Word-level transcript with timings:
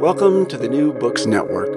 Welcome 0.00 0.44
to 0.46 0.58
the 0.58 0.68
New 0.68 0.92
Books 0.92 1.24
Network. 1.24 1.70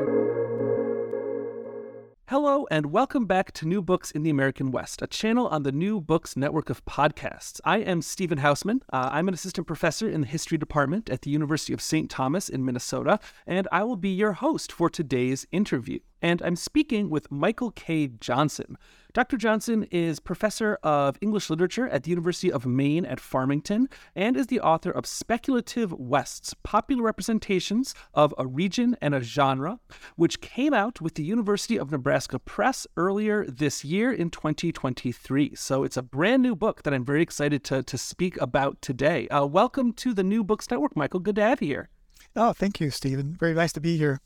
Hello, 2.27 2.67
and 2.69 2.87
welcome 2.87 3.25
back 3.25 3.53
to 3.53 3.65
New 3.65 3.81
Books 3.81 4.11
in 4.11 4.23
the 4.23 4.29
American 4.29 4.71
West, 4.71 5.01
a 5.01 5.07
channel 5.07 5.47
on 5.47 5.63
the 5.63 5.71
New 5.71 6.01
Books 6.01 6.35
network 6.35 6.69
of 6.69 6.83
podcasts. 6.83 7.61
I 7.63 7.77
am 7.77 8.01
Stephen 8.01 8.39
Hausmann. 8.39 8.81
Uh, 8.91 9.09
I'm 9.11 9.29
an 9.29 9.33
assistant 9.33 9.67
professor 9.67 10.09
in 10.09 10.21
the 10.21 10.27
history 10.27 10.57
department 10.57 11.09
at 11.09 11.21
the 11.21 11.31
University 11.31 11.71
of 11.71 11.81
St. 11.81 12.09
Thomas 12.09 12.49
in 12.49 12.65
Minnesota, 12.65 13.19
and 13.47 13.69
I 13.71 13.83
will 13.83 13.95
be 13.95 14.09
your 14.09 14.33
host 14.33 14.71
for 14.71 14.89
today's 14.89 15.47
interview. 15.53 15.99
And 16.21 16.41
I'm 16.41 16.57
speaking 16.57 17.09
with 17.09 17.31
Michael 17.31 17.71
K. 17.71 18.07
Johnson. 18.19 18.77
Dr. 19.11 19.37
Johnson 19.37 19.87
is 19.89 20.19
professor 20.19 20.77
of 20.83 21.17
English 21.19 21.49
literature 21.49 21.87
at 21.89 22.03
the 22.03 22.11
University 22.11 22.51
of 22.51 22.67
Maine 22.67 23.07
at 23.07 23.19
Farmington 23.19 23.89
and 24.15 24.37
is 24.37 24.47
the 24.47 24.59
author 24.59 24.91
of 24.91 25.07
Speculative 25.07 25.91
Wests 25.91 26.53
Popular 26.61 27.01
Representations 27.01 27.95
of 28.13 28.35
a 28.37 28.45
Region 28.45 28.95
and 29.01 29.15
a 29.15 29.21
Genre, 29.21 29.79
which 30.15 30.41
came 30.41 30.75
out 30.75 31.01
with 31.01 31.15
the 31.15 31.23
University 31.23 31.75
of 31.75 31.89
Nebraska 31.89 32.37
Press 32.37 32.85
earlier 32.97 33.47
this 33.47 33.83
year 33.83 34.13
in 34.13 34.29
2023. 34.29 35.55
So 35.55 35.83
it's 35.83 35.97
a 35.97 36.03
brand 36.03 36.43
new 36.43 36.55
book 36.55 36.83
that 36.83 36.93
I'm 36.93 37.03
very 37.03 37.23
excited 37.23 37.63
to, 37.63 37.81
to 37.81 37.97
speak 37.97 38.39
about 38.39 38.79
today. 38.79 39.27
Uh, 39.29 39.47
welcome 39.47 39.91
to 39.93 40.13
the 40.13 40.23
New 40.23 40.43
Books 40.43 40.69
Network, 40.69 40.95
Michael. 40.95 41.19
Good 41.19 41.37
to 41.37 41.41
have 41.41 41.63
you 41.63 41.67
here. 41.67 41.89
Oh, 42.35 42.53
thank 42.53 42.79
you, 42.79 42.91
Stephen. 42.91 43.35
Very 43.39 43.55
nice 43.55 43.73
to 43.73 43.81
be 43.81 43.97
here. 43.97 44.19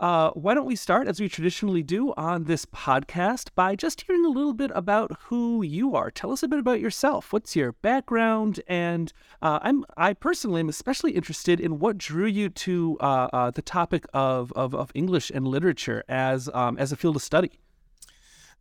Uh, 0.00 0.30
why 0.30 0.52
don't 0.52 0.66
we 0.66 0.74
start, 0.74 1.06
as 1.06 1.20
we 1.20 1.28
traditionally 1.28 1.82
do 1.82 2.12
on 2.16 2.44
this 2.44 2.66
podcast, 2.66 3.50
by 3.54 3.76
just 3.76 4.02
hearing 4.02 4.24
a 4.24 4.30
little 4.30 4.52
bit 4.52 4.70
about 4.74 5.16
who 5.24 5.62
you 5.62 5.94
are? 5.94 6.10
Tell 6.10 6.32
us 6.32 6.42
a 6.42 6.48
bit 6.48 6.58
about 6.58 6.80
yourself. 6.80 7.32
What's 7.32 7.54
your 7.54 7.72
background? 7.72 8.60
And 8.66 9.12
uh, 9.40 9.60
I'm 9.62 9.84
I 9.96 10.12
personally 10.14 10.60
am 10.60 10.68
especially 10.68 11.12
interested 11.12 11.60
in 11.60 11.78
what 11.78 11.98
drew 11.98 12.26
you 12.26 12.48
to 12.48 12.96
uh, 13.00 13.28
uh 13.32 13.50
the 13.52 13.62
topic 13.62 14.06
of, 14.12 14.52
of, 14.54 14.74
of 14.74 14.90
English 14.94 15.30
and 15.30 15.46
literature 15.46 16.02
as 16.08 16.50
um, 16.52 16.76
as 16.78 16.90
a 16.90 16.96
field 16.96 17.16
of 17.16 17.22
study. 17.22 17.60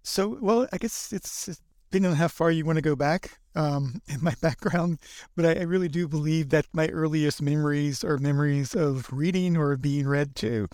So, 0.03 0.37
well, 0.41 0.67
I 0.71 0.77
guess 0.77 1.11
it's 1.11 1.61
depending 1.91 2.11
on 2.11 2.17
how 2.17 2.27
far 2.29 2.51
you 2.51 2.63
want 2.63 2.77
to 2.77 2.81
go 2.81 2.95
back 2.95 3.37
um, 3.55 4.01
in 4.07 4.23
my 4.23 4.33
background, 4.41 4.99
but 5.35 5.45
I, 5.45 5.59
I, 5.59 5.63
really 5.63 5.89
do 5.89 6.07
believe 6.07 6.49
that 6.49 6.65
my 6.71 6.87
earliest 6.87 7.41
memories 7.41 8.01
are 8.01 8.17
memories 8.17 8.73
of 8.73 9.11
reading 9.11 9.57
or 9.57 9.75
being 9.75 10.07
read 10.07 10.33
to. 10.37 10.69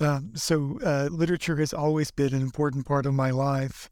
Um, 0.00 0.32
so 0.34 0.78
uh, 0.84 1.08
literature 1.10 1.56
has 1.56 1.72
always 1.72 2.10
been 2.10 2.34
an 2.34 2.42
important 2.42 2.86
part 2.86 3.06
of 3.06 3.14
my 3.14 3.30
life. 3.30 3.88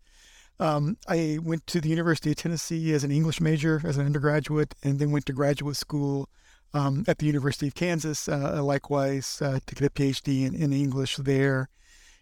Um, 0.61 0.97
I 1.09 1.39
went 1.43 1.67
to 1.69 1.81
the 1.81 1.89
University 1.89 2.31
of 2.31 2.37
Tennessee 2.37 2.93
as 2.93 3.05
an 3.05 3.11
English 3.11 3.41
major 3.41 3.81
as 3.85 3.97
an 3.97 4.07
undergraduate, 4.07 4.75
and 4.83 4.99
then 4.99 5.11
went 5.11 5.27
to 5.27 5.33
graduate 5.33 5.77
school 5.77 6.29
um, 6.73 7.05
at 7.09 7.19
the 7.19 7.27
University 7.27 7.67
of 7.67 7.75
Kansas. 7.75 8.29
Uh, 8.29 8.63
likewise, 8.63 9.41
uh, 9.43 9.59
to 9.67 9.75
get 9.75 9.87
a 9.87 9.91
PhD 9.91 10.47
in, 10.47 10.55
in, 10.55 10.73
English 10.73 11.17
there, 11.17 11.69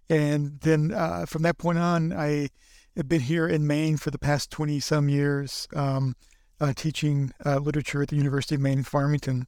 and 0.08 0.60
then 0.60 0.92
uh, 0.92 1.26
from 1.26 1.42
that 1.42 1.58
point 1.58 1.78
on, 1.78 2.12
I 2.12 2.48
have 2.96 3.08
been 3.08 3.20
here 3.20 3.46
in 3.46 3.66
Maine 3.66 3.96
for 3.96 4.10
the 4.10 4.18
past 4.18 4.50
twenty 4.50 4.80
some 4.80 5.08
years, 5.08 5.68
um, 5.74 6.14
uh, 6.60 6.72
teaching 6.74 7.32
uh, 7.44 7.58
literature 7.58 8.02
at 8.02 8.08
the 8.08 8.16
University 8.16 8.54
of 8.54 8.60
Maine 8.62 8.78
in 8.78 8.84
Farmington. 8.84 9.46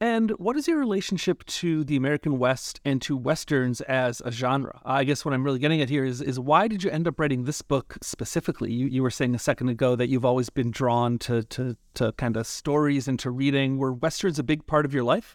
And 0.00 0.30
what 0.32 0.56
is 0.56 0.68
your 0.68 0.78
relationship 0.78 1.42
to 1.46 1.82
the 1.82 1.96
American 1.96 2.38
West 2.38 2.80
and 2.84 3.00
to 3.02 3.16
Westerns 3.16 3.80
as 3.82 4.20
a 4.26 4.30
genre? 4.30 4.78
I 4.84 5.04
guess 5.04 5.24
what 5.24 5.32
I'm 5.32 5.42
really 5.42 5.58
getting 5.58 5.80
at 5.80 5.88
here 5.88 6.04
is, 6.04 6.20
is 6.20 6.38
why 6.38 6.68
did 6.68 6.84
you 6.84 6.90
end 6.90 7.08
up 7.08 7.18
writing 7.18 7.44
this 7.44 7.62
book 7.62 7.96
specifically? 8.02 8.70
You, 8.70 8.86
you 8.86 9.02
were 9.02 9.10
saying 9.10 9.34
a 9.34 9.38
second 9.38 9.70
ago 9.70 9.96
that 9.96 10.08
you've 10.08 10.24
always 10.24 10.50
been 10.50 10.70
drawn 10.70 11.18
to, 11.20 11.44
to, 11.44 11.78
to 11.94 12.12
kind 12.12 12.36
of 12.36 12.46
stories 12.46 13.08
and 13.08 13.18
to 13.20 13.30
reading. 13.30 13.78
Were 13.78 13.94
Westerns 13.94 14.38
a 14.38 14.42
big 14.42 14.66
part 14.66 14.84
of 14.84 14.92
your 14.92 15.04
life? 15.04 15.34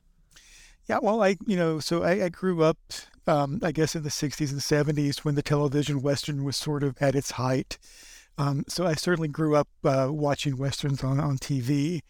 Yeah, 0.85 0.99
well, 1.01 1.23
I, 1.23 1.38
you 1.47 1.55
know, 1.55 1.79
so 1.79 2.03
I, 2.03 2.25
I 2.25 2.29
grew 2.29 2.63
up, 2.63 2.78
um, 3.25 3.59
I 3.63 3.72
guess, 3.72 3.95
in 3.95 4.03
the 4.03 4.09
60s 4.09 4.51
and 4.51 4.59
70s 4.59 5.19
when 5.19 5.33
the 5.33 5.41
television 5.41 6.03
Western 6.03 6.43
was 6.43 6.55
sort 6.55 6.83
of 6.83 6.97
at 7.01 7.16
its 7.16 7.31
height. 7.31 7.79
Um, 8.38 8.63
so 8.67 8.85
I 8.85 8.93
certainly 8.93 9.28
grew 9.28 9.55
up 9.55 9.69
uh, 9.83 10.09
watching 10.11 10.57
Westerns 10.57 11.03
on, 11.03 11.19
on 11.19 11.39
TV. 11.39 12.01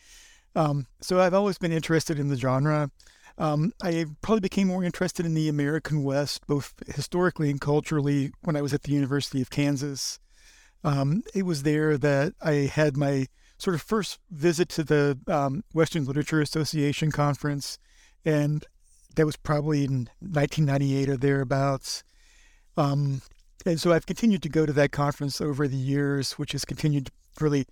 Um, 0.56 0.88
so 1.00 1.20
I've 1.20 1.34
always 1.34 1.58
been 1.58 1.72
interested 1.72 2.20
in 2.20 2.28
the 2.30 2.36
genre. 2.36 2.92
Um, 3.38 3.72
I 3.82 4.06
probably 4.22 4.42
became 4.42 4.68
more 4.68 4.84
interested 4.84 5.26
in 5.26 5.34
the 5.34 5.50
American 5.50 6.04
West, 6.04 6.46
both 6.48 6.74
historically 6.88 7.50
and 7.50 7.62
culturally, 7.62 8.32
when 8.42 8.56
I 8.56 8.62
was 8.62 8.74
at 8.74 8.84
the 8.84 8.92
University 8.92 9.42
of 9.42 9.50
Kansas. 9.50 10.20
Um, 10.84 11.24
it 11.34 11.44
was 11.44 11.64
there 11.64 11.98
that 11.98 12.34
I 12.42 12.52
had 12.74 12.98
my 12.98 13.28
sort 13.58 13.76
of 13.76 13.82
first 13.82 14.20
visit 14.32 14.70
to 14.70 14.84
the 14.84 15.18
um, 15.28 15.64
Western 15.74 16.06
Literature 16.06 16.42
Association 16.42 17.12
conference, 17.12 17.78
and 18.26 18.66
that 19.16 19.26
was 19.26 19.38
probably 19.38 19.84
in 19.86 20.10
1998 20.20 21.10
or 21.10 21.18
thereabouts. 21.18 22.04
Um, 22.78 23.22
and 23.66 23.80
so 23.80 23.94
I've 23.94 24.06
continued 24.06 24.42
to 24.44 24.50
go 24.50 24.66
to 24.66 24.74
that 24.74 24.92
conference 24.92 25.40
over 25.40 25.68
the 25.68 25.78
years, 25.78 26.34
which 26.34 26.54
has 26.54 26.66
continued 26.66 27.08
to 27.08 27.12
really, 27.40 27.66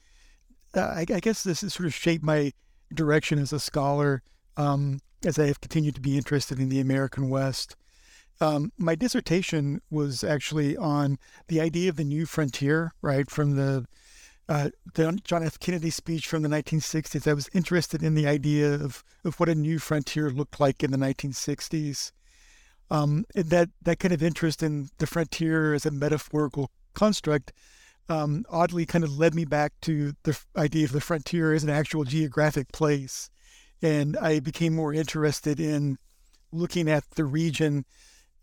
uh, 0.75 0.81
I, 0.81 1.06
I 1.13 1.19
guess 1.19 1.44
this 1.44 1.61
has 1.61 1.73
sort 1.73 1.88
of 1.88 1.94
shaped 1.94 2.23
my 2.23 2.53
direction 2.94 3.40
as 3.40 3.54
a 3.54 3.60
scholar 3.60 4.24
um, 4.58 5.00
as 5.26 5.38
I 5.38 5.48
have 5.48 5.62
continued 5.62 5.96
to 5.96 6.02
be 6.02 6.18
interested 6.18 6.60
in 6.60 6.70
the 6.70 6.80
American 6.80 7.30
West. 7.30 7.76
Um, 8.41 8.72
my 8.78 8.96
dissertation 8.96 9.82
was 9.90 10.24
actually 10.24 10.78
on 10.78 11.18
the 11.47 11.59
idea 11.59 11.90
of 11.90 11.97
the 11.97 12.06
new 12.06 12.26
frontier, 12.26 12.94
right? 13.02 13.30
From 13.30 13.56
the, 13.56 13.86
uh, 14.47 14.70
the 14.94 15.20
John 15.24 15.44
F. 15.44 15.59
Kennedy 15.59 15.90
speech 15.90 16.28
from 16.28 16.41
the 16.41 16.50
1960s. 16.50 17.28
I 17.28 17.34
was 17.34 17.50
interested 17.53 18.02
in 18.02 18.16
the 18.16 18.28
idea 18.28 18.74
of, 18.74 19.03
of 19.26 19.40
what 19.40 19.50
a 19.50 19.56
new 19.56 19.78
frontier 19.78 20.30
looked 20.30 20.59
like 20.59 20.84
in 20.84 20.92
the 20.92 20.97
1960s. 20.97 22.12
Um, 22.90 23.26
and 23.35 23.50
that, 23.50 23.70
that 23.82 24.00
kind 24.00 24.14
of 24.14 24.24
interest 24.24 24.64
in 24.64 24.90
the 24.97 25.08
frontier 25.08 25.74
as 25.74 25.85
a 25.85 25.92
metaphorical 25.92 26.72
construct 26.94 27.52
um, 28.09 28.44
oddly 28.50 28.85
kind 28.85 29.03
of 29.03 29.17
led 29.17 29.35
me 29.35 29.46
back 29.46 29.73
to 29.82 30.14
the 30.23 30.38
idea 30.58 30.85
of 30.85 30.91
the 30.91 31.02
frontier 31.02 31.53
as 31.53 31.64
an 31.64 31.70
actual 31.70 32.03
geographic 32.03 32.72
place. 32.72 33.29
And 33.82 34.17
I 34.17 34.40
became 34.40 34.76
more 34.76 34.94
interested 34.94 35.59
in 35.59 35.97
looking 36.52 36.90
at 36.90 37.09
the 37.11 37.23
region, 37.23 37.85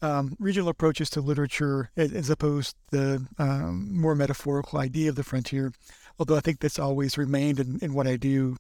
um, 0.01 0.37
regional 0.39 0.69
approaches 0.69 1.11
to 1.11 1.21
literature, 1.21 1.91
as 1.97 2.31
opposed 2.31 2.77
to 2.91 2.97
the 2.97 3.27
um, 3.39 3.89
more 3.93 4.15
metaphorical 4.15 4.79
idea 4.79 5.11
of 5.11 5.17
the 5.17 5.25
frontier. 5.25 5.73
Although 6.19 6.37
I 6.37 6.41
think 6.41 6.61
that's 6.61 6.79
always 6.79 7.19
remained 7.19 7.61
in, 7.61 7.79
in 7.83 7.93
what 7.93 8.07
I 8.07 8.17
do. 8.17 8.57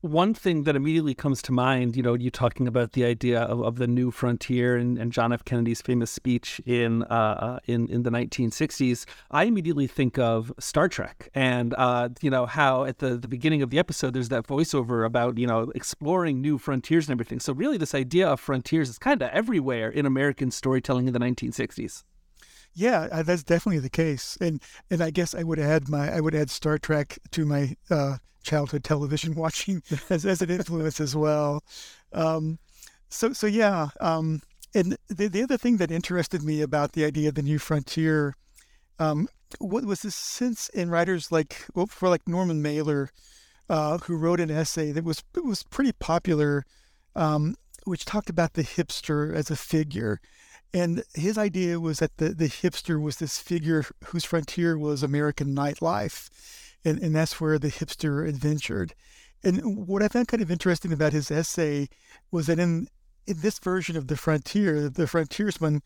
One 0.00 0.32
thing 0.32 0.62
that 0.64 0.76
immediately 0.76 1.14
comes 1.14 1.42
to 1.42 1.52
mind, 1.52 1.96
you 1.96 2.02
know, 2.02 2.14
you 2.14 2.30
talking 2.30 2.68
about 2.68 2.92
the 2.92 3.04
idea 3.04 3.40
of, 3.40 3.60
of 3.62 3.76
the 3.76 3.86
new 3.86 4.10
frontier 4.10 4.76
and, 4.76 4.96
and 4.96 5.12
John 5.12 5.32
F. 5.32 5.44
Kennedy's 5.44 5.82
famous 5.82 6.10
speech 6.10 6.60
in 6.66 7.02
uh, 7.04 7.06
uh 7.06 7.58
in 7.66 7.88
in 7.88 8.04
the 8.04 8.10
1960s, 8.10 9.04
I 9.30 9.44
immediately 9.44 9.86
think 9.86 10.18
of 10.18 10.52
Star 10.58 10.88
Trek, 10.88 11.28
and 11.34 11.74
uh, 11.76 12.10
you 12.20 12.30
know 12.30 12.46
how 12.46 12.84
at 12.84 12.98
the 12.98 13.16
the 13.16 13.28
beginning 13.28 13.62
of 13.62 13.70
the 13.70 13.78
episode 13.78 14.14
there's 14.14 14.28
that 14.28 14.46
voiceover 14.46 15.04
about 15.04 15.38
you 15.38 15.46
know 15.46 15.72
exploring 15.74 16.40
new 16.40 16.58
frontiers 16.58 17.08
and 17.08 17.14
everything. 17.14 17.40
So 17.40 17.52
really, 17.52 17.76
this 17.76 17.94
idea 17.94 18.28
of 18.28 18.40
frontiers 18.40 18.88
is 18.88 18.98
kind 18.98 19.20
of 19.20 19.30
everywhere 19.30 19.90
in 19.90 20.06
American 20.06 20.50
storytelling 20.50 21.08
in 21.08 21.12
the 21.12 21.20
1960s. 21.20 22.04
Yeah, 22.78 23.08
uh, 23.10 23.24
that's 23.24 23.42
definitely 23.42 23.80
the 23.80 23.90
case, 23.90 24.38
and 24.40 24.62
and 24.88 25.02
I 25.02 25.10
guess 25.10 25.34
I 25.34 25.42
would 25.42 25.58
add 25.58 25.88
my 25.88 26.14
I 26.14 26.20
would 26.20 26.32
add 26.34 26.48
Star 26.48 26.78
Trek 26.78 27.18
to 27.32 27.44
my 27.44 27.76
uh, 27.90 28.18
childhood 28.44 28.84
television 28.84 29.34
watching 29.44 29.82
as, 30.10 30.24
as 30.24 30.42
an 30.42 30.50
influence 30.50 31.00
as 31.00 31.16
well. 31.16 31.64
Um, 32.12 32.60
so 33.08 33.32
so 33.32 33.48
yeah, 33.48 33.88
um, 34.00 34.42
and 34.76 34.96
the 35.08 35.26
the 35.26 35.42
other 35.42 35.56
thing 35.58 35.78
that 35.78 35.90
interested 35.90 36.44
me 36.44 36.60
about 36.62 36.92
the 36.92 37.04
idea 37.04 37.30
of 37.30 37.34
the 37.34 37.42
new 37.42 37.58
frontier, 37.58 38.34
um, 39.00 39.28
what 39.58 39.84
was 39.84 40.02
this 40.02 40.14
sense 40.14 40.68
in 40.70 40.90
writers 40.90 41.32
like 41.32 41.66
well, 41.74 41.86
for 41.86 42.08
like 42.08 42.28
Norman 42.28 42.62
Mailer, 42.62 43.10
uh, 43.68 43.98
who 43.98 44.16
wrote 44.16 44.40
an 44.40 44.50
essay 44.52 44.92
that 44.92 45.04
was 45.04 45.24
it 45.36 45.44
was 45.44 45.64
pretty 45.64 45.92
popular, 45.92 46.64
um, 47.16 47.56
which 47.84 48.04
talked 48.04 48.30
about 48.30 48.54
the 48.54 48.64
hipster 48.64 49.34
as 49.34 49.50
a 49.50 49.56
figure 49.56 50.20
and 50.74 51.02
his 51.14 51.38
idea 51.38 51.80
was 51.80 51.98
that 51.98 52.16
the, 52.18 52.30
the 52.30 52.48
hipster 52.48 53.00
was 53.00 53.16
this 53.16 53.38
figure 53.38 53.84
whose 54.06 54.24
frontier 54.24 54.76
was 54.76 55.02
American 55.02 55.54
nightlife. 55.54 56.28
And, 56.84 57.00
and 57.00 57.14
that's 57.14 57.40
where 57.40 57.58
the 57.58 57.70
hipster 57.70 58.28
adventured. 58.28 58.94
And 59.42 59.86
what 59.86 60.02
I 60.02 60.08
found 60.08 60.28
kind 60.28 60.42
of 60.42 60.50
interesting 60.50 60.92
about 60.92 61.12
his 61.12 61.30
essay 61.30 61.88
was 62.30 62.46
that 62.46 62.58
in, 62.58 62.88
in 63.26 63.40
this 63.40 63.58
version 63.58 63.96
of 63.96 64.08
the 64.08 64.16
frontier, 64.16 64.88
the 64.88 65.06
frontiersman, 65.06 65.82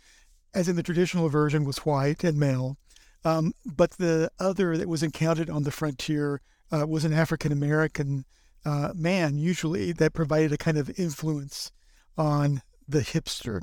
as 0.55 0.69
in 0.69 0.77
the 0.77 0.83
traditional 0.83 1.29
version, 1.29 1.65
was 1.65 1.79
white 1.79 2.25
and 2.25 2.39
male. 2.39 2.77
Um, 3.25 3.53
but 3.65 3.93
the 3.93 4.31
other 4.39 4.77
that 4.77 4.89
was 4.89 5.03
encountered 5.03 5.49
on 5.49 5.63
the 5.63 5.71
frontier 5.71 6.41
uh, 6.73 6.87
was 6.87 7.05
an 7.05 7.13
African 7.13 7.53
American 7.53 8.25
uh, 8.65 8.93
man, 8.95 9.39
usually, 9.39 9.93
that 9.93 10.13
provided 10.13 10.53
a 10.53 10.59
kind 10.59 10.79
of 10.79 10.99
influence 10.99 11.73
on 12.17 12.63
the 12.89 13.01
hipster. 13.01 13.61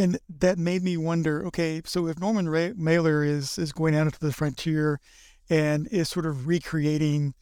And 0.00 0.18
that 0.38 0.56
made 0.56 0.82
me 0.82 0.96
wonder 0.96 1.44
okay, 1.48 1.82
so 1.84 2.06
if 2.06 2.18
Norman 2.18 2.48
Ray- 2.48 2.72
Mailer 2.74 3.22
is, 3.22 3.58
is 3.58 3.70
going 3.70 3.94
out 3.94 4.06
into 4.06 4.18
the 4.18 4.32
frontier 4.32 4.98
and 5.50 5.86
is 5.88 6.08
sort 6.08 6.24
of 6.24 6.46
recreating 6.46 7.34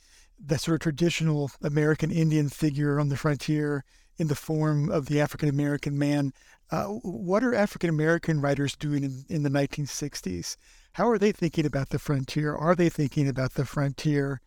that 0.45 0.63
sort 0.63 0.75
of 0.75 0.81
traditional 0.81 1.53
American 1.63 2.11
Indian 2.11 2.49
figure 2.49 2.99
on 2.99 3.11
the 3.11 3.17
frontier 3.17 3.85
in 4.17 4.27
the 4.27 4.35
form 4.35 4.91
of 4.91 5.07
the 5.07 5.21
African 5.21 5.49
American 5.49 5.97
man, 5.97 6.33
uh, 6.73 6.87
what 6.87 7.45
are 7.45 7.55
African 7.55 7.91
American 7.91 8.41
writers 8.41 8.75
doing 8.75 9.05
in, 9.05 9.25
in 9.29 9.45
the 9.45 9.51
1960s? 9.51 10.57
How 10.95 11.09
are 11.09 11.19
they 11.19 11.31
thinking 11.31 11.65
about 11.65 11.91
the 11.91 12.01
frontier? 12.01 12.57
Are 12.57 12.75
they 12.75 12.89
thinking 12.89 13.29
about 13.29 13.55
the 13.55 13.67
frontier? 13.67 14.41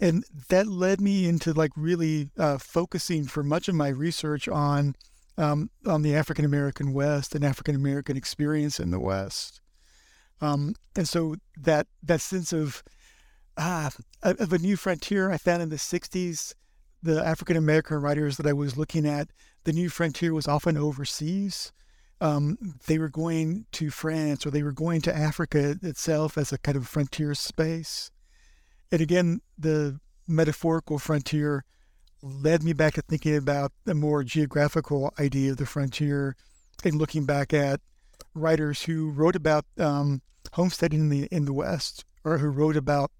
And 0.00 0.24
that 0.48 0.68
led 0.68 1.02
me 1.02 1.28
into 1.28 1.52
like 1.52 1.72
really 1.76 2.30
uh, 2.38 2.56
focusing 2.56 3.26
for 3.26 3.42
much 3.42 3.68
of 3.68 3.74
my 3.74 3.88
research 3.88 4.48
on 4.48 4.96
um, 5.38 5.70
on 5.86 6.02
the 6.02 6.14
African 6.14 6.44
American 6.44 6.92
West 6.92 7.34
and 7.34 7.44
African 7.44 7.74
American 7.74 8.16
experience 8.16 8.78
in 8.78 8.90
the 8.90 9.00
West. 9.00 9.60
Um, 10.40 10.74
and 10.96 11.08
so 11.08 11.36
that 11.56 11.86
that 12.02 12.20
sense 12.20 12.52
of 12.52 12.82
ah 13.56 13.90
of 14.22 14.52
a 14.52 14.58
new 14.58 14.76
frontier 14.76 15.30
I 15.30 15.38
found 15.38 15.62
in 15.62 15.68
the 15.68 15.76
'60s, 15.76 16.54
the 17.02 17.24
African 17.24 17.56
American 17.56 17.98
writers 17.98 18.36
that 18.36 18.46
I 18.46 18.52
was 18.52 18.76
looking 18.76 19.06
at, 19.06 19.28
the 19.64 19.72
new 19.72 19.88
frontier 19.88 20.34
was 20.34 20.48
often 20.48 20.76
overseas. 20.76 21.72
Um, 22.20 22.56
they 22.86 22.98
were 22.98 23.08
going 23.08 23.66
to 23.72 23.90
France 23.90 24.46
or 24.46 24.50
they 24.50 24.62
were 24.62 24.72
going 24.72 25.00
to 25.02 25.16
Africa 25.16 25.76
itself 25.82 26.38
as 26.38 26.52
a 26.52 26.58
kind 26.58 26.76
of 26.76 26.86
frontier 26.86 27.34
space. 27.34 28.12
And 28.92 29.00
again, 29.00 29.40
the 29.58 29.98
metaphorical 30.28 31.00
frontier 31.00 31.64
led 32.22 32.62
me 32.62 32.72
back 32.72 32.94
to 32.94 33.02
thinking 33.02 33.36
about 33.36 33.72
the 33.84 33.94
more 33.94 34.22
geographical 34.22 35.12
idea 35.18 35.50
of 35.50 35.56
the 35.56 35.66
frontier 35.66 36.36
and 36.84 36.94
looking 36.94 37.24
back 37.24 37.52
at 37.52 37.80
writers 38.34 38.82
who 38.84 39.10
wrote 39.10 39.36
about 39.36 39.64
um, 39.78 40.22
homesteading 40.52 41.00
in 41.00 41.08
the 41.08 41.28
in 41.30 41.44
the 41.44 41.52
West 41.52 42.04
or 42.24 42.38
who 42.38 42.48
wrote 42.48 42.76
about 42.76 43.10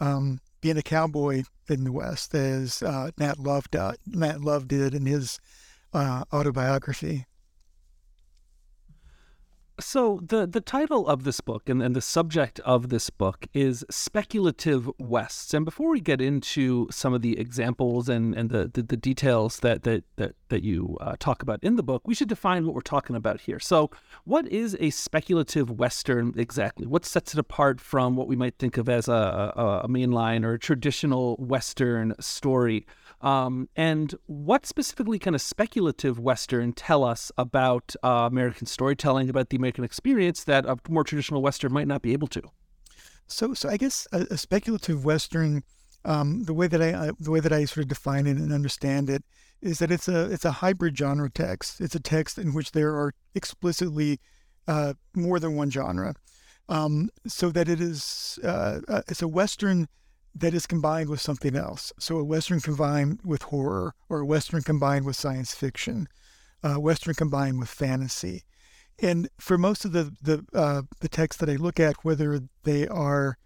um, 0.00 0.40
being 0.60 0.78
a 0.78 0.82
cowboy 0.82 1.42
in 1.68 1.84
the 1.84 1.92
West, 1.92 2.34
as 2.34 2.82
uh, 2.82 3.10
Nat 3.18 3.38
Love 3.38 3.70
did, 3.70 3.96
Nat 4.06 4.40
Love 4.40 4.68
did 4.68 4.94
in 4.94 5.06
his 5.06 5.38
uh, 5.92 6.24
autobiography. 6.32 7.26
So 9.80 10.20
the 10.22 10.46
the 10.46 10.60
title 10.60 11.08
of 11.08 11.24
this 11.24 11.40
book 11.40 11.68
and, 11.68 11.82
and 11.82 11.96
the 11.96 12.00
subject 12.00 12.60
of 12.60 12.90
this 12.90 13.10
book 13.10 13.48
is 13.52 13.84
speculative 13.90 14.88
wests. 14.98 15.52
And 15.52 15.64
before 15.64 15.90
we 15.90 16.00
get 16.00 16.20
into 16.20 16.86
some 16.92 17.12
of 17.12 17.22
the 17.22 17.36
examples 17.40 18.08
and, 18.08 18.36
and 18.36 18.50
the, 18.50 18.70
the, 18.72 18.82
the 18.82 18.96
details 18.96 19.58
that 19.60 19.82
that 19.82 20.04
that, 20.14 20.36
that 20.48 20.62
you 20.62 20.96
uh, 21.00 21.16
talk 21.18 21.42
about 21.42 21.58
in 21.62 21.74
the 21.74 21.82
book, 21.82 22.02
we 22.06 22.14
should 22.14 22.28
define 22.28 22.66
what 22.66 22.74
we're 22.74 22.82
talking 22.82 23.16
about 23.16 23.40
here. 23.40 23.58
So, 23.58 23.90
what 24.22 24.46
is 24.46 24.76
a 24.78 24.90
speculative 24.90 25.72
western 25.72 26.34
exactly? 26.36 26.86
What 26.86 27.04
sets 27.04 27.34
it 27.34 27.40
apart 27.40 27.80
from 27.80 28.14
what 28.14 28.28
we 28.28 28.36
might 28.36 28.56
think 28.58 28.76
of 28.76 28.88
as 28.88 29.08
a, 29.08 29.52
a, 29.56 29.80
a 29.84 29.88
mainline 29.88 30.44
or 30.44 30.52
a 30.52 30.58
traditional 30.58 31.34
western 31.36 32.14
story? 32.20 32.86
Um, 33.24 33.70
and 33.74 34.14
what 34.26 34.66
specifically 34.66 35.18
kind 35.18 35.34
of 35.34 35.40
speculative 35.40 36.18
Western 36.18 36.74
tell 36.74 37.02
us 37.02 37.32
about 37.38 37.96
uh, 38.04 38.28
American 38.30 38.66
storytelling, 38.66 39.30
about 39.30 39.48
the 39.48 39.56
American 39.56 39.82
experience 39.82 40.44
that 40.44 40.66
a 40.66 40.76
more 40.90 41.04
traditional 41.04 41.40
Western 41.40 41.72
might 41.72 41.88
not 41.88 42.02
be 42.02 42.12
able 42.12 42.28
to? 42.28 42.42
So, 43.26 43.54
so 43.54 43.70
I 43.70 43.78
guess 43.78 44.06
a, 44.12 44.26
a 44.30 44.36
speculative 44.36 45.06
Western, 45.06 45.62
um, 46.04 46.44
the 46.44 46.52
way 46.52 46.66
that 46.66 46.82
I 46.82 46.92
uh, 46.92 47.12
the 47.18 47.30
way 47.30 47.40
that 47.40 47.50
I 47.50 47.64
sort 47.64 47.84
of 47.84 47.88
define 47.88 48.26
it 48.26 48.36
and 48.36 48.52
understand 48.52 49.08
it 49.08 49.24
is 49.62 49.78
that 49.78 49.90
it's 49.90 50.06
a 50.06 50.30
it's 50.30 50.44
a 50.44 50.52
hybrid 50.52 50.98
genre 50.98 51.30
text. 51.30 51.80
It's 51.80 51.94
a 51.94 52.00
text 52.00 52.36
in 52.36 52.52
which 52.52 52.72
there 52.72 52.90
are 52.90 53.14
explicitly 53.34 54.20
uh, 54.68 54.92
more 55.16 55.40
than 55.40 55.56
one 55.56 55.70
genre, 55.70 56.14
um, 56.68 57.08
so 57.26 57.48
that 57.52 57.70
it 57.70 57.80
is 57.80 58.38
uh, 58.44 58.80
uh 58.86 59.00
it's 59.08 59.22
a 59.22 59.28
Western 59.28 59.88
that 60.34 60.54
is 60.54 60.66
combined 60.66 61.08
with 61.08 61.20
something 61.20 61.54
else. 61.54 61.92
So 61.98 62.18
a 62.18 62.24
Western 62.24 62.60
combined 62.60 63.20
with 63.24 63.42
horror, 63.42 63.94
or 64.08 64.20
a 64.20 64.26
Western 64.26 64.62
combined 64.62 65.06
with 65.06 65.16
science 65.16 65.54
fiction, 65.54 66.08
a 66.62 66.80
Western 66.80 67.14
combined 67.14 67.58
with 67.60 67.68
fantasy. 67.68 68.42
And 69.00 69.28
for 69.38 69.58
most 69.58 69.84
of 69.84 69.92
the 69.92 70.12
the 70.22 70.44
uh, 70.54 70.82
the 71.00 71.08
texts 71.08 71.40
that 71.40 71.50
I 71.50 71.56
look 71.56 71.80
at, 71.80 72.04
whether 72.04 72.40
they 72.62 72.86
are 72.88 73.38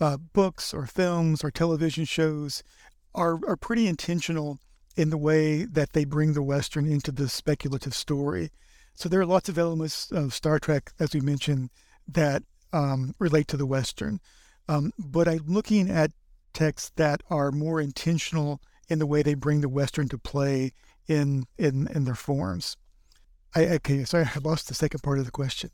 uh, 0.00 0.16
books 0.16 0.72
or 0.74 0.86
films 0.86 1.44
or 1.44 1.50
television 1.50 2.04
shows, 2.04 2.62
are 3.14 3.38
are 3.46 3.56
pretty 3.56 3.86
intentional 3.86 4.58
in 4.96 5.10
the 5.10 5.18
way 5.18 5.64
that 5.64 5.92
they 5.92 6.04
bring 6.04 6.32
the 6.32 6.42
Western 6.42 6.86
into 6.86 7.12
the 7.12 7.28
speculative 7.28 7.94
story. 7.94 8.50
So 8.94 9.08
there 9.08 9.20
are 9.20 9.26
lots 9.26 9.48
of 9.48 9.58
elements 9.58 10.10
of 10.12 10.32
Star 10.32 10.58
Trek, 10.58 10.92
as 11.00 11.12
we 11.12 11.20
mentioned, 11.20 11.70
that 12.06 12.42
um, 12.72 13.14
relate 13.18 13.48
to 13.48 13.56
the 13.56 13.66
Western. 13.66 14.20
Um, 14.68 14.92
but 14.98 15.28
I'm 15.28 15.46
looking 15.46 15.90
at 15.90 16.12
texts 16.54 16.92
that 16.96 17.22
are 17.28 17.50
more 17.52 17.80
intentional 17.80 18.60
in 18.88 18.98
the 18.98 19.06
way 19.06 19.22
they 19.22 19.34
bring 19.34 19.60
the 19.60 19.68
Western 19.68 20.08
to 20.08 20.18
play 20.18 20.72
in 21.06 21.44
in 21.58 21.88
in 21.88 22.04
their 22.04 22.14
forms. 22.14 22.76
I 23.54 23.66
okay, 23.66 24.04
sorry, 24.04 24.24
I 24.34 24.38
lost 24.38 24.68
the 24.68 24.74
second 24.74 25.02
part 25.02 25.18
of 25.18 25.26
the 25.26 25.30
question. 25.30 25.70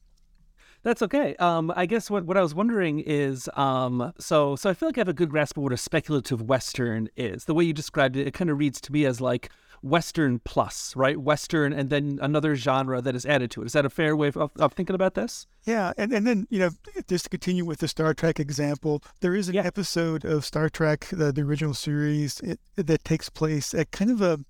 That's 0.82 1.02
okay. 1.02 1.36
Um, 1.36 1.72
I 1.76 1.84
guess 1.86 2.08
what, 2.10 2.24
what 2.24 2.36
I 2.36 2.42
was 2.42 2.54
wondering 2.54 3.00
is, 3.00 3.50
um, 3.54 4.12
so 4.18 4.56
so 4.56 4.70
I 4.70 4.74
feel 4.74 4.88
like 4.88 4.96
I 4.96 5.00
have 5.00 5.08
a 5.08 5.12
good 5.12 5.28
grasp 5.28 5.56
of 5.58 5.62
what 5.62 5.72
a 5.72 5.76
speculative 5.76 6.40
Western 6.42 7.08
is. 7.16 7.44
The 7.44 7.54
way 7.54 7.64
you 7.64 7.72
described 7.74 8.16
it, 8.16 8.26
it 8.26 8.32
kind 8.32 8.48
of 8.48 8.58
reads 8.58 8.80
to 8.82 8.92
me 8.92 9.04
as 9.04 9.20
like 9.20 9.50
Western 9.82 10.38
plus, 10.40 10.94
right? 10.96 11.18
Western 11.18 11.72
and 11.72 11.90
then 11.90 12.18
another 12.22 12.54
genre 12.54 13.00
that 13.00 13.14
is 13.14 13.24
added 13.26 13.50
to 13.52 13.62
it. 13.62 13.66
Is 13.66 13.72
that 13.72 13.86
a 13.86 13.90
fair 13.90 14.16
way 14.16 14.28
of, 14.28 14.36
of 14.58 14.72
thinking 14.72 14.94
about 14.94 15.14
this? 15.14 15.46
Yeah. 15.64 15.92
And, 15.96 16.12
and 16.12 16.26
then, 16.26 16.46
you 16.50 16.58
know, 16.58 16.70
just 17.08 17.24
to 17.24 17.30
continue 17.30 17.64
with 17.64 17.80
the 17.80 17.88
Star 17.88 18.12
Trek 18.14 18.38
example, 18.38 19.02
there 19.20 19.34
is 19.34 19.48
an 19.48 19.54
yeah. 19.54 19.62
episode 19.62 20.24
of 20.24 20.44
Star 20.44 20.68
Trek, 20.68 21.06
the, 21.10 21.32
the 21.32 21.42
original 21.42 21.74
series, 21.74 22.40
it, 22.40 22.60
that 22.76 23.04
takes 23.04 23.30
place 23.30 23.72
at 23.74 23.90
kind 23.90 24.10
of 24.10 24.20
a, 24.20 24.40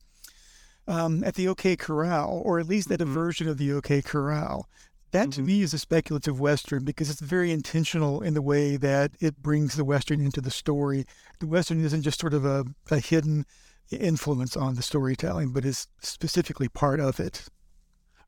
um, 0.88 1.22
at 1.22 1.34
the 1.34 1.46
OK 1.46 1.76
Corral, 1.76 2.42
or 2.44 2.58
at 2.58 2.66
least 2.66 2.90
at 2.90 3.00
a 3.00 3.04
mm-hmm. 3.04 3.14
version 3.14 3.48
of 3.48 3.58
the 3.58 3.72
OK 3.72 4.02
Corral. 4.02 4.68
That 5.12 5.28
mm-hmm. 5.28 5.30
to 5.30 5.42
me 5.42 5.62
is 5.62 5.74
a 5.74 5.78
speculative 5.78 6.40
Western 6.40 6.84
because 6.84 7.10
it's 7.10 7.20
very 7.20 7.50
intentional 7.50 8.20
in 8.20 8.34
the 8.34 8.42
way 8.42 8.76
that 8.76 9.12
it 9.20 9.42
brings 9.42 9.74
the 9.74 9.84
Western 9.84 10.20
into 10.20 10.40
the 10.40 10.50
story. 10.50 11.04
The 11.40 11.46
Western 11.46 11.84
isn't 11.84 12.02
just 12.02 12.20
sort 12.20 12.34
of 12.34 12.44
a, 12.44 12.64
a 12.90 13.00
hidden 13.00 13.46
influence 13.90 14.56
on 14.56 14.76
the 14.76 14.82
storytelling, 14.82 15.52
but 15.52 15.64
is 15.64 15.88
specifically 16.00 16.68
part 16.68 17.00
of 17.00 17.18
it. 17.18 17.48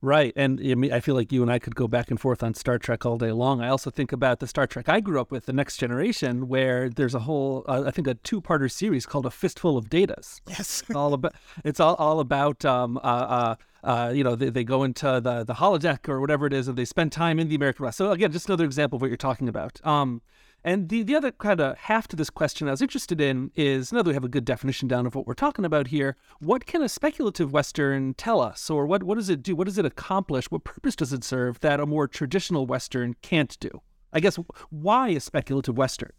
Right. 0.05 0.33
And 0.35 0.61
I, 0.61 0.75
mean, 0.75 0.93
I 0.93 0.99
feel 0.99 1.15
like 1.15 1.31
you 1.31 1.43
and 1.43 1.51
I 1.51 1.61
could 1.61 1.77
go 1.77 1.87
back 1.87 2.11
and 2.11 2.21
forth 2.21 2.43
on 2.43 2.55
Star 2.55 2.77
Trek 2.77 3.07
all 3.07 3.19
day 3.19 3.31
long. 3.31 3.63
I 3.63 3.69
also 3.69 3.89
think 3.89 4.11
about 4.11 4.41
the 4.41 4.49
Star 4.49 4.67
Trek 4.67 4.89
I 4.89 4.99
grew 4.99 5.21
up 5.21 5.31
with, 5.31 5.47
The 5.47 5.53
Next 5.53 5.77
Generation, 5.77 6.49
where 6.49 6.91
there's 6.91 7.15
a 7.15 7.21
whole, 7.21 7.65
uh, 7.69 7.85
I 7.87 7.93
think, 7.93 8.09
a 8.09 8.15
two 8.15 8.43
parter 8.43 8.69
series 8.69 9.07
called 9.07 9.27
A 9.27 9.31
Fistful 9.31 9.79
of 9.79 9.89
Datas. 9.89 10.41
Yes. 10.49 10.83
It's 10.89 10.97
all 10.97 11.15
about, 11.15 11.35
it's 11.65 11.79
all, 11.79 11.95
all 11.95 12.19
about, 12.19 12.65
um, 12.65 12.97
uh, 12.97 13.01
uh, 13.01 13.55
uh, 13.85 14.13
you 14.13 14.25
know, 14.25 14.35
they, 14.35 14.51
they 14.51 14.65
go 14.65 14.83
into 14.83 15.21
the, 15.23 15.45
the 15.45 15.55
holodeck 15.55 16.09
or 16.09 16.21
whatever 16.21 16.47
it 16.47 16.53
is, 16.53 16.67
and 16.67 16.77
they 16.77 16.85
spend 16.85 17.13
time 17.13 17.39
in 17.39 17.49
the 17.49 17.55
American 17.55 17.85
West. 17.85 17.99
So, 17.99 18.11
again, 18.11 18.33
just 18.33 18.49
another 18.49 18.65
example 18.65 18.97
of 18.97 19.03
what 19.03 19.09
you're 19.09 19.17
talking 19.17 19.49
about. 19.49 19.81
Um, 19.87 20.21
and 20.65 20.89
the, 20.89 21.03
the 21.03 21.17
other 21.17 21.33
kind 21.33 21.61
of 21.61 21.77
half 21.77 22.07
to 22.09 22.17
this 22.17 22.31
question 22.31 22.69
I 22.69 22.71
was 22.71 22.83
interested 22.83 23.21
in 23.21 23.51
is 23.55 23.93
now 23.93 24.03
that 24.03 24.09
we 24.09 24.15
have 24.15 24.25
a 24.25 24.29
good 24.29 24.45
definition 24.45 24.87
down 24.87 25.07
of 25.07 25.15
what 25.15 25.27
we're 25.27 25.35
talking 25.35 25.65
about 25.65 25.89
here, 25.89 26.17
what 26.39 26.67
can 26.67 26.83
a 26.83 26.89
speculative 26.89 27.53
Western 27.53 28.15
tell 28.15 28.41
us? 28.41 28.71
Or 28.71 28.87
what, 28.87 29.03
what 29.03 29.17
does 29.17 29.29
it 29.29 29.43
do? 29.43 29.57
What 29.57 29.67
does 29.67 29.79
it 29.79 29.87
accomplish? 29.87 30.51
What 30.51 30.65
purpose 30.65 30.95
does 30.95 31.13
it 31.13 31.25
serve 31.25 31.61
that 31.61 31.81
a 31.81 31.87
more 31.87 32.07
traditional 32.07 32.67
Western 32.67 33.15
can't 33.23 33.59
do? 33.59 33.71
I 34.13 34.21
guess 34.21 34.37
why 34.71 35.09
a 35.09 35.21
speculative 35.21 35.77
Western? 35.77 36.13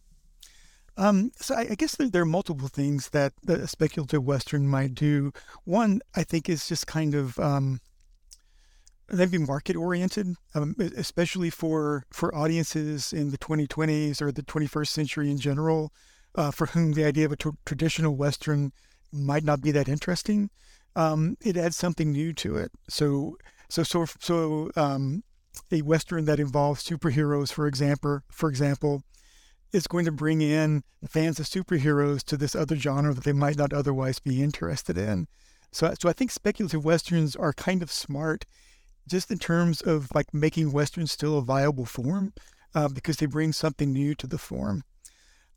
Um, 0.98 1.32
so 1.38 1.56
I, 1.56 1.68
I 1.72 1.76
guess 1.76 1.96
there, 1.96 2.10
there, 2.10 2.22
are 2.22 2.26
multiple 2.26 2.68
things 2.68 3.10
that, 3.10 3.34
that 3.44 3.60
a 3.60 3.68
speculative 3.68 4.24
Western 4.24 4.68
might 4.68 4.94
do. 4.94 5.32
One, 5.64 6.02
I 6.16 6.24
think, 6.24 6.50
is 6.50 6.68
just 6.68 6.86
kind 6.86 7.16
of 7.16 7.40
um, 7.40 7.80
they'd 9.10 9.32
be 9.32 9.38
market 9.38 9.76
oriented, 9.76 10.36
um, 10.56 10.76
especially 10.96 11.50
for 11.50 12.06
for 12.12 12.34
audiences 12.36 13.14
in 13.14 13.32
the 13.32 13.38
2020s 13.38 14.22
or 14.22 14.32
the 14.32 14.44
21st 14.44 14.88
century 14.88 15.30
in 15.30 15.40
general, 15.40 15.92
uh, 16.36 16.52
for 16.52 16.68
whom 16.68 16.94
the 16.94 17.06
idea 17.06 17.26
of 17.26 17.32
a 17.32 17.38
traditional 17.66 18.16
Western 18.16 18.72
might 19.12 19.44
not 19.44 19.62
be 19.62 19.72
that 19.72 19.88
interesting. 19.88 20.50
Um, 20.96 21.38
it 21.42 21.58
adds 21.58 21.76
something 21.76 22.12
new 22.12 22.34
to 22.34 22.56
it. 22.56 22.72
So 22.90 23.38
so 23.70 23.84
so 23.84 24.06
so 24.20 24.72
um, 24.76 25.24
a 25.72 25.82
Western 25.82 26.26
that 26.26 26.40
involves 26.40 26.84
superheroes, 26.84 27.52
for 27.52 27.68
example, 27.68 28.22
for 28.32 28.50
example, 28.50 29.04
is 29.72 29.88
going 29.88 30.06
to 30.06 30.12
bring 30.12 30.42
in 30.42 30.84
fans 31.08 31.40
of 31.40 31.48
superheroes 31.48 32.24
to 32.24 32.38
this 32.38 32.56
other 32.56 32.76
genre 32.76 33.14
that 33.14 33.24
they 33.24 33.34
might 33.34 33.58
not 33.58 33.74
otherwise 33.74 34.20
be 34.20 34.42
interested 34.42 34.98
in. 34.98 35.28
So 35.72 35.94
so 36.00 36.10
I 36.10 36.14
think 36.14 36.32
speculative 36.32 36.86
westerns 36.86 37.36
are 37.36 37.54
kind 37.54 37.82
of 37.82 37.92
smart 37.92 38.46
just 39.08 39.32
in 39.32 39.38
terms 39.38 39.82
of 39.82 40.10
like 40.14 40.34
making 40.34 40.72
Western 40.72 41.08
still 41.08 41.38
a 41.38 41.42
viable 41.42 41.86
form, 41.86 42.34
uh, 42.76 42.88
because 42.88 43.18
they 43.18 43.26
bring 43.26 43.54
something 43.54 43.92
new 43.92 44.16
to 44.16 44.28
the 44.28 44.38
form. 44.38 44.84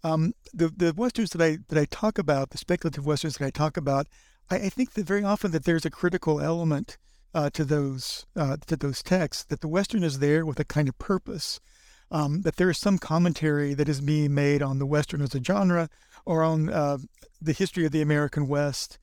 Um, 0.05 0.35
the 0.53 0.69
the 0.69 0.95
westerns 0.97 1.31
that 1.31 1.43
I 1.43 1.59
that 1.69 1.79
I 1.79 1.87
talk 1.87 2.19
about, 2.19 2.50
the 2.50 2.59
speculative 2.59 3.07
westerns 3.07 3.38
that 3.38 3.47
I 3.47 3.50
talk 3.50 3.76
about, 3.76 4.07
I, 4.50 4.57
I 4.57 4.69
think 4.69 4.93
that 4.93 5.07
very 5.07 5.25
often 5.25 5.50
that 5.53 5.65
there's 5.65 5.87
a 5.87 5.91
critical 5.91 6.41
element 6.41 6.97
uh, 7.35 7.50
to 7.50 7.65
those 7.65 8.26
uh, 8.37 8.57
to 8.67 8.76
those 8.76 9.03
texts. 9.03 9.45
That 9.45 9.61
the 9.61 9.69
western 9.69 10.03
is 10.03 10.19
there 10.19 10.45
with 10.47 10.61
a 10.61 10.65
kind 10.65 10.88
of 10.88 10.99
purpose. 10.99 11.61
Um, 12.09 12.43
that 12.43 12.55
there 12.55 12.71
is 12.71 12.79
some 12.79 12.99
commentary 12.99 13.75
that 13.75 13.88
is 13.88 14.00
being 14.00 14.33
made 14.33 14.62
on 14.62 14.79
the 14.79 14.87
western 14.87 15.21
as 15.23 15.35
a 15.35 15.43
genre 15.43 15.88
or 16.25 16.45
on 16.45 16.71
uh, 16.71 16.99
the 17.41 17.53
history 17.53 17.85
of 17.85 17.91
the 17.91 18.00
American 18.00 18.47
West 18.47 19.00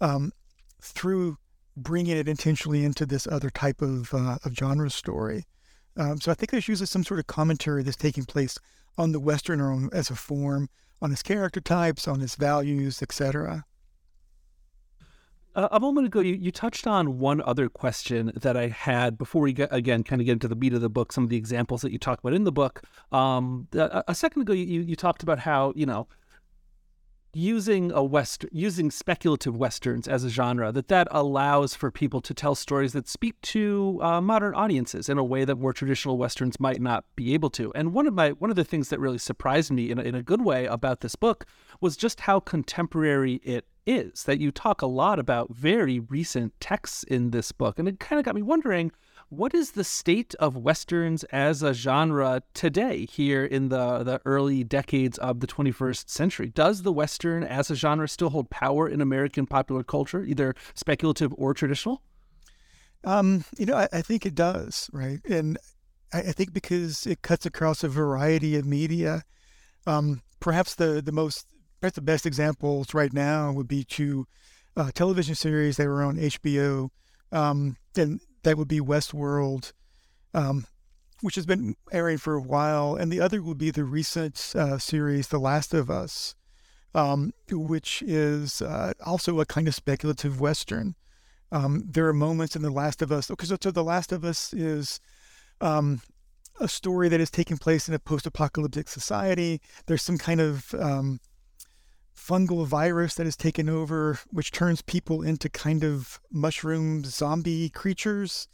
um, 0.00 0.32
through 0.80 1.36
bringing 1.76 2.16
it 2.16 2.28
intentionally 2.28 2.84
into 2.84 3.06
this 3.06 3.26
other 3.26 3.50
type 3.50 3.82
of, 3.82 4.12
uh, 4.14 4.38
of 4.44 4.54
genre 4.54 4.90
story. 4.90 5.46
Um, 5.96 6.20
so 6.20 6.30
I 6.30 6.34
think 6.34 6.50
there's 6.50 6.68
usually 6.68 6.86
some 6.86 7.04
sort 7.04 7.20
of 7.20 7.26
commentary 7.26 7.82
that's 7.82 7.96
taking 7.96 8.24
place 8.24 8.58
on 8.98 9.12
the 9.12 9.20
Westerner 9.20 9.88
as 9.92 10.10
a 10.10 10.14
form, 10.14 10.68
on 11.00 11.10
his 11.10 11.22
character 11.22 11.60
types, 11.60 12.08
on 12.08 12.20
his 12.20 12.34
values, 12.34 13.02
etc. 13.02 13.64
Uh, 15.54 15.68
a 15.70 15.80
moment 15.80 16.06
ago, 16.06 16.20
you, 16.20 16.34
you 16.34 16.50
touched 16.50 16.86
on 16.86 17.18
one 17.18 17.40
other 17.40 17.70
question 17.70 18.30
that 18.34 18.58
I 18.58 18.68
had 18.68 19.16
before 19.16 19.40
we 19.40 19.54
get 19.54 19.72
again 19.72 20.04
kind 20.04 20.20
of 20.20 20.26
get 20.26 20.32
into 20.32 20.48
the 20.48 20.54
meat 20.54 20.74
of 20.74 20.82
the 20.82 20.90
book, 20.90 21.12
some 21.12 21.24
of 21.24 21.30
the 21.30 21.36
examples 21.38 21.80
that 21.80 21.92
you 21.92 21.98
talk 21.98 22.18
about 22.18 22.34
in 22.34 22.44
the 22.44 22.52
book. 22.52 22.82
Um, 23.10 23.66
a, 23.72 24.04
a 24.08 24.14
second 24.14 24.42
ago, 24.42 24.52
you, 24.52 24.82
you 24.82 24.96
talked 24.96 25.22
about 25.22 25.38
how 25.38 25.72
you 25.74 25.86
know 25.86 26.08
using 27.36 27.92
a 27.92 28.02
west 28.02 28.46
using 28.50 28.90
speculative 28.90 29.54
westerns 29.54 30.08
as 30.08 30.24
a 30.24 30.30
genre 30.30 30.72
that 30.72 30.88
that 30.88 31.06
allows 31.10 31.74
for 31.74 31.90
people 31.90 32.22
to 32.22 32.32
tell 32.32 32.54
stories 32.54 32.94
that 32.94 33.06
speak 33.06 33.38
to 33.42 33.98
uh, 34.02 34.20
modern 34.22 34.54
audiences 34.54 35.10
in 35.10 35.18
a 35.18 35.24
way 35.24 35.44
that 35.44 35.56
more 35.56 35.74
traditional 35.74 36.16
westerns 36.16 36.58
might 36.58 36.80
not 36.80 37.04
be 37.14 37.34
able 37.34 37.50
to. 37.50 37.70
And 37.74 37.92
one 37.92 38.06
of 38.06 38.14
my 38.14 38.30
one 38.30 38.48
of 38.48 38.56
the 38.56 38.64
things 38.64 38.88
that 38.88 38.98
really 38.98 39.18
surprised 39.18 39.70
me 39.70 39.90
in 39.90 39.98
a, 39.98 40.02
in 40.02 40.14
a 40.14 40.22
good 40.22 40.42
way 40.42 40.64
about 40.64 41.00
this 41.00 41.14
book 41.14 41.44
was 41.78 41.94
just 41.96 42.20
how 42.20 42.40
contemporary 42.40 43.34
it 43.44 43.66
is 43.86 44.24
that 44.24 44.40
you 44.40 44.50
talk 44.50 44.80
a 44.80 44.86
lot 44.86 45.18
about 45.18 45.54
very 45.54 46.00
recent 46.00 46.58
texts 46.58 47.02
in 47.04 47.32
this 47.32 47.52
book. 47.52 47.78
And 47.78 47.86
it 47.86 48.00
kind 48.00 48.18
of 48.18 48.24
got 48.24 48.34
me 48.34 48.42
wondering 48.42 48.92
what 49.28 49.54
is 49.54 49.72
the 49.72 49.84
state 49.84 50.34
of 50.36 50.56
westerns 50.56 51.24
as 51.24 51.62
a 51.62 51.74
genre 51.74 52.42
today 52.54 53.06
here 53.06 53.44
in 53.44 53.68
the, 53.70 54.04
the 54.04 54.20
early 54.24 54.62
decades 54.62 55.18
of 55.18 55.40
the 55.40 55.46
21st 55.46 56.08
century? 56.08 56.48
Does 56.48 56.82
the 56.82 56.92
western 56.92 57.42
as 57.42 57.70
a 57.70 57.74
genre 57.74 58.08
still 58.08 58.30
hold 58.30 58.50
power 58.50 58.88
in 58.88 59.00
American 59.00 59.46
popular 59.46 59.82
culture, 59.82 60.22
either 60.22 60.54
speculative 60.74 61.34
or 61.36 61.54
traditional? 61.54 62.02
Um, 63.04 63.44
you 63.58 63.66
know, 63.66 63.76
I, 63.76 63.88
I, 63.92 64.02
think 64.02 64.26
it 64.26 64.34
does, 64.34 64.88
right? 64.92 65.20
And 65.28 65.58
I, 66.12 66.18
I, 66.18 66.32
think 66.32 66.52
because 66.52 67.06
it 67.06 67.22
cuts 67.22 67.46
across 67.46 67.84
a 67.84 67.88
variety 67.88 68.56
of 68.56 68.64
media, 68.64 69.22
um, 69.86 70.22
perhaps 70.40 70.74
the, 70.74 71.00
the 71.04 71.12
most, 71.12 71.46
perhaps 71.80 71.94
the 71.94 72.02
best 72.02 72.26
examples 72.26 72.94
right 72.94 73.12
now 73.12 73.52
would 73.52 73.68
be 73.68 73.84
two 73.84 74.26
uh, 74.76 74.90
television 74.92 75.34
series 75.34 75.76
that 75.76 75.86
were 75.86 76.02
on 76.02 76.16
HBO. 76.16 76.90
Um, 77.30 77.76
and 77.96 78.20
that 78.46 78.56
would 78.56 78.68
be 78.68 78.78
Westworld, 78.80 79.72
um, 80.32 80.66
which 81.20 81.34
has 81.34 81.46
been 81.46 81.74
airing 81.90 82.16
for 82.16 82.34
a 82.34 82.40
while, 82.40 82.94
and 82.94 83.10
the 83.10 83.20
other 83.20 83.42
would 83.42 83.58
be 83.58 83.72
the 83.72 83.82
recent 83.82 84.52
uh, 84.54 84.78
series, 84.78 85.28
The 85.28 85.40
Last 85.40 85.74
of 85.74 85.90
Us, 85.90 86.36
um, 86.94 87.32
which 87.50 88.02
is 88.06 88.62
uh, 88.62 88.92
also 89.04 89.40
a 89.40 89.46
kind 89.46 89.66
of 89.66 89.74
speculative 89.74 90.40
Western. 90.40 90.94
Um, 91.50 91.82
there 91.88 92.06
are 92.06 92.12
moments 92.12 92.54
in 92.54 92.62
The 92.62 92.70
Last 92.70 93.02
of 93.02 93.10
Us, 93.10 93.26
because 93.26 93.48
so, 93.48 93.56
so 93.60 93.72
The 93.72 93.82
Last 93.82 94.12
of 94.12 94.24
Us 94.24 94.54
is 94.54 95.00
um, 95.60 96.00
a 96.60 96.68
story 96.68 97.08
that 97.08 97.20
is 97.20 97.32
taking 97.32 97.58
place 97.58 97.88
in 97.88 97.94
a 97.94 97.98
post 97.98 98.26
apocalyptic 98.26 98.86
society. 98.86 99.60
There's 99.86 100.02
some 100.02 100.18
kind 100.18 100.40
of 100.40 100.72
um, 100.74 101.18
fungal 102.26 102.66
virus 102.66 103.14
that 103.14 103.26
has 103.26 103.36
taken 103.36 103.68
over, 103.68 104.18
which 104.30 104.50
turns 104.50 104.82
people 104.82 105.22
into 105.22 105.48
kind 105.48 105.84
of 105.84 106.20
mushroom 106.30 107.04
zombie 107.04 107.68
creatures. 107.68 108.48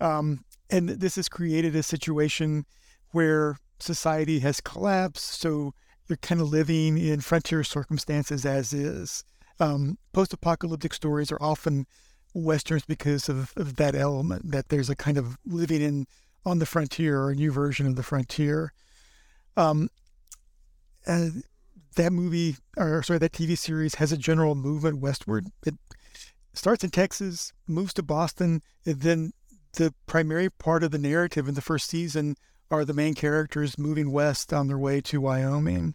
Um, 0.00 0.44
and 0.70 0.88
this 0.88 1.16
has 1.16 1.28
created 1.28 1.76
a 1.76 1.82
situation 1.82 2.66
where 3.12 3.58
society 3.78 4.40
has 4.40 4.60
collapsed. 4.60 5.40
So 5.40 5.74
you're 6.08 6.16
kind 6.16 6.40
of 6.40 6.48
living 6.48 6.98
in 6.98 7.20
frontier 7.20 7.62
circumstances 7.62 8.44
as 8.44 8.72
is. 8.72 9.24
Um, 9.60 9.98
Post 10.12 10.32
apocalyptic 10.32 10.92
stories 10.92 11.30
are 11.30 11.40
often 11.40 11.86
Westerns 12.34 12.84
because 12.84 13.28
of, 13.28 13.52
of 13.56 13.76
that 13.76 13.94
element, 13.94 14.50
that 14.50 14.68
there's 14.68 14.90
a 14.90 14.96
kind 14.96 15.16
of 15.16 15.38
living 15.46 15.80
in 15.80 16.06
on 16.44 16.58
the 16.58 16.66
frontier 16.66 17.20
or 17.20 17.30
a 17.30 17.36
new 17.36 17.52
version 17.52 17.86
of 17.86 17.94
the 17.94 18.02
frontier. 18.02 18.72
Um, 19.56 19.88
that 21.96 22.12
movie, 22.12 22.56
or 22.76 23.02
sorry, 23.02 23.18
that 23.18 23.32
TV 23.32 23.56
series 23.56 23.96
has 23.96 24.12
a 24.12 24.16
general 24.16 24.54
movement 24.54 25.00
westward. 25.00 25.46
It 25.66 25.74
starts 26.52 26.84
in 26.84 26.90
Texas, 26.90 27.52
moves 27.66 27.94
to 27.94 28.02
Boston, 28.02 28.62
and 28.84 29.00
then 29.00 29.32
the 29.74 29.94
primary 30.06 30.50
part 30.50 30.82
of 30.84 30.90
the 30.90 30.98
narrative 30.98 31.48
in 31.48 31.54
the 31.54 31.60
first 31.60 31.88
season 31.88 32.36
are 32.70 32.84
the 32.84 32.94
main 32.94 33.14
characters 33.14 33.78
moving 33.78 34.10
west 34.10 34.52
on 34.52 34.68
their 34.68 34.78
way 34.78 35.00
to 35.00 35.20
Wyoming. 35.20 35.94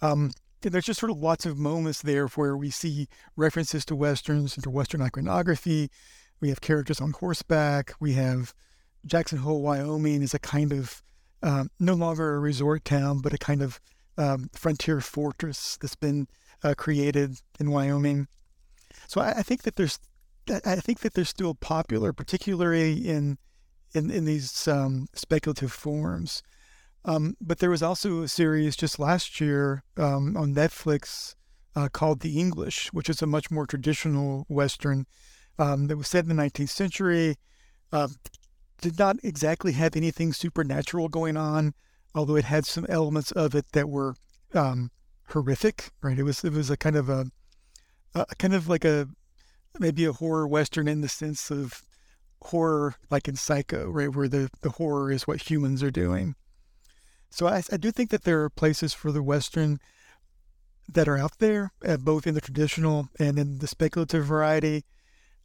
Um, 0.00 0.32
there's 0.60 0.84
just 0.84 1.00
sort 1.00 1.10
of 1.10 1.18
lots 1.18 1.44
of 1.44 1.58
moments 1.58 2.02
there 2.02 2.26
where 2.28 2.56
we 2.56 2.70
see 2.70 3.08
references 3.36 3.84
to 3.86 3.96
westerns 3.96 4.54
and 4.56 4.62
to 4.64 4.70
western 4.70 5.02
iconography. 5.02 5.90
We 6.40 6.50
have 6.50 6.60
characters 6.60 7.00
on 7.00 7.12
horseback. 7.12 7.94
We 7.98 8.12
have 8.14 8.54
Jackson 9.04 9.38
Hole, 9.38 9.62
Wyoming, 9.62 10.22
is 10.22 10.34
a 10.34 10.38
kind 10.38 10.72
of 10.72 11.02
um, 11.42 11.70
no 11.80 11.94
longer 11.94 12.34
a 12.34 12.38
resort 12.38 12.84
town, 12.84 13.20
but 13.20 13.32
a 13.32 13.38
kind 13.38 13.62
of 13.62 13.80
um, 14.18 14.50
frontier 14.52 15.00
fortress 15.00 15.78
that's 15.80 15.96
been 15.96 16.28
uh, 16.62 16.74
created 16.76 17.40
in 17.58 17.70
Wyoming. 17.70 18.28
So 19.08 19.20
I, 19.20 19.30
I, 19.38 19.42
think 19.42 19.62
that 19.62 19.76
there's, 19.76 19.98
I 20.48 20.76
think 20.76 21.00
that 21.00 21.14
they're 21.14 21.24
still 21.24 21.54
popular, 21.54 22.12
particularly 22.12 23.08
in 23.08 23.38
in, 23.94 24.10
in 24.10 24.24
these 24.24 24.66
um, 24.68 25.06
speculative 25.14 25.72
forms. 25.72 26.42
Um, 27.04 27.36
but 27.40 27.58
there 27.58 27.70
was 27.70 27.82
also 27.82 28.22
a 28.22 28.28
series 28.28 28.76
just 28.76 28.98
last 28.98 29.40
year 29.40 29.82
um, 29.96 30.36
on 30.36 30.54
Netflix 30.54 31.34
uh, 31.74 31.88
called 31.88 32.20
The 32.20 32.38
English, 32.38 32.92
which 32.92 33.10
is 33.10 33.22
a 33.22 33.26
much 33.26 33.50
more 33.50 33.66
traditional 33.66 34.46
Western 34.48 35.06
um, 35.58 35.88
that 35.88 35.96
was 35.96 36.08
set 36.08 36.24
in 36.24 36.34
the 36.34 36.42
19th 36.42 36.68
century. 36.70 37.36
Uh, 37.92 38.08
did 38.80 38.98
not 38.98 39.16
exactly 39.22 39.72
have 39.72 39.96
anything 39.96 40.32
supernatural 40.32 41.08
going 41.08 41.36
on, 41.36 41.74
although 42.14 42.36
it 42.36 42.44
had 42.44 42.66
some 42.66 42.86
elements 42.88 43.32
of 43.32 43.54
it 43.54 43.66
that 43.72 43.88
were 43.88 44.14
um, 44.54 44.90
horrific. 45.28 45.90
Right? 46.02 46.18
It 46.18 46.24
was 46.24 46.44
it 46.44 46.52
was 46.52 46.70
a 46.70 46.76
kind 46.76 46.96
of 46.96 47.08
a, 47.08 47.26
a 48.14 48.26
kind 48.38 48.54
of 48.54 48.68
like 48.68 48.84
a 48.84 49.08
maybe 49.78 50.04
a 50.04 50.12
horror 50.12 50.46
western 50.46 50.88
in 50.88 51.00
the 51.00 51.08
sense 51.08 51.50
of 51.50 51.82
horror, 52.42 52.96
like 53.10 53.28
in 53.28 53.36
Psycho, 53.36 53.88
right, 53.88 54.14
where 54.14 54.28
the, 54.28 54.50
the 54.60 54.70
horror 54.70 55.10
is 55.10 55.26
what 55.26 55.50
humans 55.50 55.82
are 55.82 55.90
doing. 55.90 56.34
So 57.30 57.46
I, 57.46 57.62
I 57.72 57.76
do 57.76 57.90
think 57.90 58.10
that 58.10 58.24
there 58.24 58.42
are 58.42 58.50
places 58.50 58.92
for 58.92 59.10
the 59.10 59.22
Western 59.22 59.80
that 60.92 61.08
are 61.08 61.16
out 61.16 61.38
there, 61.38 61.72
uh, 61.86 61.96
both 61.96 62.26
in 62.26 62.34
the 62.34 62.40
traditional 62.40 63.08
and 63.18 63.38
in 63.38 63.58
the 63.58 63.66
speculative 63.66 64.26
variety. 64.26 64.84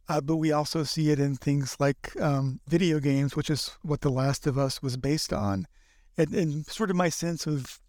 Uh, 0.08 0.20
but 0.20 0.36
we 0.36 0.52
also 0.52 0.84
see 0.84 1.10
it 1.10 1.18
in 1.18 1.36
things 1.36 1.76
like 1.78 2.20
um, 2.20 2.60
video 2.66 2.98
games, 2.98 3.36
which 3.36 3.50
is 3.50 3.76
what 3.82 4.00
The 4.00 4.10
Last 4.10 4.46
of 4.46 4.58
Us 4.58 4.82
was 4.82 4.96
based 4.96 5.32
on. 5.32 5.66
And, 6.18 6.34
and 6.34 6.66
sort 6.66 6.90
of 6.90 6.96
my 6.96 7.08
sense 7.08 7.46
of, 7.46 7.80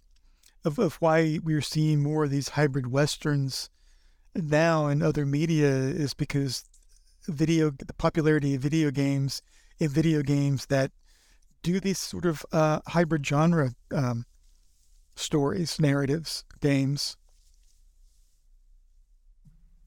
of, 0.63 0.79
of 0.79 0.95
why 1.01 1.39
we're 1.43 1.61
seeing 1.61 2.01
more 2.01 2.23
of 2.25 2.29
these 2.29 2.49
hybrid 2.49 2.87
westerns 2.87 3.69
now 4.35 4.87
in 4.87 5.01
other 5.01 5.25
media 5.25 5.67
is 5.67 6.13
because 6.13 6.63
video 7.27 7.71
the 7.71 7.93
popularity 7.93 8.55
of 8.55 8.61
video 8.61 8.91
games 8.91 9.41
in 9.79 9.89
video 9.89 10.21
games 10.21 10.67
that 10.67 10.91
do 11.61 11.79
these 11.79 11.99
sort 11.99 12.25
of 12.25 12.45
uh, 12.51 12.79
hybrid 12.87 13.25
genre 13.25 13.71
um, 13.93 14.25
stories, 15.15 15.79
narratives, 15.79 16.45
games. 16.61 17.17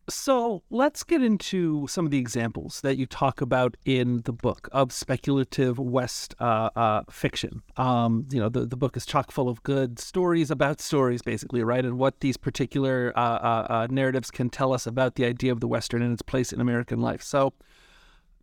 So 0.08 0.62
let's 0.68 1.04
get 1.04 1.22
into 1.22 1.86
some 1.88 2.04
of 2.04 2.10
the 2.10 2.18
examples 2.18 2.80
that 2.80 2.96
you 2.96 3.06
talk 3.06 3.40
about 3.40 3.76
in 3.84 4.22
the 4.22 4.32
book 4.32 4.68
of 4.72 4.92
speculative 4.92 5.78
West 5.78 6.34
uh, 6.40 6.70
uh, 6.74 7.02
fiction. 7.08 7.62
Um, 7.76 8.26
you 8.30 8.40
know, 8.40 8.48
the, 8.48 8.66
the 8.66 8.76
book 8.76 8.96
is 8.96 9.06
chock 9.06 9.30
full 9.30 9.48
of 9.48 9.62
good 9.62 10.00
stories 10.00 10.50
about 10.50 10.80
stories, 10.80 11.22
basically, 11.22 11.62
right? 11.62 11.84
And 11.84 11.98
what 11.98 12.20
these 12.20 12.36
particular 12.36 13.12
uh, 13.16 13.20
uh, 13.20 13.66
uh 13.70 13.86
narratives 13.90 14.30
can 14.30 14.50
tell 14.50 14.72
us 14.72 14.86
about 14.86 15.14
the 15.14 15.24
idea 15.24 15.52
of 15.52 15.60
the 15.60 15.68
Western 15.68 16.02
and 16.02 16.12
its 16.12 16.22
place 16.22 16.52
in 16.52 16.60
American 16.60 17.00
life. 17.00 17.22
So 17.22 17.52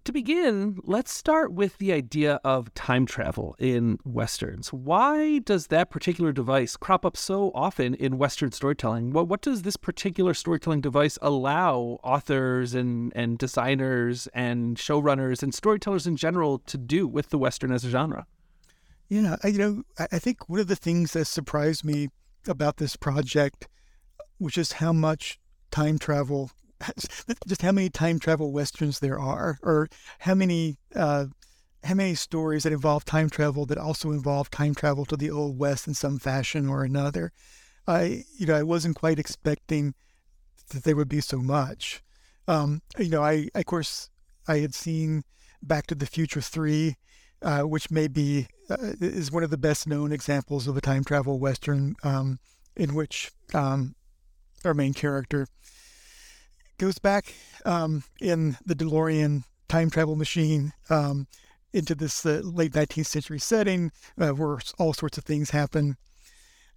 to 0.05 0.11
begin, 0.11 0.79
let's 0.83 1.11
start 1.11 1.51
with 1.51 1.77
the 1.77 1.91
idea 1.93 2.39
of 2.43 2.73
time 2.73 3.05
travel 3.05 3.55
in 3.59 3.99
Westerns. 4.03 4.73
Why 4.73 5.39
does 5.39 5.67
that 5.67 5.89
particular 5.89 6.31
device 6.31 6.77
crop 6.77 7.05
up 7.05 7.15
so 7.15 7.51
often 7.53 7.93
in 7.93 8.17
Western 8.17 8.51
storytelling? 8.51 9.11
What, 9.11 9.27
what 9.27 9.41
does 9.41 9.61
this 9.61 9.77
particular 9.77 10.33
storytelling 10.33 10.81
device 10.81 11.17
allow 11.21 11.99
authors 12.03 12.73
and, 12.73 13.11
and 13.15 13.37
designers 13.37 14.27
and 14.33 14.77
showrunners 14.77 15.43
and 15.43 15.53
storytellers 15.53 16.07
in 16.07 16.15
general 16.15 16.59
to 16.59 16.77
do 16.77 17.07
with 17.07 17.29
the 17.29 17.37
Western 17.37 17.71
as 17.71 17.85
a 17.85 17.89
genre? 17.89 18.25
Yeah, 19.09 19.37
I, 19.43 19.47
you 19.47 19.57
know, 19.57 19.83
I 20.11 20.19
think 20.19 20.47
one 20.47 20.59
of 20.59 20.67
the 20.67 20.75
things 20.75 21.13
that 21.13 21.25
surprised 21.25 21.83
me 21.83 22.09
about 22.47 22.77
this 22.77 22.95
project 22.95 23.67
was 24.39 24.53
just 24.53 24.73
how 24.73 24.93
much 24.93 25.39
time 25.71 25.99
travel 25.99 26.51
just 27.47 27.61
how 27.61 27.71
many 27.71 27.89
time 27.89 28.19
travel 28.19 28.51
westerns 28.51 28.99
there 28.99 29.19
are, 29.19 29.59
or 29.61 29.89
how 30.19 30.33
many 30.33 30.77
uh, 30.95 31.25
how 31.83 31.93
many 31.93 32.15
stories 32.15 32.63
that 32.63 32.73
involve 32.73 33.05
time 33.05 33.29
travel 33.29 33.65
that 33.65 33.77
also 33.77 34.11
involve 34.11 34.49
time 34.49 34.75
travel 34.75 35.05
to 35.05 35.17
the 35.17 35.31
old 35.31 35.57
west 35.57 35.87
in 35.87 35.93
some 35.93 36.19
fashion 36.19 36.67
or 36.67 36.83
another. 36.83 37.31
I 37.87 38.23
you 38.37 38.45
know 38.45 38.55
I 38.55 38.63
wasn't 38.63 38.95
quite 38.95 39.19
expecting 39.19 39.93
that 40.69 40.83
there 40.83 40.95
would 40.95 41.09
be 41.09 41.21
so 41.21 41.39
much. 41.39 42.03
Um, 42.47 42.81
you 42.97 43.09
know, 43.09 43.23
I 43.23 43.49
of 43.55 43.65
course 43.65 44.09
I 44.47 44.57
had 44.57 44.73
seen 44.73 45.23
Back 45.61 45.87
to 45.87 45.95
the 45.95 46.05
Future 46.05 46.41
three, 46.41 46.95
uh, 47.41 47.61
which 47.61 47.91
may 47.91 48.07
be 48.07 48.47
uh, 48.69 48.93
is 49.01 49.31
one 49.31 49.43
of 49.43 49.49
the 49.49 49.57
best 49.57 49.87
known 49.87 50.11
examples 50.11 50.67
of 50.67 50.77
a 50.77 50.81
time 50.81 51.03
travel 51.03 51.39
western 51.39 51.95
um, 52.03 52.39
in 52.75 52.95
which 52.95 53.31
um, 53.53 53.95
our 54.63 54.73
main 54.73 54.93
character 54.93 55.47
goes 56.79 56.97
back 56.97 57.35
um, 57.65 58.03
in 58.19 58.57
the 58.65 58.73
DeLorean 58.73 59.43
time 59.67 59.91
travel 59.91 60.15
machine 60.15 60.73
um, 60.89 61.27
into 61.73 61.93
this 61.93 62.25
uh, 62.25 62.41
late 62.43 62.71
19th 62.71 63.05
century 63.05 63.37
setting 63.37 63.91
uh, 64.19 64.29
where 64.29 64.57
all 64.79 64.93
sorts 64.93 65.17
of 65.17 65.25
things 65.25 65.51
happen. 65.51 65.97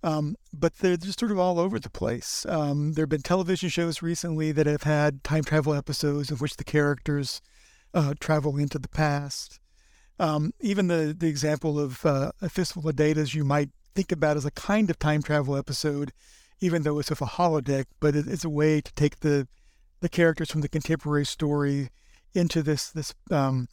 Um, 0.04 0.36
but 0.52 0.78
they're 0.78 0.96
just 0.96 1.20
sort 1.20 1.30
of 1.30 1.38
all 1.38 1.60
over 1.60 1.78
the 1.78 1.88
place. 1.88 2.44
Um, 2.48 2.94
there 2.94 3.04
have 3.04 3.10
been 3.10 3.22
television 3.22 3.68
shows 3.68 4.02
recently 4.02 4.50
that 4.52 4.66
have 4.66 4.82
had 4.82 5.22
time 5.22 5.44
travel 5.44 5.72
episodes 5.72 6.30
in 6.30 6.36
which 6.38 6.56
the 6.56 6.64
characters 6.64 7.40
uh, 7.94 8.14
travel 8.18 8.58
into 8.58 8.80
the 8.80 8.88
past. 8.88 9.60
Um, 10.18 10.52
even 10.60 10.88
the, 10.88 11.14
the 11.16 11.28
example 11.28 11.78
of 11.78 12.04
uh, 12.04 12.32
a 12.40 12.48
fistful 12.48 12.88
of 12.88 12.96
datas 12.96 13.34
you 13.34 13.44
might 13.44 13.70
think 13.94 14.10
about 14.10 14.36
as 14.36 14.44
a 14.44 14.50
kind 14.50 14.90
of 14.90 14.98
time 14.98 15.22
travel 15.22 15.56
episode, 15.56 16.12
even 16.60 16.82
though 16.82 16.98
it's 16.98 17.10
with 17.10 17.22
a 17.22 17.26
holodeck, 17.26 17.84
but 18.00 18.16
it, 18.16 18.26
it's 18.26 18.44
a 18.44 18.50
way 18.50 18.80
to 18.80 18.92
take 18.94 19.20
the 19.20 19.46
the 20.02 20.08
characters 20.08 20.50
from 20.50 20.60
the 20.60 20.68
contemporary 20.68 21.24
story 21.24 21.88
into 22.34 22.62
this 22.62 22.90
this 22.90 23.14
um, 23.30 23.68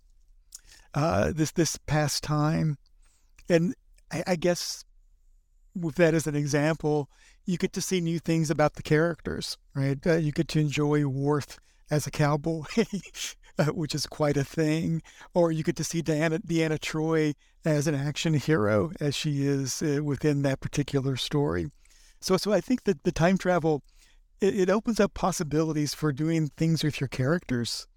uh, 0.94 1.34
this 1.36 1.52
this 1.52 1.78
past 1.78 2.24
time, 2.24 2.78
and 3.50 3.76
I, 4.12 4.24
I, 4.28 4.36
guess 4.36 4.86
with 5.76 5.96
that 5.96 6.14
as 6.14 6.28
an 6.28 6.36
example, 6.36 7.10
you 7.46 7.58
get 7.58 7.74
to 7.74 7.82
see 7.82 8.00
new 8.00 8.20
things 8.20 8.50
about 8.50 8.76
the 8.76 8.84
characters, 8.84 9.58
right? 9.74 9.98
Uh, 10.06 10.16
you 10.16 10.32
get 10.32 10.48
to 10.50 10.60
enjoy 10.60 11.06
Worf 11.06 11.60
as 11.92 12.06
a 12.06 12.12
cowboy, 12.12 12.64
uh, 13.60 13.66
which 13.66 13.96
is 13.96 14.06
quite 14.06 14.38
a 14.38 14.44
thing, 14.44 15.02
or 15.34 15.52
you 15.52 15.64
get 15.64 15.76
to 15.78 15.84
see 15.84 16.02
Deanna 16.04 16.40
Deanna 16.46 16.80
Troy 16.80 17.34
as 17.66 17.88
an 17.88 17.96
action 17.96 18.36
hero, 18.36 18.92
as 19.00 19.16
she 19.16 19.48
is 19.48 19.82
uh, 19.82 20.04
within 20.04 20.44
that 20.44 20.60
particular 20.60 21.16
story. 21.16 21.72
So, 22.22 22.38
so 22.38 22.52
I 22.52 22.62
think 22.62 22.84
that 22.84 23.04
the 23.04 23.12
time 23.12 23.38
travel 23.38 23.82
it, 24.42 24.60
it 24.62 24.70
opens 24.70 25.00
up 25.00 25.14
possibilities 25.14 25.94
for 25.94 26.12
doing 26.12 26.48
things 26.58 26.84
with 26.84 27.00
your 27.00 27.08
characters 27.08 27.88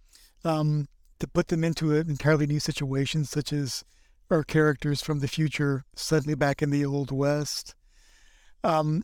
um, 0.44 0.86
to 1.18 1.28
put 1.28 1.48
them 1.48 1.64
into 1.64 1.94
an 1.94 2.08
entirely 2.08 2.46
new 2.46 2.60
situation, 2.60 3.24
such 3.24 3.52
as 3.52 3.84
our 4.30 4.42
characters 4.42 5.02
from 5.02 5.20
the 5.20 5.28
future 5.28 5.84
suddenly 5.94 6.34
back 6.34 6.62
in 6.62 6.70
the 6.70 6.84
old 6.84 7.10
west. 7.10 7.74
Um, 8.64 9.02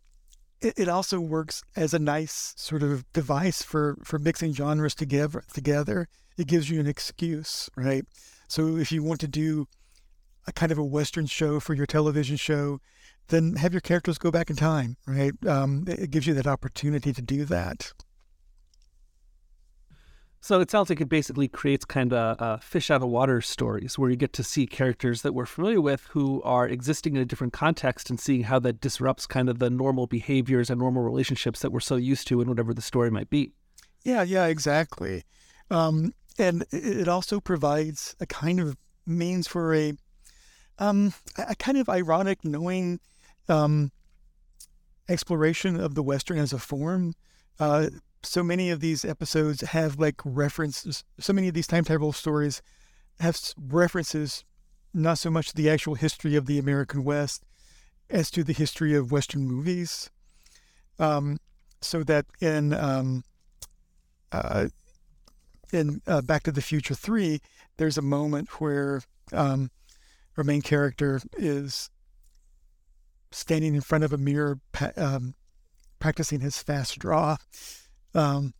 it, 0.61 0.74
it 0.77 0.88
also 0.88 1.20
works 1.20 1.62
as 1.77 1.94
a 1.94 1.98
nice 1.98 2.55
sort 2.57 2.83
of 2.83 3.11
device 3.12 3.62
for 3.62 3.96
for 4.03 4.18
mixing 4.18 4.53
genres 4.53 4.94
together. 4.94 5.44
Together, 5.53 6.09
it 6.37 6.46
gives 6.46 6.70
you 6.70 6.81
an 6.81 6.87
excuse, 6.87 7.68
right? 7.77 8.05
So 8.48 8.77
if 8.77 8.90
you 8.90 9.03
want 9.03 9.20
to 9.20 9.29
do 9.29 9.68
a 10.46 10.53
kind 10.53 10.72
of 10.72 10.79
a 10.79 10.85
western 10.85 11.27
show 11.27 11.61
for 11.61 11.74
your 11.74 11.87
television 11.87 12.37
show, 12.37 12.81
then 13.29 13.57
have 13.57 13.73
your 13.73 13.81
characters 13.81 14.19
go 14.19 14.31
back 14.31 14.51
in 14.51 14.57
time, 14.57 14.97
right? 15.07 15.33
Um, 15.47 15.85
it 15.87 16.11
gives 16.11 16.27
you 16.27 16.35
that 16.35 16.47
opportunity 16.47 17.12
to 17.12 17.23
do 17.23 17.45
that. 17.47 17.93
So 20.41 20.61
it 20.61 20.71
sounds 20.71 20.88
like 20.88 21.01
it 21.01 21.09
basically 21.09 21.49
creates 21.49 21.85
kind 21.85 22.12
of 22.12 22.41
uh, 22.41 22.57
fish 22.59 22.91
out 22.91 23.03
of 23.03 23.09
water 23.09 23.41
stories 23.41 23.99
where 23.99 24.09
you 24.09 24.17
get 24.17 24.33
to 24.35 24.45
see 24.45 24.67
characters 24.67 25.23
that 25.23 25.35
we're 25.35 25.47
familiar 25.47 25.81
with 25.81 26.07
who 26.11 26.41
are 26.43 26.67
existing 26.67 27.17
in 27.17 27.23
a 27.23 27.25
different 27.25 27.53
context 27.53 28.09
and 28.09 28.21
seeing 28.21 28.45
how 28.45 28.59
that 28.61 28.81
disrupts 28.81 29.27
kind 29.27 29.49
of 29.49 29.59
the 29.59 29.69
normal 29.69 30.07
behaviors 30.07 30.71
and 30.71 30.81
normal 30.81 31.03
relationships 31.03 31.61
that 31.61 31.73
we're 31.73 31.81
so 31.81 31.97
used 31.97 32.29
to 32.29 32.41
in 32.41 32.49
whatever 32.49 32.73
the 32.73 32.81
story 32.81 33.11
might 33.11 33.29
be. 33.29 33.53
Yeah, 34.05 34.23
yeah, 34.23 34.47
exactly. 34.47 35.25
Um, 35.71 36.14
and 36.38 36.64
it 36.71 37.09
also 37.09 37.41
provides 37.41 38.14
a 38.21 38.27
kind 38.27 38.61
of 38.61 38.77
means 39.07 39.49
for 39.49 39.75
a 39.75 39.93
um, 40.79 41.12
a 41.37 41.57
kind 41.57 41.77
of 41.77 41.88
ironic 41.88 42.45
knowing 42.45 43.01
um, 43.48 43.90
exploration 45.08 45.78
of 45.80 45.94
the 45.94 46.02
Western 46.02 46.38
as 46.38 46.52
a 46.52 46.58
form. 46.58 47.14
Uh, 47.58 47.88
so 48.22 48.42
many 48.42 48.70
of 48.70 48.80
these 48.80 49.04
episodes 49.04 49.62
have 49.62 49.98
like 49.98 50.20
references. 50.24 51.04
So 51.18 51.32
many 51.32 51.48
of 51.48 51.54
these 51.54 51.66
time 51.66 51.84
travel 51.84 52.12
stories 52.12 52.62
have 53.20 53.38
references, 53.56 54.44
not 54.92 55.18
so 55.18 55.30
much 55.30 55.48
to 55.48 55.54
the 55.54 55.70
actual 55.70 55.94
history 55.94 56.37
of 56.37 56.46
the 56.46 56.58
American 56.58 57.04
West 57.04 57.44
as 58.11 58.30
to 58.30 58.42
the 58.42 58.52
history 58.52 58.94
of 58.94 59.12
Western 59.12 59.46
movies. 59.46 60.11
Um, 60.98 61.38
so 61.80 62.02
that 62.04 62.26
in 62.40 62.74
um, 62.74 63.24
uh, 64.32 64.68
in 65.72 66.00
uh, 66.06 66.22
Back 66.22 66.42
to 66.44 66.52
the 66.52 66.62
Future 66.62 66.94
Three, 66.94 67.40
there's 67.76 67.98
a 67.98 68.02
moment 68.02 68.61
where 68.61 69.02
um, 69.32 69.70
our 70.37 70.44
main 70.44 70.62
character 70.62 71.20
is 71.37 71.90
standing 73.31 73.75
in 73.75 73.81
front 73.81 74.05
of 74.05 74.12
a 74.12 74.19
mirror, 74.19 74.61
um, 74.97 75.35
practicing 75.99 76.41
his 76.41 76.62
fast 76.62 76.99
draw. 76.99 77.37
Um, 78.14 78.55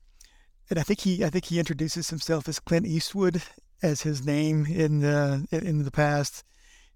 and 0.71 0.79
I 0.79 0.83
think 0.83 1.01
he, 1.01 1.25
I 1.25 1.31
think 1.31 1.47
he 1.47 1.59
introduces 1.59 2.11
himself 2.11 2.49
as 2.49 2.61
Clint 2.61 2.87
Eastwood 2.87 3.43
as 3.83 4.03
his 4.03 4.27
name 4.27 4.67
in 4.67 5.01
the 5.01 5.47
in 5.53 5.85
the 5.85 5.91
past, 5.91 6.45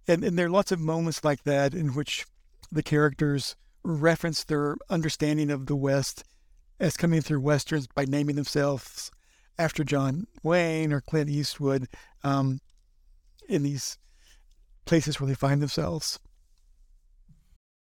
and 0.08 0.24
and 0.24 0.38
there 0.38 0.46
are 0.46 0.50
lots 0.50 0.72
of 0.72 0.80
moments 0.80 1.24
like 1.24 1.44
that 1.44 1.74
in 1.74 1.94
which 1.94 2.26
the 2.70 2.82
characters 2.82 3.56
reference 3.84 4.44
their 4.44 4.76
understanding 4.90 5.50
of 5.50 5.66
the 5.66 5.76
West 5.76 6.24
as 6.80 6.96
coming 6.96 7.20
through 7.20 7.40
westerns 7.40 7.86
by 7.86 8.04
naming 8.04 8.36
themselves 8.36 9.10
after 9.58 9.84
John 9.84 10.26
Wayne 10.42 10.92
or 10.92 11.00
Clint 11.00 11.30
Eastwood 11.30 11.88
um, 12.24 12.60
in 13.48 13.62
these 13.62 13.98
places 14.84 15.20
where 15.20 15.28
they 15.28 15.34
find 15.34 15.62
themselves. 15.62 16.18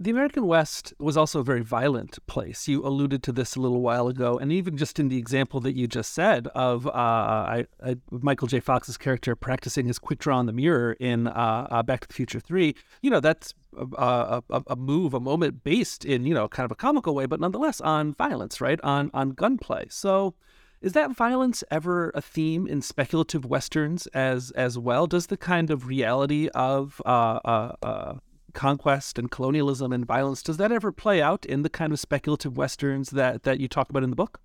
The 0.00 0.10
American 0.10 0.46
West 0.46 0.94
was 1.00 1.16
also 1.16 1.40
a 1.40 1.44
very 1.44 1.62
violent 1.62 2.24
place. 2.28 2.68
You 2.68 2.86
alluded 2.86 3.20
to 3.24 3.32
this 3.32 3.56
a 3.56 3.60
little 3.60 3.80
while 3.80 4.06
ago, 4.06 4.38
and 4.38 4.52
even 4.52 4.76
just 4.76 5.00
in 5.00 5.08
the 5.08 5.18
example 5.18 5.58
that 5.60 5.74
you 5.74 5.88
just 5.88 6.12
said 6.12 6.46
of 6.48 6.86
uh, 6.86 6.90
I, 6.90 7.66
I, 7.84 7.96
Michael 8.12 8.46
J. 8.46 8.60
Fox's 8.60 8.96
character 8.96 9.34
practicing 9.34 9.86
his 9.86 9.98
quick 9.98 10.20
draw 10.20 10.38
on 10.38 10.46
the 10.46 10.52
mirror 10.52 10.92
in 11.00 11.26
uh, 11.26 11.66
uh, 11.68 11.82
Back 11.82 12.02
to 12.02 12.08
the 12.08 12.14
Future 12.14 12.38
3, 12.38 12.76
you 13.02 13.10
know, 13.10 13.18
that's 13.18 13.54
a, 13.76 14.40
a, 14.48 14.62
a, 14.68 14.76
move, 14.76 15.14
a 15.14 15.20
moment 15.20 15.64
based 15.64 16.04
in, 16.04 16.24
you 16.24 16.32
know, 16.32 16.46
kind 16.46 16.64
of 16.64 16.70
a 16.70 16.76
comical 16.76 17.16
way, 17.16 17.26
but 17.26 17.40
nonetheless 17.40 17.80
on 17.80 18.14
violence, 18.14 18.60
right? 18.60 18.80
On, 18.84 19.10
on 19.12 19.30
gunplay. 19.30 19.86
So 19.90 20.34
is 20.80 20.92
that 20.92 21.10
violence 21.10 21.64
ever 21.72 22.12
a 22.14 22.20
theme 22.20 22.68
in 22.68 22.82
speculative 22.82 23.44
westerns 23.44 24.06
as 24.08 24.52
as 24.52 24.78
well? 24.78 25.08
Does 25.08 25.26
the 25.26 25.36
kind 25.36 25.72
of 25.72 25.88
reality 25.88 26.48
of 26.54 27.02
uh, 27.04 27.40
uh, 27.44 27.72
uh, 27.82 28.14
conquest 28.58 29.18
and 29.18 29.30
colonialism 29.30 29.92
and 29.92 30.04
violence 30.04 30.42
does 30.42 30.56
that 30.56 30.72
ever 30.72 30.90
play 30.90 31.22
out 31.22 31.46
in 31.46 31.62
the 31.62 31.70
kind 31.70 31.92
of 31.92 32.00
speculative 32.00 32.56
westerns 32.56 33.10
that 33.10 33.44
that 33.44 33.60
you 33.60 33.68
talk 33.68 33.88
about 33.88 34.02
in 34.02 34.10
the 34.10 34.16
book? 34.16 34.40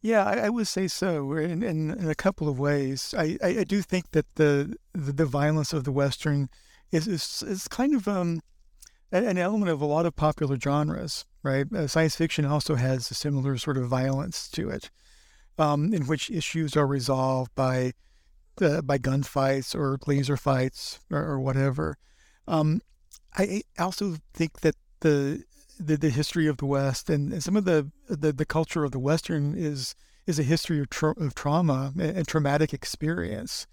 Yeah 0.00 0.24
i, 0.24 0.46
I 0.46 0.48
would 0.48 0.66
say 0.66 0.88
so 0.88 1.32
in, 1.34 1.62
in, 1.62 1.90
in, 1.90 2.08
a 2.08 2.14
couple 2.14 2.48
of 2.48 2.58
ways. 2.58 3.14
I, 3.16 3.38
I, 3.42 3.48
I 3.60 3.64
do 3.64 3.82
think 3.82 4.10
that 4.12 4.26
the, 4.36 4.76
the, 4.92 5.12
the 5.12 5.26
violence 5.26 5.72
of 5.72 5.84
the 5.84 5.92
western 5.92 6.48
is 6.90 7.06
is, 7.06 7.44
is 7.46 7.68
kind 7.68 7.94
of 7.94 8.08
um, 8.08 8.40
an 9.12 9.38
element 9.38 9.70
of 9.70 9.80
a 9.80 9.86
lot 9.86 10.06
of 10.06 10.16
popular 10.16 10.58
genres 10.58 11.26
right? 11.44 11.66
Uh, 11.72 11.86
science 11.86 12.16
fiction 12.16 12.44
also 12.44 12.74
has 12.74 13.08
a 13.10 13.14
similar 13.14 13.56
sort 13.56 13.76
of 13.76 13.86
violence 13.86 14.48
to 14.48 14.70
it 14.70 14.90
um, 15.58 15.94
in 15.94 16.06
which 16.06 16.30
issues 16.30 16.76
are 16.76 16.86
resolved 16.86 17.54
by 17.54 17.92
uh, 18.60 18.80
by 18.82 18.98
gunfights 18.98 19.74
or 19.74 19.98
laser 20.06 20.36
fights 20.36 21.00
or, 21.10 21.18
or 21.18 21.40
whatever. 21.40 21.96
Um, 22.48 22.80
I 23.36 23.62
also 23.78 24.16
think 24.32 24.60
that 24.60 24.76
the 25.00 25.44
the, 25.78 25.96
the 25.96 26.10
history 26.10 26.46
of 26.46 26.58
the 26.58 26.66
West 26.66 27.10
and, 27.10 27.32
and 27.32 27.42
some 27.42 27.56
of 27.56 27.64
the, 27.64 27.90
the, 28.08 28.32
the 28.32 28.46
culture 28.46 28.84
of 28.84 28.92
the 28.92 28.98
Western 28.98 29.54
is 29.56 29.94
is 30.26 30.38
a 30.38 30.42
history 30.42 30.80
of, 30.80 30.88
tra- 30.88 31.18
of 31.20 31.34
trauma 31.34 31.92
and, 31.98 32.26
traumatic 32.26 32.72
experience, 32.72 33.66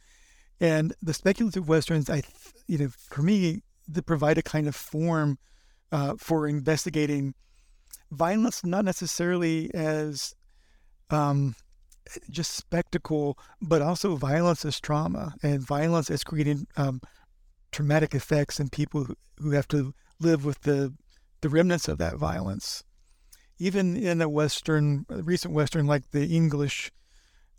and 0.59 0.93
the 1.01 1.13
speculative 1.13 1.69
westerns, 1.69 2.09
I 2.09 2.23
you 2.67 2.77
know, 2.77 2.89
for 3.09 3.21
me, 3.21 3.61
they 3.87 4.01
provide 4.01 4.37
a 4.37 4.43
kind 4.43 4.67
of 4.67 4.75
form 4.75 5.37
uh, 5.93 6.15
for 6.17 6.47
investigating 6.47 7.35
violence, 8.11 8.65
not 8.65 8.83
necessarily 8.83 9.73
as 9.73 10.35
um, 11.09 11.55
just 12.29 12.53
spectacle, 12.53 13.37
but 13.61 13.81
also 13.81 14.15
violence 14.15 14.65
as 14.65 14.79
trauma 14.79 15.35
and 15.41 15.65
violence 15.65 16.09
as 16.09 16.23
creating 16.23 16.67
um, 16.75 17.01
traumatic 17.71 18.13
effects 18.13 18.59
in 18.59 18.69
people 18.69 19.07
who 19.39 19.51
have 19.51 19.67
to 19.69 19.93
live 20.19 20.45
with 20.45 20.61
the 20.61 20.93
the 21.41 21.49
remnants 21.49 21.87
of 21.87 21.97
that 21.97 22.17
violence. 22.17 22.83
Even 23.57 23.95
in 23.95 24.21
a 24.21 24.29
Western, 24.29 25.05
recent 25.09 25.53
Western 25.53 25.87
like 25.87 26.11
the 26.11 26.25
English, 26.27 26.91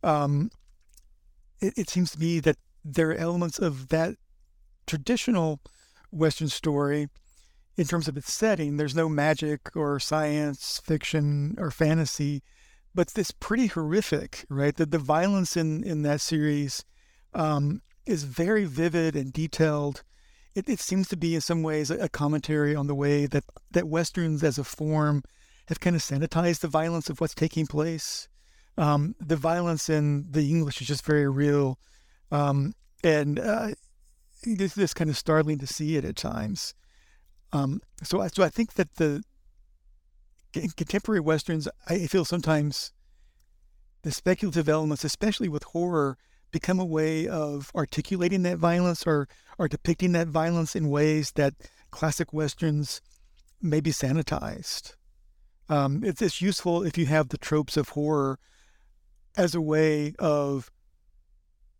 um, 0.03 0.51
it, 1.61 1.75
it 1.77 1.91
seems 1.91 2.13
to 2.13 2.21
me 2.21 2.41
that 2.41 2.57
there 2.85 3.11
are 3.11 3.17
elements 3.17 3.59
of 3.59 3.89
that 3.89 4.15
traditional 4.87 5.61
Western 6.11 6.49
story 6.49 7.09
in 7.77 7.87
terms 7.87 8.09
of 8.09 8.17
its 8.17 8.33
setting. 8.33 8.77
There's 8.77 8.95
no 8.95 9.09
magic 9.09 9.75
or 9.77 9.99
science 9.99 10.81
fiction 10.85 11.55
or 11.59 11.71
fantasy, 11.71 12.43
but 12.95 13.13
it's 13.17 13.31
pretty 13.31 13.69
horrific, 13.69 14.45
right? 14.49 14.77
That 14.77 14.91
the 14.91 14.99
violence 14.99 15.57
in, 15.57 15.83
in 15.85 16.03
that 16.03 16.21
series 16.21 16.85
um, 17.35 17.83
is 18.07 18.25
very 18.25 18.65
vivid 18.65 19.17
and 19.17 19.33
detailed. 19.33 20.03
It, 20.55 20.69
it 20.69 20.81
seems 20.81 21.09
to 21.09 21.17
be 21.17 21.35
in 21.35 21.41
some 21.41 21.63
ways 21.63 21.91
a, 21.91 22.09
commentary 22.09 22.75
on 22.75 22.87
the 22.87 22.95
way 22.95 23.27
that, 23.27 23.45
that 23.71 23.89
Westerns 23.89 24.43
as 24.43 24.59
a 24.59 24.65
form 24.65 25.23
have 25.69 25.81
kind 25.81 25.97
of 25.97 26.03
sanitized 26.03 26.61
the 26.61 26.69
violence 26.69 27.09
of 27.09 27.21
what's 27.21 27.35
taking 27.35 27.67
place. 27.67 28.29
Um, 28.77 29.15
the 29.21 29.37
violence 29.37 29.89
in 29.89 30.27
the 30.31 30.51
English 30.51 30.81
is 30.81 30.89
just 30.89 31.05
very 31.05 31.29
real. 31.29 31.79
Um, 32.31 32.75
and 33.05 33.39
uh, 33.39 33.71
it's 34.43 34.75
just 34.75 34.97
kind 34.97 35.11
of 35.11 35.17
startling 35.17 35.59
to 35.59 35.67
see 35.67 35.97
it 35.97 36.05
at 36.05 36.17
times. 36.17 36.75
Um, 37.53 37.81
so, 38.03 38.21
I, 38.21 38.29
so 38.29 38.43
I 38.43 38.49
think 38.49 38.75
that 38.75 38.97
the 38.97 39.23
contemporary 40.53 41.21
westerns, 41.21 41.69
I 41.87 42.07
feel 42.07 42.25
sometimes 42.25 42.93
the 44.03 44.11
speculative 44.11 44.69
elements, 44.69 45.05
especially 45.05 45.49
with 45.49 45.63
horror, 45.65 46.19
become 46.53 46.79
a 46.79 46.85
way 46.85 47.27
of 47.27 47.73
articulating 47.75 48.43
that 48.43 48.59
violence 48.59 49.07
or, 49.07 49.27
or 49.59 49.67
depicting 49.69 50.13
that 50.13 50.29
violence 50.29 50.77
in 50.77 50.89
ways 50.89 51.33
that 51.33 51.55
classic 51.91 52.33
westerns 52.33 53.01
may 53.61 53.81
be 53.81 53.91
sanitized. 53.91 54.95
Um, 55.69 56.05
it's, 56.05 56.21
it's 56.21 56.43
useful 56.43 56.83
if 56.83 56.99
you 56.99 57.07
have 57.07 57.31
the 57.31 57.39
tropes 57.39 57.77
of 57.77 57.91
horror 57.91 58.39
as 59.37 59.55
a 59.55 59.61
way 59.61 60.15
of 60.19 60.71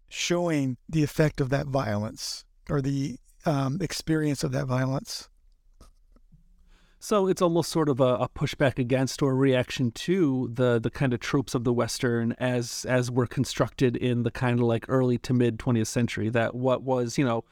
showing 0.09 0.77
the 0.89 1.03
effect 1.03 1.41
of 1.41 1.51
that 1.51 1.67
violence 1.67 2.45
or 2.69 2.81
the 2.81 3.17
um, 3.45 3.79
experience 3.81 4.45
of 4.45 4.53
that 4.53 4.67
violence. 4.67 5.29
So 7.05 7.27
it's 7.27 7.43
almost 7.43 7.73
sort 7.73 7.89
of 7.89 7.99
a, 7.99 8.15
a, 8.15 8.29
pushback 8.29 8.79
against 8.79 9.23
or 9.23 9.33
a 9.33 9.35
reaction 9.35 9.91
to 9.91 10.49
the 10.55 10.79
the 10.79 10.89
kind 10.89 11.13
of 11.13 11.19
tropes 11.19 11.53
of 11.53 11.65
the 11.65 11.73
Western 11.73 12.31
as 12.39 12.87
as 12.89 13.11
were 13.11 13.27
constructed 13.27 13.97
in 13.97 14.23
the 14.23 14.31
kind 14.31 14.61
of 14.61 14.67
like 14.67 14.85
early 14.87 15.19
to 15.19 15.35
mid 15.35 15.59
20th 15.59 15.89
century. 15.89 16.29
That 16.29 16.55
what 16.55 16.85
was 16.85 17.19
you 17.19 17.25
know 17.25 17.43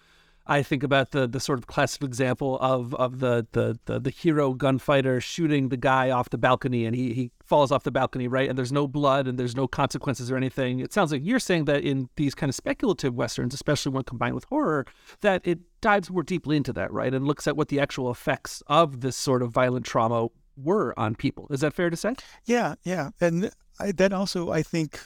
I 0.51 0.65
think 0.65 0.83
about 0.83 1.13
the 1.13 1.29
the 1.29 1.39
sort 1.39 1.61
of 1.61 1.69
classic 1.69 2.03
example 2.03 2.59
of 2.59 2.93
of 2.97 3.21
the 3.21 3.47
the 3.53 3.79
the, 3.85 4.01
the 4.01 4.11
hero 4.11 4.53
gunfighter 4.53 5.21
shooting 5.21 5.69
the 5.69 5.77
guy 5.77 6.11
off 6.11 6.29
the 6.29 6.39
balcony 6.39 6.85
and 6.85 6.97
he 6.97 7.15
he 7.15 7.31
falls 7.45 7.71
off 7.71 7.85
the 7.85 7.93
balcony, 7.93 8.27
right? 8.27 8.49
And 8.49 8.59
there's 8.59 8.73
no 8.73 8.89
blood 8.89 9.29
and 9.29 9.39
there's 9.39 9.55
no 9.55 9.69
consequences 9.69 10.29
or 10.29 10.37
anything. 10.37 10.81
It 10.81 10.93
sounds 10.93 11.13
like 11.13 11.23
you're 11.25 11.39
saying 11.39 11.67
that 11.67 11.85
in 11.85 12.09
these 12.17 12.35
kind 12.35 12.51
of 12.51 12.57
speculative 12.57 13.15
westerns, 13.15 13.55
especially 13.55 13.93
when 13.93 14.03
combined 14.03 14.35
with 14.35 14.45
horror, 14.45 14.87
that 15.21 15.41
it 15.45 15.61
dives 15.81 16.11
more 16.11 16.25
deeply 16.25 16.57
into 16.57 16.73
that, 16.73 16.93
right? 16.93 17.15
And 17.15 17.25
looks 17.29 17.47
at 17.47 17.57
what 17.57 17.69
the 17.69 17.79
actual 17.79 18.11
effects 18.11 18.61
of 18.67 19.03
this 19.03 19.17
sort 19.17 19.43
of 19.43 19.53
violent 19.53 19.87
trauma 19.87 20.29
were 20.57 20.99
on 20.99 21.15
people. 21.15 21.47
Is 21.51 21.61
that 21.61 21.75
fair 21.75 21.91
to 21.91 21.97
say? 21.97 22.17
Yeah, 22.45 22.75
yeah. 22.83 23.11
And 23.21 23.53
I, 23.79 23.93
that 23.93 24.13
also, 24.13 24.51
I 24.51 24.65
think, 24.65 25.01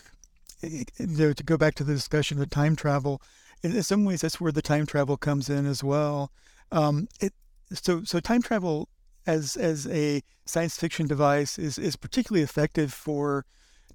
eh, 0.62 0.68
eh, 0.80 0.85
you 0.98 1.07
know, 1.07 1.33
to 1.35 1.44
go 1.44 1.59
back 1.59 1.74
to 1.74 1.85
the 1.85 1.92
discussion 1.92 2.40
of 2.40 2.48
time 2.48 2.76
travel, 2.76 3.20
in 3.72 3.83
some 3.83 4.05
ways 4.05 4.20
that's 4.20 4.40
where 4.40 4.53
the 4.53 4.62
time 4.62 4.87
travel 4.87 5.16
comes 5.16 5.48
in 5.48 5.66
as 5.66 5.83
well. 5.83 6.31
Um, 6.70 7.09
it 7.20 7.33
so 7.72 8.05
so 8.05 8.20
time 8.20 8.42
travel 8.42 8.88
as 9.27 9.57
as 9.57 9.87
a 9.88 10.22
science 10.44 10.77
fiction 10.77 11.07
device 11.07 11.59
is 11.59 11.79
is 11.79 11.96
particularly 11.96 12.42
effective 12.42 12.92
for 12.92 13.46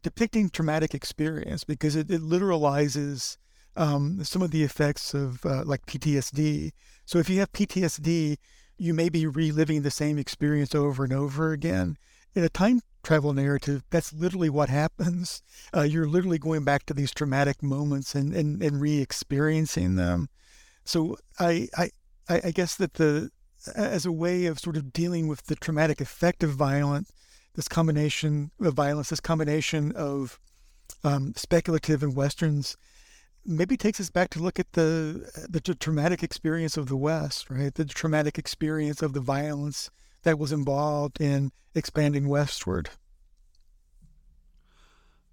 depicting 0.02 0.50
traumatic 0.50 0.94
experience 0.94 1.64
because 1.64 1.96
it, 1.96 2.10
it 2.10 2.22
literalizes 2.22 3.38
um, 3.76 4.24
some 4.24 4.42
of 4.42 4.52
the 4.52 4.64
effects 4.64 5.14
of 5.14 5.46
uh, 5.46 5.64
like 5.66 5.86
PTSD. 5.86 6.72
So 7.06 7.20
if 7.20 7.30
you 7.30 7.40
have 7.40 7.52
PTSD, 7.52 8.38
you 8.78 8.94
may 8.94 9.10
be 9.10 9.28
reliving 9.28 9.82
the 9.82 9.92
same 9.92 10.18
experience 10.18 10.74
over 10.74 11.04
and 11.04 11.14
over 11.14 11.52
again. 11.52 11.98
In 12.34 12.44
a 12.44 12.50
time 12.50 12.82
travel 13.10 13.34
narrative, 13.34 13.84
that's 13.90 14.14
literally 14.14 14.52
what 14.52 14.70
happens. 14.70 15.42
Uh, 15.76 15.82
you're 15.82 16.08
literally 16.08 16.38
going 16.38 16.64
back 16.64 16.86
to 16.86 16.94
these 16.94 17.12
traumatic 17.12 17.64
moments 17.64 18.14
and, 18.14 18.36
and, 18.36 18.62
and 18.62 18.80
re-experiencing 18.80 19.96
them. 19.96 20.30
So 20.84 21.18
I, 21.40 21.70
I, 21.76 21.90
I 22.30 22.52
guess 22.52 22.76
that 22.76 22.94
the, 22.94 23.32
as 23.76 24.06
a 24.06 24.12
way 24.12 24.46
of 24.46 24.60
sort 24.60 24.78
of 24.78 24.94
dealing 24.94 25.28
with 25.28 25.48
the 25.48 25.56
traumatic 25.56 26.00
effect 26.00 26.44
of 26.44 26.52
violence, 26.52 27.12
this 27.56 27.68
combination 27.68 28.52
of 28.62 28.76
violence, 28.76 29.10
this 29.10 29.20
combination 29.20 29.92
of 29.94 30.40
um, 31.04 31.34
speculative 31.36 32.04
and 32.04 32.16
westerns, 32.16 32.78
maybe 33.44 33.76
takes 33.76 34.00
us 34.00 34.12
back 34.12 34.30
to 34.30 34.40
look 34.40 34.60
at 34.60 34.74
the 34.74 35.48
the 35.50 35.62
traumatic 35.62 36.22
experience 36.22 36.78
of 36.78 36.90
the 36.90 36.98
West, 36.98 37.50
right? 37.50 37.74
The 37.74 37.86
traumatic 37.86 38.38
experience 38.38 39.02
of 39.02 39.14
the 39.14 39.20
violence 39.22 39.90
that 40.24 40.40
was 40.40 40.52
involved 40.52 41.22
in 41.22 41.52
expanding 41.76 42.28
westward. 42.28 42.90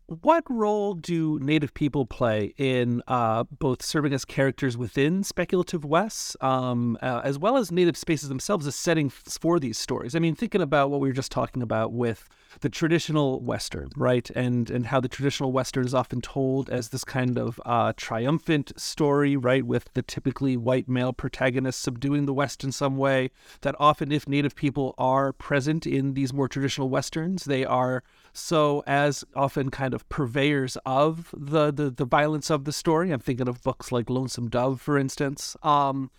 what 0.07 0.44
role 0.49 0.94
do 0.94 1.38
Native 1.40 1.75
people 1.75 2.07
play 2.07 2.55
in 2.57 3.03
uh, 3.09 3.44
both 3.44 3.83
serving 3.83 4.12
as 4.12 4.25
characters 4.25 4.77
within 4.77 5.25
speculative 5.25 5.85
Wests, 5.85 6.37
um, 6.40 6.96
uh, 7.03 7.22
as 7.25 7.38
well 7.38 7.57
as 7.57 7.72
Native 7.72 7.96
spaces 7.96 8.29
themselves 8.29 8.66
as 8.68 8.77
settings 8.77 9.12
for 9.12 9.59
these 9.59 9.79
stories? 9.79 10.14
I 10.14 10.20
mean, 10.20 10.37
thinking 10.37 10.61
about 10.61 10.90
what 10.90 11.01
we 11.01 11.09
were 11.09 11.14
just 11.14 11.33
talking 11.33 11.61
about 11.61 11.92
with 11.92 12.29
the 12.61 12.69
traditional 12.69 13.40
Western, 13.40 13.90
right, 13.97 14.29
and 14.31 14.71
and 14.71 14.87
how 14.87 15.01
the 15.01 15.09
traditional 15.09 15.53
Western 15.53 15.85
is 15.85 15.95
often 15.95 16.21
told 16.21 16.71
as 16.71 16.88
this 16.88 17.05
kind 17.05 17.38
of 17.38 17.61
uh, 17.64 17.92
triumphant 17.97 18.73
story, 18.77 19.37
right, 19.37 19.64
with 19.64 19.92
the 19.95 20.03
typically 20.03 20.57
white 20.57 20.88
male 20.88 21.12
protagonist 21.12 21.81
subduing 21.81 22.27
the 22.27 22.35
West 22.35 22.64
in 22.64 22.73
some 22.73 22.97
way. 22.97 23.31
That 23.61 23.75
often, 23.79 24.12
if 24.12 24.29
Native 24.29 24.55
people 24.55 24.95
are 24.99 25.33
present 25.33 25.87
in 25.87 26.14
these 26.14 26.33
more 26.33 26.49
traditional 26.49 26.88
Westerns, 26.88 27.45
they 27.45 27.64
are 27.64 28.03
so 28.33 28.83
as 28.87 29.25
often 29.35 29.71
kind 29.71 29.95
of 29.95 30.09
purveyors 30.09 30.77
of 30.85 31.35
the, 31.37 31.73
the, 31.73 31.90
the 31.90 32.05
violence 32.05 32.51
of 32.51 32.64
the 32.64 32.73
story. 32.73 33.11
I'm 33.11 33.21
thinking 33.21 33.49
of 33.49 33.62
books 33.62 33.90
like 33.90 34.11
Lonesome 34.11 34.49
Dove, 34.49 34.81
for 34.81 34.99
instance. 34.99 35.57
Um, 35.62 36.11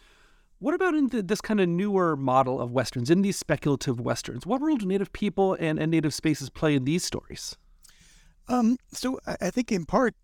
what 0.60 0.74
about 0.74 0.96
in 0.96 1.10
the, 1.10 1.22
this 1.22 1.41
kind 1.41 1.60
of 1.60 1.70
newer 1.70 2.15
model 2.15 2.60
of 2.60 2.72
westerns, 2.72 3.10
in 3.10 3.22
these 3.22 3.38
speculative 3.38 4.00
westerns? 4.00 4.46
What 4.46 4.62
role 4.62 4.78
do 4.78 4.86
Native 4.86 5.13
people 5.13 5.56
and, 5.60 5.80
and 5.80 5.91
Native 5.91 6.13
spaces 6.13 6.50
play 6.50 6.76
in 6.76 6.86
these 6.86 7.04
stories? 7.04 7.56
Um, 8.48 8.78
so 8.91 9.20
I 9.41 9.50
think 9.50 9.72
in 9.72 9.86
part 9.86 10.15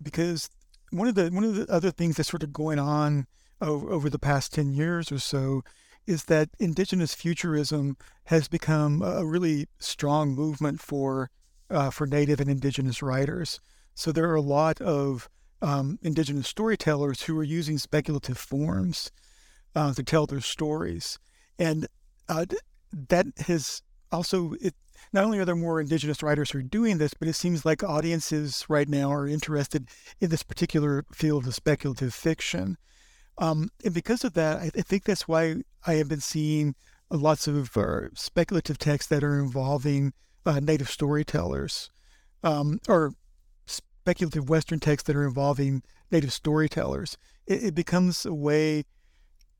because 0.00 0.48
one 0.90 1.08
of 1.08 1.14
the 1.14 1.30
one 1.30 1.44
of 1.44 1.54
the 1.54 1.70
other 1.70 1.90
things 1.90 2.16
that's 2.16 2.30
sort 2.30 2.42
of 2.42 2.52
going 2.52 2.78
on 2.78 3.26
over, 3.60 3.90
over 3.90 4.10
the 4.10 4.18
past 4.18 4.54
ten 4.54 4.72
years 4.72 5.10
or 5.10 5.18
so 5.18 5.62
is 6.06 6.24
that 6.24 6.48
indigenous 6.58 7.14
futurism 7.14 7.96
has 8.24 8.48
become 8.48 9.02
a 9.02 9.24
really 9.24 9.66
strong 9.78 10.34
movement 10.34 10.80
for 10.80 11.30
uh, 11.70 11.90
for 11.90 12.06
Native 12.06 12.40
and 12.40 12.50
Indigenous 12.50 13.02
writers. 13.02 13.60
So 13.94 14.12
there 14.12 14.28
are 14.30 14.36
a 14.36 14.42
lot 14.42 14.80
of 14.80 15.28
um, 15.60 15.98
Indigenous 16.02 16.48
storytellers 16.48 17.22
who 17.22 17.38
are 17.38 17.44
using 17.44 17.78
speculative 17.78 18.38
forms 18.38 19.10
uh, 19.74 19.92
to 19.94 20.02
tell 20.02 20.26
their 20.26 20.40
stories, 20.40 21.18
and 21.58 21.86
uh, 22.28 22.46
that 23.08 23.26
has 23.46 23.82
also 24.10 24.54
it. 24.60 24.74
Not 25.12 25.24
only 25.24 25.38
are 25.38 25.44
there 25.44 25.56
more 25.56 25.80
Indigenous 25.80 26.22
writers 26.22 26.50
who 26.50 26.58
are 26.58 26.62
doing 26.62 26.96
this, 26.96 27.12
but 27.12 27.28
it 27.28 27.34
seems 27.34 27.66
like 27.66 27.82
audiences 27.82 28.64
right 28.68 28.88
now 28.88 29.12
are 29.12 29.26
interested 29.26 29.88
in 30.20 30.30
this 30.30 30.42
particular 30.42 31.04
field 31.12 31.46
of 31.46 31.54
speculative 31.54 32.14
fiction. 32.14 32.78
Um, 33.36 33.70
and 33.84 33.92
because 33.92 34.24
of 34.24 34.34
that, 34.34 34.58
I, 34.58 34.70
I, 34.74 34.82
think 34.82 35.04
that's 35.04 35.26
why 35.26 35.56
I 35.86 35.94
have 35.94 36.08
been 36.08 36.20
seeing 36.20 36.74
lots 37.10 37.46
of 37.46 37.76
uh, 37.76 38.08
speculative 38.14 38.78
texts 38.78 39.08
that 39.10 39.24
are 39.24 39.38
involving 39.38 40.12
uh, 40.46 40.60
native 40.60 40.88
storytellers, 40.88 41.90
um, 42.42 42.78
or 42.88 43.12
speculative 43.66 44.48
Western 44.48 44.80
texts 44.80 45.06
that 45.06 45.16
are 45.16 45.26
involving 45.26 45.82
native 46.10 46.32
storytellers. 46.32 47.16
It, 47.46 47.64
it, 47.64 47.74
becomes 47.74 48.26
a 48.26 48.34
way 48.34 48.84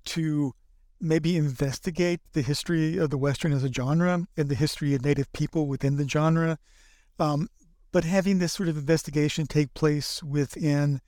to 0.05 0.55
maybe 1.01 1.37
investigate 1.37 2.21
the 2.33 2.43
history 2.43 2.97
of 2.97 3.11
the 3.11 3.19
Western 3.19 3.53
as 3.53 3.65
a 3.65 3.73
genre 3.73 4.27
and 4.37 4.49
the 4.49 4.55
history 4.55 4.95
of 4.95 5.05
native 5.05 5.33
people 5.33 5.67
within 5.67 5.97
the 5.97 6.09
genre. 6.09 6.59
Um, 7.19 7.49
but 7.91 8.05
having 8.05 8.38
this 8.38 8.53
sort 8.53 8.69
of 8.69 8.79
investigation 8.79 9.47
take 9.47 9.75
place 9.75 10.23
within 10.23 11.01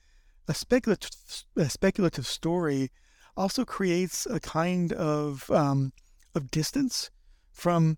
a 0.49 0.55
speculative, 0.55 1.11
a 1.57 1.71
speculative 1.71 2.27
story 2.27 2.91
also 3.37 3.65
creates 3.65 4.27
a 4.27 4.41
kind 4.41 4.93
of 4.93 5.51
um, 5.51 5.93
of 6.35 6.51
distance 6.51 7.11
from 7.53 7.97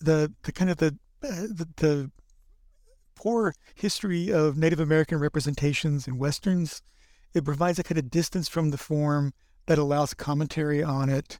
the 0.00 0.32
the 0.42 0.52
kind 0.52 0.70
of 0.70 0.76
the, 0.78 0.98
uh, 1.22 1.46
the, 1.48 1.68
the 1.76 2.10
poor 3.14 3.54
history 3.74 4.32
of 4.32 4.56
Native 4.56 4.80
American 4.80 5.18
representations 5.18 6.06
in 6.06 6.18
westerns. 6.18 6.82
It 7.34 7.44
provides 7.44 7.78
a 7.78 7.82
kind 7.82 7.98
of 7.98 8.10
distance 8.10 8.48
from 8.48 8.70
the 8.70 8.78
form 8.78 9.32
that 9.66 9.78
allows 9.78 10.14
commentary 10.14 10.82
on 10.82 11.08
it, 11.08 11.38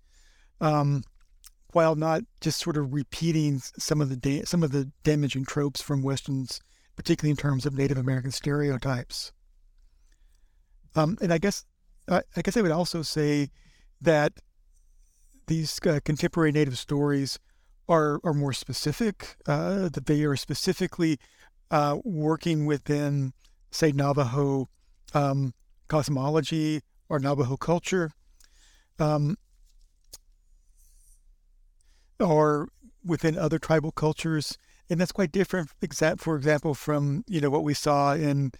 um, 0.60 1.02
while 1.72 1.94
not 1.94 2.22
just 2.40 2.60
sort 2.60 2.76
of 2.76 2.92
repeating 2.92 3.60
some 3.78 4.00
of 4.00 4.08
the 4.08 4.16
da- 4.16 4.44
some 4.44 4.62
of 4.62 4.72
the 4.72 4.90
damaging 5.02 5.44
tropes 5.44 5.80
from 5.80 6.02
westerns, 6.02 6.60
particularly 6.96 7.30
in 7.30 7.36
terms 7.36 7.66
of 7.66 7.74
Native 7.74 7.98
American 7.98 8.30
stereotypes. 8.30 9.32
Um, 10.94 11.16
and 11.20 11.32
I 11.32 11.38
guess 11.38 11.64
I 12.08 12.22
guess 12.42 12.56
I 12.56 12.62
would 12.62 12.70
also 12.70 13.02
say 13.02 13.50
that 14.00 14.32
these 15.46 15.78
uh, 15.86 16.00
contemporary 16.04 16.52
Native 16.52 16.78
stories 16.78 17.38
are 17.88 18.20
are 18.24 18.34
more 18.34 18.52
specific. 18.52 19.36
Uh, 19.46 19.88
that 19.88 20.06
they 20.06 20.22
are 20.24 20.36
specifically 20.36 21.18
uh, 21.70 21.98
working 22.04 22.66
within, 22.66 23.32
say, 23.70 23.92
Navajo 23.92 24.68
um, 25.14 25.54
cosmology 25.88 26.82
or 27.12 27.18
Navajo 27.18 27.58
culture, 27.58 28.10
um, 28.98 29.36
or 32.18 32.70
within 33.04 33.36
other 33.36 33.58
tribal 33.58 33.92
cultures, 33.92 34.56
and 34.88 34.98
that's 34.98 35.12
quite 35.12 35.30
different. 35.30 35.68
For 36.16 36.36
example, 36.36 36.72
from 36.72 37.22
you 37.28 37.42
know 37.42 37.50
what 37.50 37.64
we 37.64 37.74
saw 37.74 38.14
in 38.14 38.52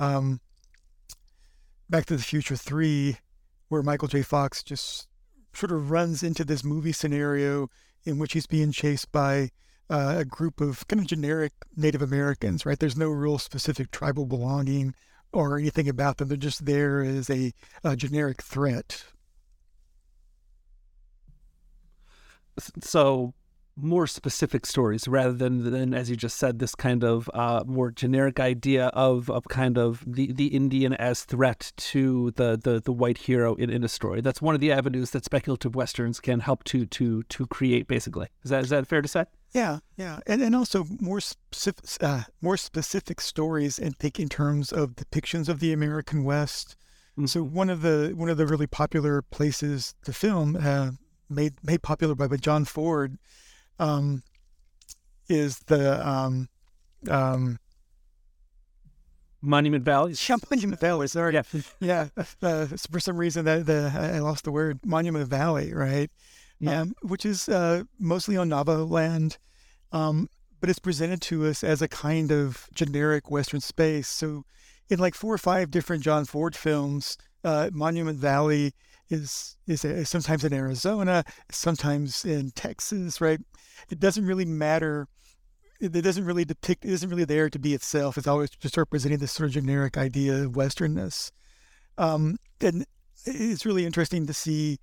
um, 0.00 0.40
Back 1.88 2.06
to 2.06 2.16
the 2.16 2.22
Future 2.24 2.56
3, 2.56 3.16
where 3.68 3.82
Michael 3.84 4.08
J. 4.08 4.22
Fox 4.22 4.64
just 4.64 5.06
sort 5.52 5.70
of 5.70 5.92
runs 5.92 6.24
into 6.24 6.44
this 6.44 6.64
movie 6.64 6.92
scenario 6.92 7.68
in 8.04 8.18
which 8.18 8.32
he's 8.32 8.48
being 8.48 8.72
chased 8.72 9.12
by 9.12 9.50
uh, 9.88 10.16
a 10.18 10.24
group 10.24 10.60
of 10.60 10.88
kind 10.88 10.98
of 10.98 11.06
generic 11.06 11.52
Native 11.76 12.02
Americans, 12.02 12.66
right? 12.66 12.78
There's 12.78 12.96
no 12.96 13.10
real 13.10 13.38
specific 13.38 13.92
tribal 13.92 14.26
belonging 14.26 14.96
or 15.32 15.58
anything 15.58 15.88
about 15.88 16.16
them. 16.16 16.28
They're 16.28 16.36
just 16.36 16.66
there 16.66 17.02
as 17.02 17.30
a, 17.30 17.52
a 17.84 17.96
generic 17.96 18.42
threat. 18.42 19.04
So 22.80 23.34
more 23.76 24.06
specific 24.06 24.66
stories 24.66 25.08
rather 25.08 25.32
than, 25.32 25.70
than 25.70 25.94
as 25.94 26.10
you 26.10 26.16
just 26.16 26.36
said, 26.36 26.58
this 26.58 26.74
kind 26.74 27.02
of 27.02 27.30
uh, 27.32 27.62
more 27.66 27.90
generic 27.90 28.38
idea 28.38 28.88
of, 28.88 29.30
of 29.30 29.44
kind 29.44 29.78
of 29.78 30.04
the, 30.06 30.32
the 30.32 30.48
Indian 30.48 30.92
as 30.94 31.24
threat 31.24 31.72
to 31.76 32.30
the, 32.32 32.58
the, 32.62 32.80
the 32.80 32.92
white 32.92 33.18
hero 33.18 33.54
in, 33.54 33.70
in 33.70 33.84
a 33.84 33.88
story. 33.88 34.20
That's 34.20 34.42
one 34.42 34.54
of 34.54 34.60
the 34.60 34.72
avenues 34.72 35.10
that 35.12 35.24
speculative 35.24 35.74
westerns 35.74 36.20
can 36.20 36.40
help 36.40 36.64
to 36.64 36.86
to 36.86 37.22
to 37.24 37.46
create. 37.46 37.86
Basically, 37.86 38.28
is 38.42 38.50
that 38.50 38.64
is 38.64 38.70
that 38.70 38.86
fair 38.86 39.02
to 39.02 39.08
say? 39.08 39.24
Yeah, 39.52 39.78
yeah, 39.96 40.20
and 40.26 40.40
and 40.42 40.54
also 40.54 40.86
more 41.00 41.20
specific, 41.20 41.84
uh, 42.00 42.22
more 42.40 42.56
specific 42.56 43.20
stories, 43.20 43.78
and 43.78 43.96
think 43.98 44.20
in 44.20 44.28
terms 44.28 44.72
of 44.72 44.94
depictions 44.94 45.48
of 45.48 45.58
the 45.58 45.72
American 45.72 46.22
West. 46.22 46.76
Mm-hmm. 47.12 47.26
So 47.26 47.42
one 47.42 47.68
of 47.68 47.82
the 47.82 48.12
one 48.14 48.28
of 48.28 48.36
the 48.36 48.46
really 48.46 48.68
popular 48.68 49.22
places 49.22 49.94
to 50.04 50.12
film, 50.12 50.56
uh, 50.56 50.92
made 51.28 51.54
made 51.64 51.82
popular 51.82 52.14
by, 52.14 52.28
by 52.28 52.36
John 52.36 52.64
Ford, 52.64 53.18
um, 53.80 54.22
is 55.28 55.58
the 55.66 56.06
um, 56.08 56.48
um, 57.08 57.58
Monument 59.42 59.84
Valley. 59.84 60.14
Yeah, 60.28 60.36
Monument 60.50 60.80
Valley. 60.80 61.08
Sorry. 61.08 61.34
Yeah. 61.34 61.42
yeah. 61.80 62.08
Uh, 62.40 62.66
for 62.90 63.00
some 63.00 63.16
reason, 63.16 63.44
that 63.46 63.66
the 63.66 63.92
I 63.94 64.20
lost 64.20 64.44
the 64.44 64.52
word 64.52 64.78
Monument 64.84 65.28
Valley, 65.28 65.72
right? 65.72 66.10
Yeah. 66.60 66.82
Um, 66.82 66.94
which 67.02 67.24
is 67.24 67.48
uh, 67.48 67.84
mostly 67.98 68.36
on 68.36 68.50
Navajo 68.50 68.84
land, 68.84 69.38
um, 69.92 70.28
but 70.60 70.68
it's 70.68 70.78
presented 70.78 71.22
to 71.22 71.46
us 71.46 71.64
as 71.64 71.80
a 71.80 71.88
kind 71.88 72.30
of 72.30 72.68
generic 72.74 73.30
Western 73.30 73.60
space. 73.60 74.08
So, 74.08 74.44
in 74.90 74.98
like 74.98 75.14
four 75.14 75.32
or 75.32 75.38
five 75.38 75.70
different 75.70 76.02
John 76.02 76.26
Ford 76.26 76.54
films, 76.54 77.16
uh, 77.44 77.70
Monument 77.72 78.18
Valley 78.18 78.74
is 79.08 79.56
is, 79.66 79.86
a, 79.86 79.88
is 79.88 80.10
sometimes 80.10 80.44
in 80.44 80.52
Arizona, 80.52 81.24
sometimes 81.50 82.26
in 82.26 82.50
Texas, 82.50 83.22
right? 83.22 83.40
it 83.88 84.00
doesn't 84.00 84.26
really 84.26 84.44
matter. 84.44 85.08
It, 85.80 85.92
doesn't 85.92 86.26
really 86.26 86.44
depict. 86.44 86.84
It 86.84 86.90
isn't 86.90 87.08
really 87.08 87.24
there 87.24 87.48
to 87.48 87.58
be 87.58 87.72
itself. 87.72 88.18
It's 88.18 88.26
always 88.26 88.50
just 88.50 88.76
representing 88.76 89.18
this 89.18 89.32
sort 89.32 89.48
of 89.48 89.54
generic 89.54 89.96
idea 89.96 90.44
of 90.44 90.52
Westernness. 90.52 91.32
Um, 91.96 92.36
and 92.60 92.84
it's 93.24 93.64
really 93.64 93.86
interesting 93.86 94.26
to 94.26 94.34
see 94.34 94.78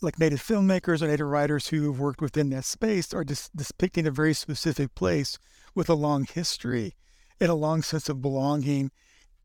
like 0.00 0.18
native 0.18 0.42
filmmakers 0.42 1.02
or 1.02 1.08
native 1.08 1.26
writers 1.26 1.68
who 1.68 1.90
have 1.90 2.00
worked 2.00 2.20
within 2.20 2.50
that 2.50 2.64
space 2.64 3.12
are 3.12 3.24
dis- 3.24 3.50
depicting 3.54 4.06
a 4.06 4.10
very 4.10 4.34
specific 4.34 4.94
place 4.94 5.38
with 5.74 5.88
a 5.88 5.94
long 5.94 6.24
history 6.24 6.94
and 7.40 7.50
a 7.50 7.54
long 7.54 7.82
sense 7.82 8.08
of 8.08 8.22
belonging. 8.22 8.90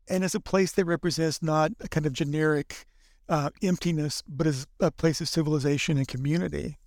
And 0.08 0.22
as 0.22 0.34
a 0.34 0.40
place 0.40 0.72
that 0.72 0.84
represents 0.84 1.42
not 1.42 1.72
a 1.80 1.88
kind 1.88 2.06
of 2.06 2.12
generic 2.12 2.86
uh, 3.28 3.50
emptiness 3.62 4.22
but 4.28 4.46
as 4.46 4.66
a 4.80 4.90
place 4.90 5.20
of 5.20 5.28
civilization 5.28 5.96
and 5.96 6.06
community 6.06 6.78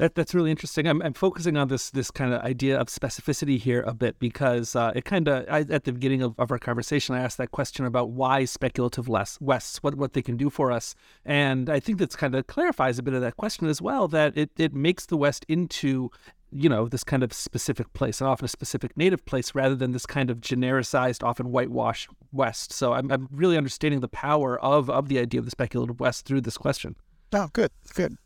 that 0.00 0.14
that's 0.14 0.34
really 0.34 0.50
interesting. 0.50 0.86
I'm, 0.86 1.02
I'm 1.02 1.12
focusing 1.12 1.58
on 1.58 1.68
this 1.68 1.90
this 1.90 2.10
kind 2.10 2.32
of 2.32 2.40
idea 2.40 2.78
of 2.80 2.88
specificity 2.88 3.58
here 3.58 3.82
a 3.82 3.92
bit 3.92 4.18
because 4.18 4.74
uh, 4.74 4.92
it 4.94 5.04
kind 5.04 5.28
of 5.28 5.44
at 5.46 5.84
the 5.84 5.92
beginning 5.92 6.22
of, 6.22 6.34
of 6.38 6.50
our 6.50 6.58
conversation 6.58 7.14
I 7.14 7.20
asked 7.20 7.36
that 7.36 7.50
question 7.50 7.84
about 7.84 8.10
why 8.10 8.46
speculative 8.46 9.08
less 9.08 9.38
wests 9.42 9.82
what 9.82 9.96
what 9.96 10.14
they 10.14 10.22
can 10.22 10.38
do 10.38 10.48
for 10.48 10.72
us, 10.72 10.94
and 11.24 11.68
I 11.68 11.80
think 11.80 11.98
that's 11.98 12.16
kind 12.16 12.34
of 12.34 12.46
clarifies 12.46 12.98
a 12.98 13.02
bit 13.02 13.12
of 13.12 13.20
that 13.20 13.36
question 13.36 13.66
as 13.68 13.82
well. 13.82 14.08
That 14.08 14.36
it 14.38 14.50
it 14.56 14.72
makes 14.72 15.04
the 15.04 15.18
West 15.18 15.44
into 15.48 16.10
you 16.52 16.68
know, 16.68 16.88
this 16.88 17.04
kind 17.04 17.22
of 17.22 17.32
specific 17.32 17.92
place 17.92 18.20
and 18.20 18.28
often 18.28 18.44
a 18.44 18.48
specific 18.48 18.96
native 18.96 19.24
place 19.24 19.54
rather 19.54 19.76
than 19.76 19.92
this 19.92 20.04
kind 20.04 20.30
of 20.30 20.38
genericized, 20.38 21.22
often 21.22 21.52
whitewashed 21.52 22.08
West. 22.32 22.72
So 22.72 22.92
I'm, 22.92 23.08
I'm 23.12 23.28
really 23.30 23.56
understanding 23.56 24.00
the 24.00 24.08
power 24.08 24.58
of, 24.58 24.90
of 24.90 25.08
the 25.08 25.20
idea 25.20 25.38
of 25.38 25.44
the 25.44 25.52
speculative 25.52 26.00
West 26.00 26.26
through 26.26 26.40
this 26.40 26.58
question. 26.58 26.96
Oh, 27.32 27.48
good, 27.52 27.70
good. 27.94 28.16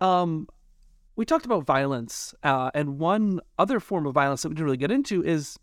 Um, 0.00 0.48
we 1.18 1.24
talked 1.24 1.44
about 1.44 1.66
violence, 1.66 2.32
uh, 2.44 2.70
and 2.74 3.00
one 3.00 3.40
other 3.58 3.80
form 3.80 4.06
of 4.06 4.14
violence 4.14 4.42
that 4.42 4.50
we 4.50 4.54
didn't 4.54 4.66
really 4.66 4.76
get 4.76 4.92
into 4.92 5.20
is 5.24 5.58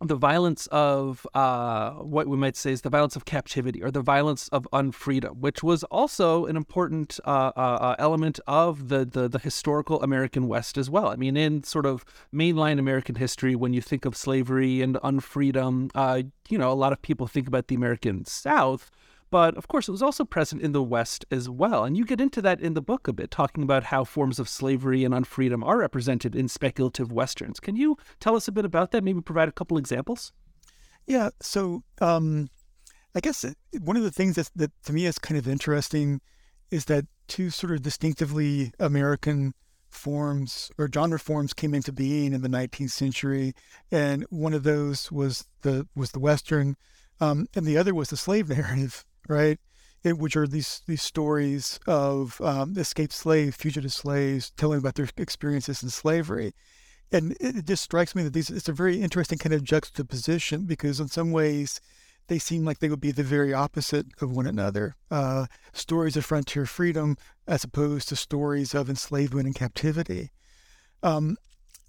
the 0.00 0.14
violence 0.14 0.68
of 0.68 1.26
uh, 1.34 1.94
what 1.94 2.28
we 2.28 2.36
might 2.36 2.54
say 2.54 2.70
is 2.70 2.82
the 2.82 2.90
violence 2.90 3.16
of 3.16 3.24
captivity 3.24 3.82
or 3.82 3.90
the 3.90 4.00
violence 4.00 4.46
of 4.48 4.68
unfreedom, 4.72 5.38
which 5.38 5.64
was 5.64 5.82
also 5.84 6.46
an 6.46 6.56
important 6.56 7.18
uh, 7.24 7.50
uh, 7.56 7.60
uh, 7.60 7.96
element 7.98 8.38
of 8.46 8.88
the, 8.88 9.04
the, 9.04 9.28
the 9.28 9.40
historical 9.40 10.00
American 10.00 10.46
West 10.46 10.78
as 10.78 10.88
well. 10.88 11.08
I 11.08 11.16
mean, 11.16 11.36
in 11.36 11.64
sort 11.64 11.86
of 11.86 12.04
mainline 12.32 12.78
American 12.78 13.16
history, 13.16 13.56
when 13.56 13.72
you 13.72 13.80
think 13.80 14.04
of 14.04 14.16
slavery 14.16 14.80
and 14.80 14.94
unfreedom, 15.02 15.90
uh, 15.96 16.22
you 16.48 16.56
know, 16.56 16.70
a 16.70 16.74
lot 16.74 16.92
of 16.92 17.02
people 17.02 17.26
think 17.26 17.48
about 17.48 17.66
the 17.66 17.74
American 17.74 18.24
South. 18.26 18.92
But 19.34 19.56
of 19.56 19.66
course, 19.66 19.88
it 19.88 19.90
was 19.90 20.00
also 20.00 20.24
present 20.24 20.62
in 20.62 20.70
the 20.70 20.80
West 20.80 21.24
as 21.28 21.50
well. 21.50 21.82
And 21.82 21.96
you 21.96 22.04
get 22.04 22.20
into 22.20 22.40
that 22.42 22.60
in 22.60 22.74
the 22.74 22.80
book 22.80 23.08
a 23.08 23.12
bit, 23.12 23.32
talking 23.32 23.64
about 23.64 23.82
how 23.82 24.04
forms 24.04 24.38
of 24.38 24.48
slavery 24.48 25.02
and 25.02 25.12
unfreedom 25.12 25.66
are 25.66 25.76
represented 25.76 26.36
in 26.36 26.46
speculative 26.46 27.10
Westerns. 27.10 27.58
Can 27.58 27.74
you 27.74 27.96
tell 28.20 28.36
us 28.36 28.46
a 28.46 28.52
bit 28.52 28.64
about 28.64 28.92
that? 28.92 29.02
Maybe 29.02 29.20
provide 29.20 29.48
a 29.48 29.52
couple 29.52 29.76
examples? 29.76 30.32
Yeah. 31.08 31.30
So 31.42 31.82
um, 32.00 32.48
I 33.16 33.18
guess 33.18 33.44
one 33.80 33.96
of 33.96 34.04
the 34.04 34.12
things 34.12 34.36
that, 34.36 34.52
that 34.54 34.70
to 34.84 34.92
me 34.92 35.04
is 35.04 35.18
kind 35.18 35.36
of 35.36 35.48
interesting 35.48 36.20
is 36.70 36.84
that 36.84 37.04
two 37.26 37.50
sort 37.50 37.72
of 37.72 37.82
distinctively 37.82 38.70
American 38.78 39.52
forms 39.88 40.70
or 40.78 40.88
genre 40.94 41.18
forms 41.18 41.52
came 41.52 41.74
into 41.74 41.90
being 41.90 42.34
in 42.34 42.42
the 42.42 42.48
19th 42.48 42.92
century, 42.92 43.52
and 43.90 44.24
one 44.30 44.54
of 44.54 44.62
those 44.62 45.10
was 45.10 45.48
the 45.62 45.88
was 45.96 46.12
the 46.12 46.20
Western, 46.20 46.76
um, 47.18 47.48
and 47.56 47.66
the 47.66 47.76
other 47.76 47.92
was 47.92 48.10
the 48.10 48.16
slave 48.16 48.48
narrative 48.48 49.04
right? 49.28 49.58
It, 50.02 50.18
which 50.18 50.36
are 50.36 50.46
these 50.46 50.82
these 50.86 51.02
stories 51.02 51.80
of 51.86 52.40
um, 52.40 52.76
escaped 52.76 53.12
slaves, 53.12 53.56
fugitive 53.56 53.92
slaves, 53.92 54.50
telling 54.56 54.78
about 54.78 54.96
their 54.96 55.08
experiences 55.16 55.82
in 55.82 55.88
slavery. 55.88 56.54
And 57.10 57.32
it, 57.32 57.56
it, 57.56 57.66
just 57.66 57.84
strikes 57.84 58.14
me 58.14 58.22
that 58.24 58.32
these 58.32 58.50
it's 58.50 58.68
a 58.68 58.72
very 58.72 59.00
interesting 59.00 59.38
kind 59.38 59.54
of 59.54 59.64
juxtaposition 59.64 60.66
because 60.66 61.00
in 61.00 61.08
some 61.08 61.32
ways 61.32 61.80
they 62.26 62.38
seem 62.38 62.64
like 62.64 62.78
they 62.78 62.88
would 62.88 63.00
be 63.00 63.12
the 63.12 63.22
very 63.22 63.52
opposite 63.52 64.06
of 64.20 64.30
one 64.30 64.46
another. 64.46 64.96
Uh, 65.10 65.46
stories 65.72 66.16
of 66.16 66.24
frontier 66.24 66.66
freedom 66.66 67.16
as 67.46 67.64
opposed 67.64 68.08
to 68.08 68.16
stories 68.16 68.74
of 68.74 68.88
enslavement 68.88 69.46
and 69.46 69.54
captivity. 69.54 70.30
Um, 71.02 71.36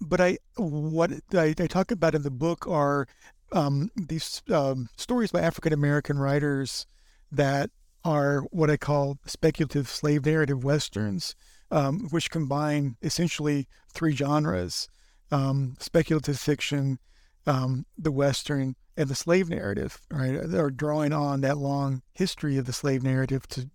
but 0.00 0.20
I 0.20 0.38
what 0.56 1.10
I, 1.32 1.54
I, 1.58 1.66
talk 1.66 1.90
about 1.90 2.14
in 2.14 2.22
the 2.22 2.30
book 2.30 2.66
are 2.66 3.08
um, 3.52 3.90
these 3.96 4.42
um, 4.52 4.88
stories 4.96 5.32
by 5.32 5.40
African 5.40 5.72
American 5.72 6.18
writers 6.18 6.86
that 7.30 7.70
are 8.04 8.40
what 8.50 8.70
I 8.70 8.76
call 8.76 9.18
speculative 9.26 9.88
slave 9.88 10.24
narrative 10.24 10.62
westerns, 10.62 11.34
um, 11.70 12.08
which 12.10 12.30
combine 12.30 12.96
essentially 13.02 13.66
three 13.92 14.14
genres 14.14 14.88
um, 15.32 15.76
speculative 15.80 16.38
fiction, 16.38 16.98
um, 17.46 17.86
the 17.98 18.12
western, 18.12 18.76
and 18.96 19.08
the 19.08 19.14
slave 19.14 19.48
narrative, 19.48 20.00
right? 20.10 20.38
They're 20.42 20.70
drawing 20.70 21.12
on 21.12 21.40
that 21.42 21.58
long 21.58 22.02
history 22.14 22.56
of 22.56 22.66
the 22.66 22.72
slave 22.72 23.02
narrative 23.02 23.46
to 23.48 23.70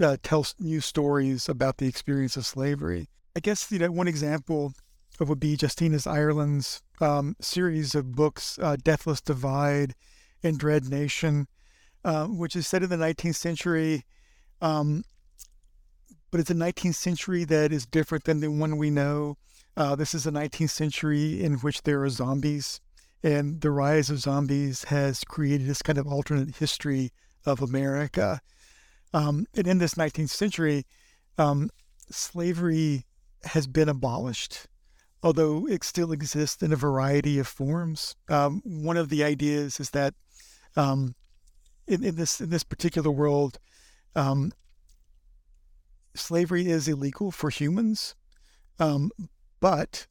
uh, 0.00 0.16
tell 0.22 0.46
new 0.58 0.80
stories 0.80 1.48
about 1.48 1.78
the 1.78 1.86
experience 1.86 2.36
of 2.36 2.46
slavery. 2.46 3.08
I 3.36 3.40
guess 3.40 3.70
you 3.70 3.78
know 3.78 3.90
one 3.90 4.08
example 4.08 4.74
of 5.20 5.28
would 5.28 5.40
be 5.40 5.56
Justina 5.60 5.98
Ireland's 6.06 6.82
um, 7.00 7.36
series 7.40 7.94
of 7.94 8.12
books, 8.12 8.58
uh, 8.60 8.76
Deathless 8.82 9.20
Divide 9.20 9.94
and 10.42 10.58
Dread 10.58 10.88
Nation, 10.88 11.46
um, 12.04 12.38
which 12.38 12.56
is 12.56 12.66
set 12.66 12.82
in 12.82 12.90
the 12.90 12.96
19th 12.96 13.36
century. 13.36 14.04
Um, 14.60 15.04
but 16.30 16.40
it's 16.40 16.50
a 16.50 16.54
19th 16.54 16.96
century 16.96 17.44
that 17.44 17.72
is 17.72 17.86
different 17.86 18.24
than 18.24 18.40
the 18.40 18.50
one 18.50 18.76
we 18.76 18.90
know. 18.90 19.36
Uh, 19.76 19.94
this 19.94 20.14
is 20.14 20.26
a 20.26 20.30
19th 20.32 20.70
century 20.70 21.42
in 21.42 21.54
which 21.58 21.82
there 21.82 22.02
are 22.02 22.08
zombies, 22.08 22.80
and 23.22 23.60
the 23.60 23.70
rise 23.70 24.10
of 24.10 24.18
zombies 24.18 24.84
has 24.84 25.24
created 25.24 25.66
this 25.66 25.82
kind 25.82 25.98
of 25.98 26.06
alternate 26.06 26.56
history 26.56 27.10
of 27.46 27.60
America. 27.60 28.40
Um, 29.12 29.46
and 29.56 29.66
in 29.66 29.78
this 29.78 29.94
19th 29.94 30.30
century, 30.30 30.86
um, 31.38 31.70
slavery 32.10 33.06
has 33.44 33.66
been 33.66 33.88
abolished, 33.88 34.66
although 35.22 35.66
it 35.68 35.84
still 35.84 36.12
exists 36.12 36.62
in 36.62 36.72
a 36.72 36.76
variety 36.76 37.38
of 37.38 37.46
forms. 37.46 38.16
Um, 38.28 38.60
one 38.64 38.96
of 38.96 39.08
the 39.08 39.22
ideas 39.22 39.78
is 39.80 39.90
that 39.90 40.14
um, 40.76 41.14
in, 41.86 42.04
in 42.04 42.16
this 42.16 42.40
in 42.40 42.50
this 42.50 42.64
particular 42.64 43.10
world, 43.10 43.58
um, 44.14 44.52
slavery 46.14 46.68
is 46.68 46.88
illegal 46.88 47.30
for 47.30 47.50
humans, 47.50 48.14
um, 48.78 49.10
but 49.60 50.06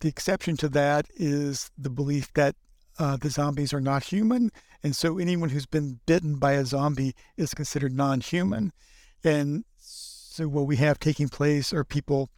the 0.00 0.08
exception 0.08 0.56
to 0.58 0.68
that 0.68 1.06
is 1.14 1.70
the 1.76 1.90
belief 1.90 2.32
that 2.34 2.56
uh, 2.98 3.16
the 3.16 3.30
zombies 3.30 3.72
are 3.72 3.80
not 3.80 4.04
human, 4.04 4.50
and 4.82 4.96
so 4.96 5.18
anyone 5.18 5.50
who's 5.50 5.66
been 5.66 6.00
bitten 6.06 6.36
by 6.36 6.52
a 6.52 6.64
zombie 6.64 7.14
is 7.36 7.54
considered 7.54 7.94
non-human. 7.94 8.72
And 9.22 9.64
so 9.78 10.48
what 10.48 10.66
we 10.66 10.76
have 10.76 10.98
taking 10.98 11.28
place 11.28 11.72
are 11.72 11.84
people 11.84 12.30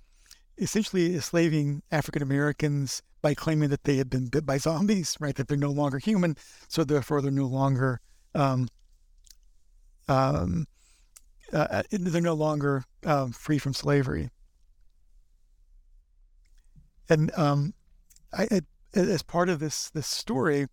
essentially 0.58 1.14
enslaving 1.14 1.82
African 1.90 2.22
Americans 2.22 3.02
by 3.20 3.34
claiming 3.34 3.70
that 3.70 3.84
they 3.84 3.96
had 3.96 4.10
been 4.10 4.26
bit 4.26 4.44
by 4.44 4.58
zombies, 4.58 5.16
right? 5.20 5.34
That 5.34 5.48
they're 5.48 5.56
no 5.56 5.70
longer 5.70 5.98
human, 5.98 6.36
so 6.68 6.82
therefore 6.82 7.22
they're 7.22 7.30
no 7.30 7.46
longer 7.46 8.00
um, 8.34 8.68
um, 10.08 10.66
uh, 11.52 11.66
uh 11.70 11.82
they're 11.90 12.20
no 12.20 12.34
longer 12.34 12.84
um, 13.04 13.32
free 13.32 13.58
from 13.58 13.74
slavery. 13.74 14.30
And 17.08 17.30
um, 17.36 17.74
I, 18.32 18.48
I, 18.50 18.60
as 18.94 19.22
part 19.22 19.48
of 19.48 19.58
this 19.58 19.90
this 19.90 20.06
story, 20.06 20.66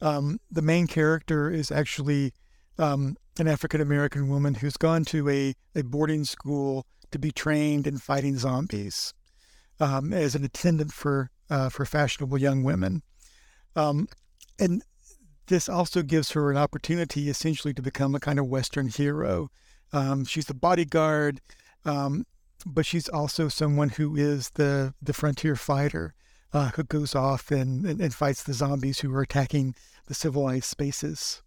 um, 0.00 0.40
the 0.50 0.62
main 0.62 0.86
character 0.86 1.50
is 1.50 1.70
actually 1.70 2.32
um, 2.78 3.16
an 3.38 3.48
African 3.48 3.80
American 3.80 4.28
woman 4.28 4.54
who's 4.54 4.76
gone 4.76 5.04
to 5.06 5.28
a, 5.28 5.54
a 5.74 5.82
boarding 5.82 6.24
school 6.24 6.86
to 7.10 7.18
be 7.18 7.30
trained 7.30 7.86
in 7.86 7.98
fighting 7.98 8.36
zombies 8.36 9.14
as 9.78 10.34
an 10.34 10.44
attendant 10.44 10.92
for 10.92 11.30
uh, 11.50 11.68
for 11.68 11.84
fashionable 11.84 12.38
young 12.38 12.62
women. 12.62 13.02
Um, 13.74 14.08
and 14.58 14.82
this 15.46 15.68
also 15.68 16.02
gives 16.02 16.32
her 16.32 16.50
an 16.50 16.56
opportunity 16.56 17.28
essentially 17.28 17.74
to 17.74 17.82
become 17.82 18.14
a 18.14 18.20
kind 18.20 18.38
of 18.38 18.46
Western 18.46 18.88
hero. 18.88 19.50
Um, 19.92 20.24
she's 20.24 20.46
the 20.46 20.54
bodyguard, 20.54 21.40
um, 21.84 22.26
but 22.64 22.86
she's 22.86 23.08
also 23.08 23.48
someone 23.48 23.90
who 23.90 24.16
is 24.16 24.50
the, 24.50 24.94
the 25.00 25.12
frontier 25.12 25.56
fighter 25.56 26.14
uh, 26.52 26.70
who 26.74 26.84
goes 26.84 27.14
off 27.14 27.50
and, 27.50 27.84
and, 27.84 28.00
and 28.00 28.14
fights 28.14 28.42
the 28.42 28.54
zombies 28.54 29.00
who 29.00 29.14
are 29.14 29.22
attacking 29.22 29.74
the 30.06 30.14
civilized 30.14 30.64
spaces. 30.64 31.42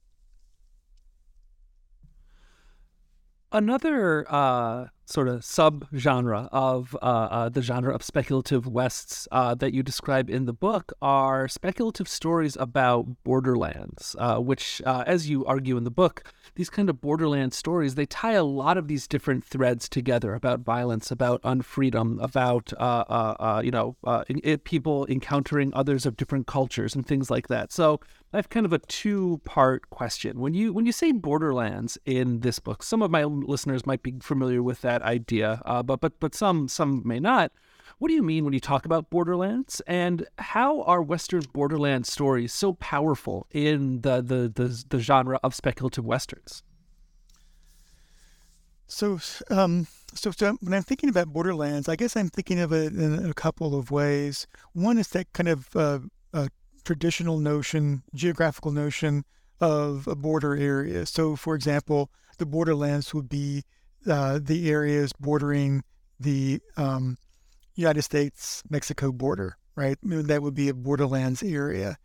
Another 3.52 4.32
uh, 4.32 4.88
sort 5.10 5.28
of 5.28 5.44
sub-genre 5.44 6.48
of 6.52 6.96
uh, 7.02 7.06
uh, 7.06 7.50
the 7.50 7.62
genre 7.62 7.94
of 7.94 8.04
speculative 8.04 8.68
wests 8.68 9.28
uh, 9.32 9.56
that 9.56 9.74
you 9.74 9.82
describe 9.82 10.30
in 10.30 10.46
the 10.46 10.54
book 10.54 10.94
are 11.02 11.48
speculative 11.48 12.08
stories 12.08 12.56
about 12.60 13.08
borderlands, 13.24 14.16
uh, 14.20 14.38
which, 14.38 14.82
uh, 14.86 15.04
as 15.08 15.30
you 15.30 15.44
argue 15.46 15.78
in 15.78 15.84
the 15.84 15.92
book, 15.92 16.24
these 16.56 16.70
kind 16.70 16.90
of 16.90 17.02
borderland 17.02 17.54
stories 17.54 17.96
they 17.96 18.06
tie 18.06 18.34
a 18.34 18.44
lot 18.44 18.78
of 18.78 18.88
these 18.88 19.08
different 19.08 19.44
threads 19.44 19.90
together 19.90 20.34
about 20.34 20.60
violence, 20.60 21.10
about 21.10 21.42
unfreedom, 21.44 22.22
about 22.22 22.74
uh, 22.78 23.62
you 23.64 23.72
know 23.72 23.96
it, 24.28 24.64
people 24.64 25.06
encountering 25.08 25.72
others 25.74 26.06
of 26.06 26.18
different 26.18 26.48
cultures 26.48 26.96
and 26.96 27.06
things 27.06 27.32
like 27.32 27.48
that. 27.48 27.72
So 27.72 28.00
I 28.32 28.38
have 28.38 28.50
kind 28.50 28.66
of 28.66 28.74
a 28.74 28.80
two-part 28.80 29.90
question. 29.90 30.40
When 30.40 30.54
you 30.54 30.72
when 30.72 30.86
you 30.86 30.92
say 30.92 31.12
borderlands 31.12 31.98
in 32.06 32.42
this 32.42 32.60
book, 32.60 32.84
some 32.84 33.02
of 33.02 33.10
my 33.10 33.24
listeners 33.24 33.88
might 33.88 34.04
be 34.04 34.14
familiar 34.22 34.62
with 34.62 34.82
that 34.82 35.02
idea, 35.02 35.62
uh, 35.66 35.82
but 35.82 36.00
but 36.00 36.20
but 36.20 36.36
some 36.36 36.68
some 36.68 37.02
may 37.06 37.20
not. 37.20 37.52
What 37.98 38.08
do 38.08 38.14
you 38.14 38.24
mean 38.24 38.46
when 38.46 38.54
you 38.54 38.60
talk 38.62 38.86
about 38.86 39.10
Borderlands, 39.10 39.82
and 39.86 40.26
how 40.38 40.84
are 40.84 41.02
Western 41.02 41.42
Borderland 41.52 42.06
stories 42.06 42.54
so 42.54 42.74
powerful 42.74 43.48
in 43.52 44.02
the 44.02 44.22
the 44.22 44.50
the, 44.54 44.84
the 44.88 45.00
genre 45.00 45.40
of 45.44 45.56
speculative 45.56 46.06
westerns? 46.06 46.64
So, 48.88 49.20
um, 49.52 49.86
so, 50.16 50.32
so 50.32 50.58
when 50.62 50.74
I'm 50.74 50.82
thinking 50.82 51.10
about 51.10 51.28
Borderlands, 51.28 51.88
I 51.88 51.96
guess 51.96 52.16
I'm 52.16 52.30
thinking 52.30 52.60
of 52.60 52.72
it 52.74 52.94
in 52.94 53.30
a 53.30 53.34
couple 53.36 53.78
of 53.78 53.92
ways. 53.92 54.48
One 54.74 54.98
is 54.98 55.10
that 55.10 55.32
kind 55.34 55.48
of 55.48 55.76
uh, 55.76 56.00
uh, 56.34 56.48
traditional 56.90 57.38
notion, 57.38 58.02
geographical 58.16 58.72
notion 58.72 59.24
of 59.62 60.08
a 60.08 60.16
border 60.16 60.56
area. 60.56 61.06
So, 61.06 61.36
for 61.36 61.54
example, 61.54 62.10
the 62.40 62.48
borderlands 62.48 63.14
would 63.14 63.30
be 63.30 63.64
uh, 64.10 64.40
the 64.42 64.72
areas 64.72 65.14
bordering 65.14 65.84
the 66.20 66.60
um, 66.78 67.20
United 67.76 68.02
States 68.02 68.64
Mexico 68.72 69.12
border, 69.12 69.58
right? 69.76 69.98
That 70.02 70.42
would 70.42 70.56
be 70.56 70.68
a 70.70 70.74
borderlands 70.74 71.44
area. 71.44 71.98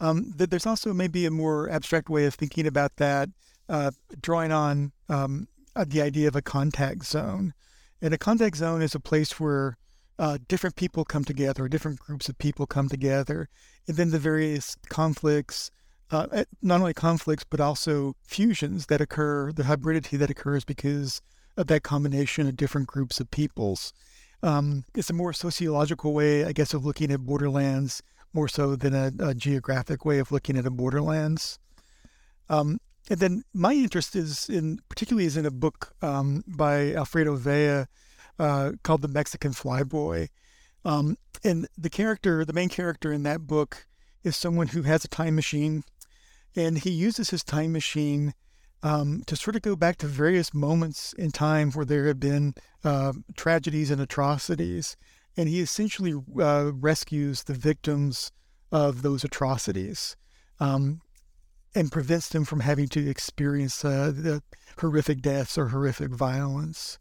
Um, 0.00 0.34
there's 0.36 0.66
also 0.66 0.92
maybe 0.92 1.24
a 1.24 1.30
more 1.30 1.70
abstract 1.70 2.10
way 2.10 2.26
of 2.26 2.34
thinking 2.34 2.66
about 2.66 2.96
that, 2.96 3.30
uh, 3.70 3.92
drawing 4.20 4.52
on 4.52 4.92
um, 5.08 5.48
uh, 5.74 5.86
the 5.88 6.02
idea 6.02 6.28
of 6.28 6.36
a 6.36 6.42
contact 6.42 7.06
zone. 7.06 7.54
And 8.02 8.12
a 8.12 8.18
contact 8.18 8.56
zone 8.58 8.82
is 8.82 8.94
a 8.94 9.00
place 9.00 9.40
where 9.40 9.78
uh, 10.20 10.36
different 10.48 10.76
people 10.76 11.02
come 11.02 11.24
together, 11.24 11.66
different 11.66 11.98
groups 11.98 12.28
of 12.28 12.36
people 12.36 12.66
come 12.66 12.90
together, 12.90 13.48
and 13.88 13.96
then 13.96 14.10
the 14.10 14.18
various 14.18 14.76
conflicts, 14.90 15.70
uh, 16.10 16.44
not 16.60 16.80
only 16.80 16.92
conflicts, 16.92 17.42
but 17.48 17.58
also 17.58 18.14
fusions 18.22 18.86
that 18.86 19.00
occur, 19.00 19.50
the 19.50 19.62
hybridity 19.62 20.18
that 20.18 20.28
occurs 20.28 20.62
because 20.62 21.22
of 21.56 21.68
that 21.68 21.82
combination 21.82 22.46
of 22.46 22.54
different 22.54 22.86
groups 22.86 23.18
of 23.18 23.30
peoples. 23.30 23.94
Um, 24.42 24.84
it's 24.94 25.08
a 25.08 25.14
more 25.14 25.32
sociological 25.32 26.12
way, 26.12 26.44
I 26.44 26.52
guess, 26.52 26.74
of 26.74 26.84
looking 26.84 27.10
at 27.10 27.20
borderlands 27.20 28.02
more 28.34 28.46
so 28.46 28.76
than 28.76 28.94
a, 28.94 29.12
a 29.20 29.34
geographic 29.34 30.04
way 30.04 30.18
of 30.18 30.30
looking 30.30 30.58
at 30.58 30.66
a 30.66 30.70
borderlands. 30.70 31.58
Um, 32.50 32.78
and 33.08 33.20
then 33.20 33.42
my 33.54 33.72
interest 33.72 34.14
is 34.14 34.50
in, 34.50 34.80
particularly, 34.90 35.24
is 35.24 35.38
in 35.38 35.46
a 35.46 35.50
book 35.50 35.94
um, 36.02 36.44
by 36.46 36.92
Alfredo 36.92 37.36
Vea 37.36 37.86
uh, 38.40 38.72
called 38.82 39.02
The 39.02 39.08
Mexican 39.08 39.52
Flyboy. 39.52 40.28
Um, 40.84 41.16
and 41.44 41.68
the 41.76 41.90
character, 41.90 42.44
the 42.44 42.54
main 42.54 42.70
character 42.70 43.12
in 43.12 43.22
that 43.24 43.46
book, 43.46 43.86
is 44.24 44.36
someone 44.36 44.68
who 44.68 44.82
has 44.82 45.04
a 45.04 45.08
time 45.08 45.34
machine, 45.34 45.84
and 46.56 46.78
he 46.78 46.90
uses 46.90 47.30
his 47.30 47.44
time 47.44 47.72
machine 47.72 48.34
um, 48.82 49.22
to 49.26 49.36
sort 49.36 49.56
of 49.56 49.62
go 49.62 49.76
back 49.76 49.96
to 49.98 50.06
various 50.06 50.54
moments 50.54 51.12
in 51.12 51.30
time 51.30 51.70
where 51.72 51.84
there 51.84 52.06
have 52.06 52.18
been 52.18 52.54
uh, 52.82 53.12
tragedies 53.36 53.90
and 53.90 54.00
atrocities, 54.00 54.96
and 55.36 55.48
he 55.48 55.60
essentially 55.60 56.14
uh, 56.40 56.72
rescues 56.74 57.44
the 57.44 57.54
victims 57.54 58.32
of 58.72 59.02
those 59.02 59.22
atrocities 59.22 60.16
um, 60.60 61.02
and 61.74 61.92
prevents 61.92 62.30
them 62.30 62.44
from 62.44 62.60
having 62.60 62.88
to 62.88 63.08
experience 63.08 63.84
uh, 63.84 64.12
the 64.14 64.42
horrific 64.78 65.20
deaths 65.20 65.58
or 65.58 65.68
horrific 65.68 66.10
violence. 66.10 66.98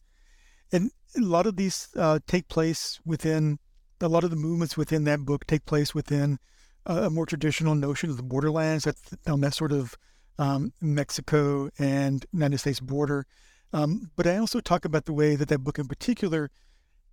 And 0.71 0.91
a 1.17 1.21
lot 1.21 1.47
of 1.47 1.55
these 1.55 1.89
uh, 1.95 2.19
take 2.27 2.47
place 2.47 2.99
within, 3.05 3.59
a 4.01 4.07
lot 4.07 4.23
of 4.23 4.29
the 4.29 4.35
movements 4.35 4.77
within 4.77 5.03
that 5.05 5.21
book 5.21 5.45
take 5.45 5.65
place 5.65 5.93
within 5.93 6.39
a 6.85 7.09
more 7.09 7.25
traditional 7.25 7.75
notion 7.75 8.09
of 8.09 8.17
the 8.17 8.23
borderlands, 8.23 8.85
that, 8.85 8.95
on 9.27 9.41
that 9.41 9.53
sort 9.53 9.71
of 9.71 9.95
um, 10.37 10.73
Mexico 10.81 11.69
and 11.77 12.25
United 12.31 12.57
States 12.57 12.79
border. 12.79 13.25
Um, 13.73 14.09
but 14.15 14.25
I 14.25 14.37
also 14.37 14.59
talk 14.59 14.85
about 14.85 15.05
the 15.05 15.13
way 15.13 15.35
that 15.35 15.49
that 15.49 15.59
book 15.59 15.77
in 15.77 15.87
particular 15.87 16.49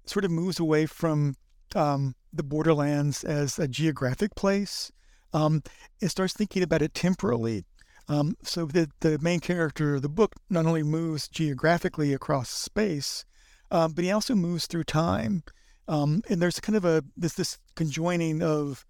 sort 0.07 0.25
of 0.25 0.31
moves 0.31 0.59
away 0.59 0.87
from 0.87 1.35
um, 1.75 2.15
the 2.33 2.45
borderlands 2.45 3.25
as 3.25 3.59
a 3.59 3.69
geographic 3.69 4.35
place 4.35 4.93
um, 5.33 5.63
starts 6.03 6.33
thinking 6.33 6.63
about 6.63 6.83
it 6.83 6.95
temporally. 6.95 7.65
Um, 8.09 8.37
so 8.43 8.67
the, 8.67 8.89
the 9.01 9.19
main 9.21 9.41
character 9.41 9.97
of 9.97 10.03
the 10.03 10.09
book 10.09 10.35
not 10.49 10.65
only 10.65 10.85
moves 10.85 11.29
geographically 11.29 12.15
across 12.15 12.49
space, 12.49 13.25
um, 13.71 13.93
but 13.93 14.05
he 14.05 14.11
also 14.11 14.35
moves 14.35 14.67
through 14.67 14.85
time. 14.85 15.43
Um, 15.89 16.23
and 16.29 16.43
there's 16.43 16.61
kind 16.61 16.77
of 16.77 16.85
a 16.85 17.05
this 17.17 17.35
this 17.35 17.59
conjoining 17.75 18.43
of 18.43 18.85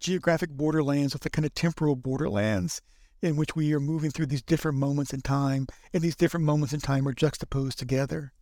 geographic 0.00 0.50
borderlands 0.50 1.12
with 1.12 1.22
the 1.22 1.30
kind 1.30 1.44
of 1.44 1.54
temporal 1.54 1.96
borderlands 1.96 2.80
in 3.22 3.36
which 3.36 3.56
we 3.56 3.72
are 3.72 3.80
moving 3.80 4.10
through 4.10 4.26
these 4.26 4.42
different 4.42 4.78
moments 4.78 5.12
in 5.12 5.20
time, 5.20 5.66
and 5.92 6.02
these 6.02 6.16
different 6.16 6.46
moments 6.46 6.72
in 6.72 6.80
time 6.80 7.06
are 7.08 7.12
juxtaposed 7.12 7.78
together. 7.78 8.32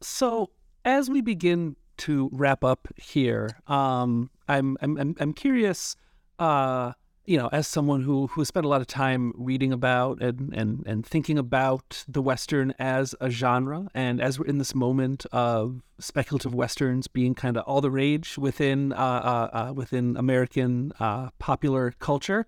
So, 0.00 0.50
as 0.84 1.08
we 1.08 1.20
begin 1.20 1.76
to 1.98 2.28
wrap 2.32 2.64
up 2.64 2.88
here, 2.96 3.58
um, 3.66 4.30
I'm, 4.48 4.76
I'm 4.80 5.14
I'm 5.18 5.32
curious. 5.32 5.96
Uh, 6.38 6.92
you 7.30 7.38
know, 7.38 7.48
as 7.52 7.68
someone 7.68 8.02
who 8.02 8.26
who 8.26 8.44
spent 8.44 8.66
a 8.66 8.68
lot 8.68 8.80
of 8.80 8.88
time 8.88 9.32
reading 9.36 9.72
about 9.72 10.20
and 10.20 10.52
and 10.52 10.82
and 10.84 11.06
thinking 11.06 11.38
about 11.38 12.04
the 12.08 12.20
western 12.20 12.74
as 12.76 13.14
a 13.20 13.30
genre, 13.30 13.86
and 13.94 14.20
as 14.20 14.36
we're 14.36 14.46
in 14.46 14.58
this 14.58 14.74
moment 14.74 15.26
of 15.30 15.80
speculative 16.00 16.52
westerns 16.52 17.06
being 17.06 17.36
kind 17.36 17.56
of 17.56 17.62
all 17.68 17.80
the 17.80 17.90
rage 17.90 18.36
within 18.36 18.92
uh, 18.92 18.96
uh, 18.96 19.68
uh 19.68 19.72
within 19.72 20.16
American 20.16 20.92
uh, 20.98 21.30
popular 21.38 21.94
culture, 22.00 22.46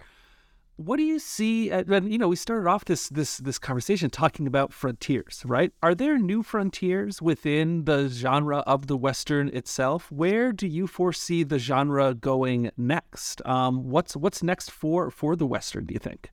what 0.76 0.96
do 0.96 1.02
you 1.02 1.18
see 1.18 1.70
at, 1.70 1.88
you 2.04 2.18
know 2.18 2.28
we 2.28 2.36
started 2.36 2.68
off 2.68 2.84
this 2.84 3.08
this 3.08 3.38
this 3.38 3.58
conversation 3.58 4.10
talking 4.10 4.46
about 4.46 4.72
frontiers 4.72 5.42
right? 5.44 5.72
Are 5.82 5.94
there 5.94 6.18
new 6.18 6.42
frontiers 6.42 7.20
within 7.20 7.84
the 7.84 8.08
genre 8.08 8.58
of 8.60 8.86
the 8.86 8.96
western 8.96 9.48
itself? 9.48 10.10
Where 10.10 10.52
do 10.52 10.66
you 10.66 10.86
foresee 10.86 11.42
the 11.42 11.58
genre 11.58 12.14
going 12.14 12.70
next? 12.76 13.44
Um, 13.46 13.84
what's 13.90 14.16
what's 14.16 14.42
next 14.42 14.70
for 14.70 15.10
for 15.10 15.36
the 15.36 15.46
western 15.46 15.86
do 15.86 15.94
you 15.94 16.00
think? 16.00 16.30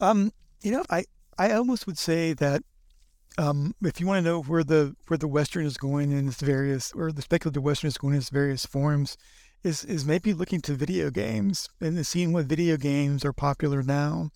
Um 0.00 0.32
you 0.62 0.72
know 0.72 0.84
i 0.90 1.04
i 1.38 1.52
almost 1.52 1.86
would 1.86 1.98
say 1.98 2.32
that 2.32 2.62
um, 3.36 3.74
if 3.82 4.00
you 4.00 4.06
want 4.06 4.24
to 4.24 4.30
know 4.30 4.42
where 4.42 4.62
the 4.62 4.94
where 5.08 5.18
the 5.18 5.28
western 5.28 5.66
is 5.66 5.76
going 5.76 6.12
in 6.12 6.28
its 6.28 6.40
various 6.40 6.92
or 6.92 7.10
the 7.10 7.22
speculative 7.22 7.62
western 7.62 7.88
is 7.88 7.98
going 7.98 8.14
in 8.14 8.20
its 8.20 8.30
various 8.30 8.64
forms 8.64 9.16
is 9.64 9.82
is 9.84 10.04
maybe 10.04 10.32
looking 10.32 10.60
to 10.60 10.74
video 10.74 11.10
games 11.10 11.68
and 11.80 12.06
seeing 12.06 12.32
what 12.32 12.44
video 12.46 12.76
games 12.76 13.24
are 13.24 13.32
popular 13.32 13.82
now. 13.82 14.30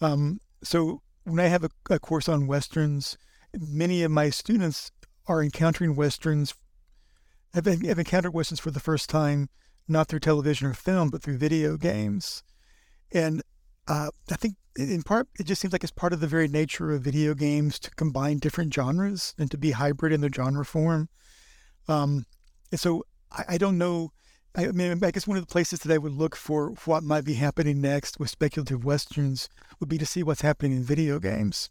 Um, 0.00 0.40
so 0.62 1.02
when 1.24 1.40
I 1.40 1.48
have 1.48 1.64
a, 1.64 1.70
a, 1.90 1.98
course 1.98 2.28
on 2.28 2.46
westerns, 2.46 3.18
many 3.52 4.02
of 4.02 4.10
my 4.10 4.30
students 4.30 4.92
are 5.26 5.42
encountering 5.42 5.96
westerns. 5.96 6.54
Have, 7.52 7.66
have 7.66 7.98
encountered 7.98 8.32
westerns 8.32 8.60
for 8.60 8.70
the 8.70 8.80
first 8.80 9.10
time, 9.10 9.48
not 9.88 10.06
through 10.08 10.20
television 10.20 10.68
or 10.68 10.74
film, 10.74 11.10
but 11.10 11.20
through 11.20 11.38
video 11.38 11.76
games. 11.76 12.44
And 13.12 13.42
uh, 13.88 14.10
I 14.30 14.36
think 14.36 14.54
in 14.76 15.02
part 15.02 15.28
it 15.38 15.46
just 15.46 15.60
seems 15.60 15.72
like 15.72 15.82
it's 15.82 15.90
part 15.90 16.12
of 16.12 16.20
the 16.20 16.28
very 16.28 16.46
nature 16.46 16.92
of 16.92 17.02
video 17.02 17.34
games 17.34 17.78
to 17.80 17.90
combine 17.90 18.38
different 18.38 18.72
genres 18.72 19.34
and 19.36 19.50
to 19.50 19.58
be 19.58 19.72
hybrid 19.72 20.12
in 20.12 20.20
their 20.20 20.30
genre 20.32 20.64
form. 20.64 21.08
Um, 21.88 22.24
and 22.70 22.78
so 22.78 23.04
I, 23.32 23.44
I 23.48 23.58
don't 23.58 23.76
know 23.78 24.12
I 24.54 24.66
mean, 24.68 25.02
I 25.02 25.10
guess 25.10 25.28
one 25.28 25.36
of 25.36 25.46
the 25.46 25.52
places 25.52 25.80
that 25.80 25.94
I 25.94 25.98
would 25.98 26.12
look 26.12 26.34
for 26.34 26.70
what 26.84 27.04
might 27.04 27.24
be 27.24 27.34
happening 27.34 27.80
next 27.80 28.18
with 28.18 28.30
speculative 28.30 28.84
westerns 28.84 29.48
would 29.78 29.88
be 29.88 29.98
to 29.98 30.06
see 30.06 30.22
what's 30.22 30.40
happening 30.40 30.72
in 30.72 30.82
video 30.82 31.18
games. 31.20 31.70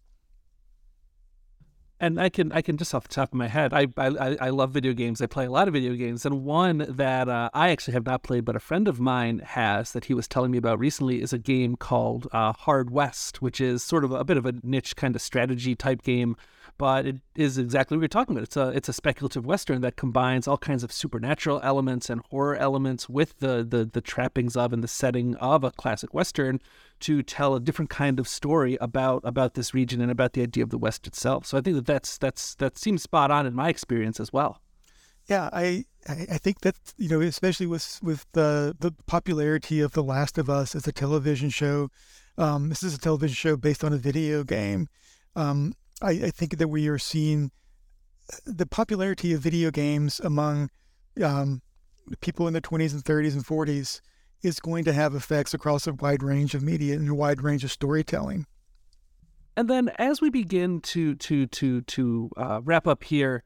And 2.01 2.21
I 2.21 2.30
can 2.30 2.53
I 2.53 2.61
can 2.61 2.77
just 2.77 2.95
off 2.95 3.09
the 3.09 3.13
top 3.13 3.30
of 3.30 3.34
my 3.34 3.49
head, 3.49 3.73
I 3.73 3.88
I, 3.97 4.38
I 4.39 4.49
love 4.51 4.71
video 4.71 4.93
games. 4.93 5.21
I 5.21 5.25
play 5.25 5.45
a 5.45 5.51
lot 5.51 5.67
of 5.67 5.73
video 5.73 5.95
games, 5.95 6.25
and 6.25 6.45
one 6.45 6.86
that 6.88 7.27
uh, 7.27 7.49
I 7.53 7.71
actually 7.71 7.95
have 7.95 8.05
not 8.05 8.23
played, 8.23 8.45
but 8.45 8.55
a 8.55 8.61
friend 8.61 8.88
of 8.88 9.01
mine 9.01 9.39
has 9.39 9.91
that 9.91 10.05
he 10.05 10.13
was 10.13 10.25
telling 10.25 10.51
me 10.51 10.57
about 10.57 10.80
recently 10.80 11.21
is 11.21 11.34
a 11.34 11.38
game 11.38 11.75
called 11.75 12.27
uh, 12.32 12.53
Hard 12.53 12.89
West, 12.89 13.41
which 13.41 13.59
is 13.59 13.84
sort 13.84 14.05
of 14.05 14.11
a 14.11 14.23
bit 14.23 14.38
of 14.38 14.45
a 14.45 14.53
niche 14.63 14.95
kind 14.95 15.13
of 15.13 15.21
strategy 15.21 15.75
type 15.75 16.01
game 16.01 16.38
but 16.80 17.05
it 17.05 17.17
is 17.36 17.57
exactly 17.57 17.97
what 17.97 18.01
you're 18.01 18.07
talking 18.07 18.34
about. 18.34 18.45
It's 18.45 18.57
a 18.57 18.69
it's 18.69 18.89
a 18.89 18.93
speculative 18.93 19.45
western 19.45 19.82
that 19.82 19.97
combines 19.97 20.47
all 20.47 20.57
kinds 20.57 20.82
of 20.82 20.93
supernatural 20.93 21.59
elements 21.61 22.09
and 22.09 22.21
horror 22.32 22.55
elements 22.55 23.09
with 23.09 23.38
the 23.39 23.67
the 23.69 23.84
the 23.84 24.01
trappings 24.01 24.55
of 24.55 24.71
and 24.71 24.82
the 24.82 24.88
setting 24.88 25.36
of 25.36 25.65
a 25.65 25.71
classic 25.71 26.13
western 26.13 26.59
to 27.01 27.21
tell 27.21 27.53
a 27.53 27.59
different 27.59 27.89
kind 27.89 28.17
of 28.17 28.30
story 28.30 28.77
about 28.80 29.21
about 29.25 29.55
this 29.55 29.73
region 29.73 29.99
and 29.99 30.09
about 30.09 30.32
the 30.34 30.41
idea 30.41 30.63
of 30.63 30.69
the 30.69 30.77
West 30.77 31.05
itself. 31.05 31.45
So 31.45 31.57
I 31.57 31.61
think 31.61 31.75
that 31.75 31.86
that's 31.86 32.17
that's 32.17 32.55
that 32.55 32.77
seems 32.77 33.03
spot 33.03 33.30
on 33.30 33.45
in 33.45 33.53
my 33.53 33.67
experience 33.67 34.17
as 34.21 34.32
well. 34.32 34.61
Yeah, 35.27 35.49
I 35.51 35.84
I 36.07 36.38
think 36.38 36.61
that 36.61 36.75
you 36.97 37.09
know, 37.09 37.19
especially 37.19 37.67
with 37.67 37.99
with 38.01 38.25
the 38.32 38.73
the 38.80 38.93
popularity 39.05 39.82
of 39.82 39.91
The 39.91 40.03
Last 40.03 40.38
of 40.38 40.49
Us 40.49 40.75
as 40.75 40.88
a 40.88 40.93
television 40.93 41.49
show. 41.49 41.91
Um, 42.38 42.69
this 42.69 42.84
is 42.84 42.95
a 42.95 42.97
television 42.97 43.36
show 43.36 43.57
based 43.57 43.84
on 43.84 43.91
a 43.91 43.97
video 43.97 44.45
game. 44.45 44.88
Um, 45.36 45.73
I, 46.02 46.12
I 46.12 46.32
think 46.32 46.58
that 46.58 46.68
we 46.68 46.88
are 46.88 46.97
seeing 46.97 47.52
the 48.45 48.66
popularity 48.66 49.34
of 49.34 49.41
video 49.41 49.72
games 49.72 50.20
among 50.20 50.70
um, 51.24 51.62
people 52.22 52.47
in 52.47 52.54
their 52.54 52.62
20s 52.62 52.93
and 52.93 53.04
30s 53.04 53.34
and 53.34 53.45
40s 53.45 54.02
is 54.41 54.60
going 54.60 54.86
to 54.86 54.93
have 54.93 55.16
effects 55.16 55.54
across 55.54 55.88
a 55.88 55.93
wide 55.93 56.24
range 56.24 56.56
of 56.56 56.64
media 56.64 56.95
and 56.95 57.10
a 57.10 57.16
wide 57.16 57.41
range 57.41 57.64
of 57.64 57.72
storytelling. 57.72 58.45
And 59.58 59.70
then, 59.70 59.89
as 59.97 60.22
we 60.22 60.30
begin 60.30 60.80
to 60.82 61.16
to 61.16 61.45
to 61.47 61.82
to 61.82 62.30
uh, 62.38 62.62
wrap 62.64 62.88
up 62.88 63.04
here, 63.04 63.43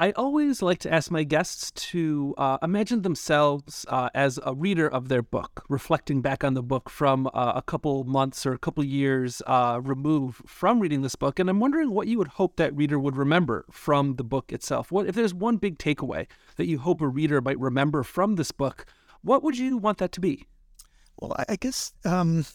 I 0.00 0.12
always 0.12 0.62
like 0.62 0.78
to 0.80 0.92
ask 0.92 1.10
my 1.10 1.24
guests 1.24 1.72
to 1.90 2.32
uh, 2.38 2.58
imagine 2.62 3.02
themselves 3.02 3.84
uh, 3.88 4.10
as 4.14 4.38
a 4.44 4.54
reader 4.54 4.86
of 4.86 5.08
their 5.08 5.22
book, 5.22 5.64
reflecting 5.68 6.22
back 6.22 6.44
on 6.44 6.54
the 6.54 6.62
book 6.62 6.88
from 6.88 7.26
uh, 7.34 7.54
a 7.56 7.62
couple 7.62 8.04
months 8.04 8.46
or 8.46 8.52
a 8.52 8.58
couple 8.58 8.84
years 8.84 9.42
uh, 9.48 9.80
removed 9.82 10.48
from 10.48 10.78
reading 10.78 11.02
this 11.02 11.16
book. 11.16 11.40
And 11.40 11.50
I'm 11.50 11.58
wondering 11.58 11.90
what 11.90 12.06
you 12.06 12.16
would 12.18 12.28
hope 12.28 12.54
that 12.56 12.76
reader 12.76 12.96
would 12.96 13.16
remember 13.16 13.64
from 13.72 14.14
the 14.14 14.22
book 14.22 14.52
itself. 14.52 14.92
What 14.92 15.08
if 15.08 15.16
there's 15.16 15.34
one 15.34 15.56
big 15.56 15.78
takeaway 15.78 16.28
that 16.54 16.68
you 16.68 16.78
hope 16.78 17.00
a 17.00 17.08
reader 17.08 17.40
might 17.40 17.58
remember 17.58 18.04
from 18.04 18.36
this 18.36 18.52
book? 18.52 18.86
What 19.22 19.42
would 19.42 19.58
you 19.58 19.78
want 19.78 19.98
that 19.98 20.12
to 20.12 20.20
be? 20.20 20.46
Well, 21.18 21.34
I 21.48 21.56
guess 21.56 21.92
um, 22.04 22.46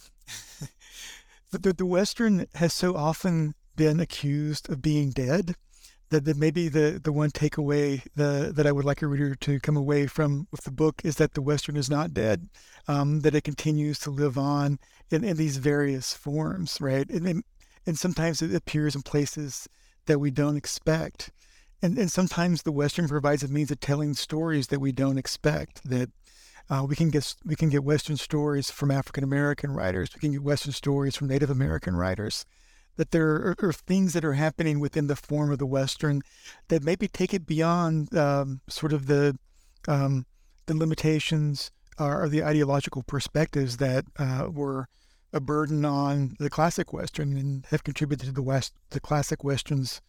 the, 1.52 1.74
the 1.74 1.86
Western 1.86 2.48
has 2.56 2.74
so 2.74 2.96
often 2.96 3.54
been 3.76 4.00
accused 4.00 4.70
of 4.70 4.82
being 4.82 5.10
dead 5.10 5.58
that, 6.14 6.26
that 6.26 6.38
maybe 6.38 6.70
the, 6.70 7.00
the 7.04 7.12
one 7.12 7.32
takeaway 7.32 8.04
the, 8.16 8.52
that 8.56 8.68
I 8.68 8.72
would 8.72 8.86
like 8.86 9.02
a 9.02 9.08
reader 9.08 9.34
to 9.36 9.60
come 9.60 9.76
away 9.76 10.06
from 10.06 10.48
with 10.52 10.64
the 10.64 10.72
book 10.72 11.02
is 11.04 11.16
that 11.16 11.34
the 11.34 11.42
Western 11.42 11.76
is 11.76 11.90
not 11.90 12.14
dead, 12.14 12.50
um, 12.88 13.22
that 13.22 13.36
it 13.36 13.44
continues 13.44 13.98
to 14.00 14.12
live 14.12 14.38
on 14.38 14.78
in, 15.10 15.24
in 15.24 15.38
these 15.38 15.58
various 15.58 16.14
forms, 16.14 16.80
right? 16.80 17.10
And, 17.10 17.44
and 17.86 17.98
sometimes 17.98 18.42
it 18.42 18.54
appears 18.54 18.96
in 18.96 19.02
places 19.02 19.68
that 20.06 20.20
we 20.20 20.30
don't 20.30 20.56
expect. 20.58 21.32
And, 21.82 21.98
and 21.98 22.12
sometimes 22.12 22.62
the 22.62 22.72
Western 22.72 23.08
provides 23.08 23.44
a 23.44 23.48
means 23.48 23.72
of 23.72 23.80
telling 23.80 24.14
stories 24.14 24.68
that 24.68 24.80
we 24.80 24.92
don't 24.92 25.18
expect. 25.18 25.84
That 25.84 26.12
uh, 26.70 26.86
we 26.88 26.96
can 26.96 27.10
get 27.10 27.36
we 27.44 27.56
can 27.56 27.70
get 27.70 27.84
Western 27.84 28.18
stories 28.18 28.72
from 28.72 28.92
African 28.92 29.24
American 29.24 29.72
writers. 29.72 30.12
We 30.16 30.22
can 30.22 30.32
get 30.32 30.44
Western 30.44 30.72
stories 30.72 31.16
from 31.16 31.28
Native 31.28 31.50
American 31.50 31.96
writers. 31.96 32.46
That 32.98 33.12
there 33.12 33.28
are, 33.28 33.56
are, 33.62 33.74
things 33.74 34.14
that 34.14 34.24
are 34.24 34.34
happening 34.34 34.80
within 34.80 35.08
the 35.08 35.16
form 35.16 35.52
of 35.52 35.58
the 35.58 35.66
Western 35.66 36.22
that 36.68 36.84
maybe 36.84 37.08
take 37.08 37.34
it 37.34 37.48
beyond 37.48 38.16
um, 38.16 38.62
sort 38.68 38.94
of 38.94 39.08
the 39.08 39.38
um, 39.88 40.26
the 40.68 40.76
limitations 40.76 41.72
or, 42.00 42.24
or, 42.24 42.30
the 42.30 42.44
ideological 42.44 43.04
perspectives 43.04 43.78
that 43.78 44.06
uh, 44.18 44.48
were 44.50 44.88
a 45.34 45.40
burden 45.40 45.84
on 45.84 46.36
the 46.40 46.50
classic 46.50 46.94
Western 46.94 47.36
and 47.36 47.66
have 47.72 47.84
contributed 47.84 48.28
to 48.28 48.34
the 48.34 48.42
West 48.42 48.74
the 48.92 49.00
classic 49.00 49.44
Western's 49.44 50.02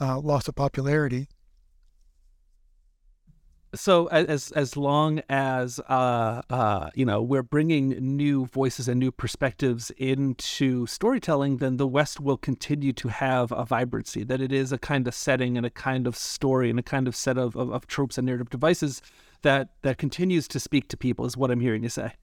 uh, 0.00 0.18
loss 0.18 0.48
of 0.48 0.54
popularity. 0.54 1.28
So 3.74 4.06
as 4.06 4.50
as 4.52 4.76
long 4.76 5.20
as 5.28 5.78
uh, 5.88 6.40
uh, 6.48 6.90
you 6.94 7.04
know 7.04 7.22
we're 7.22 7.42
bringing 7.42 7.90
new 8.16 8.46
voices 8.46 8.88
and 8.88 8.98
new 8.98 9.12
perspectives 9.12 9.90
into 9.98 10.86
storytelling, 10.86 11.58
then 11.58 11.76
the 11.76 11.86
West 11.86 12.18
will 12.18 12.38
continue 12.38 12.94
to 12.94 13.08
have 13.08 13.52
a 13.52 13.66
vibrancy. 13.66 14.24
That 14.24 14.40
it 14.40 14.52
is 14.52 14.72
a 14.72 14.78
kind 14.78 15.06
of 15.06 15.14
setting 15.14 15.58
and 15.58 15.66
a 15.66 15.70
kind 15.70 16.06
of 16.06 16.16
story 16.16 16.70
and 16.70 16.78
a 16.78 16.82
kind 16.82 17.06
of 17.06 17.14
set 17.14 17.36
of, 17.36 17.56
of, 17.56 17.70
of 17.70 17.86
tropes 17.86 18.16
and 18.16 18.26
narrative 18.26 18.48
devices 18.48 19.02
that 19.42 19.68
that 19.82 19.98
continues 19.98 20.48
to 20.48 20.60
speak 20.60 20.88
to 20.88 20.96
people. 20.96 21.26
Is 21.26 21.36
what 21.36 21.50
I'm 21.50 21.60
hearing 21.60 21.82
you 21.82 21.90
say. 21.90 22.14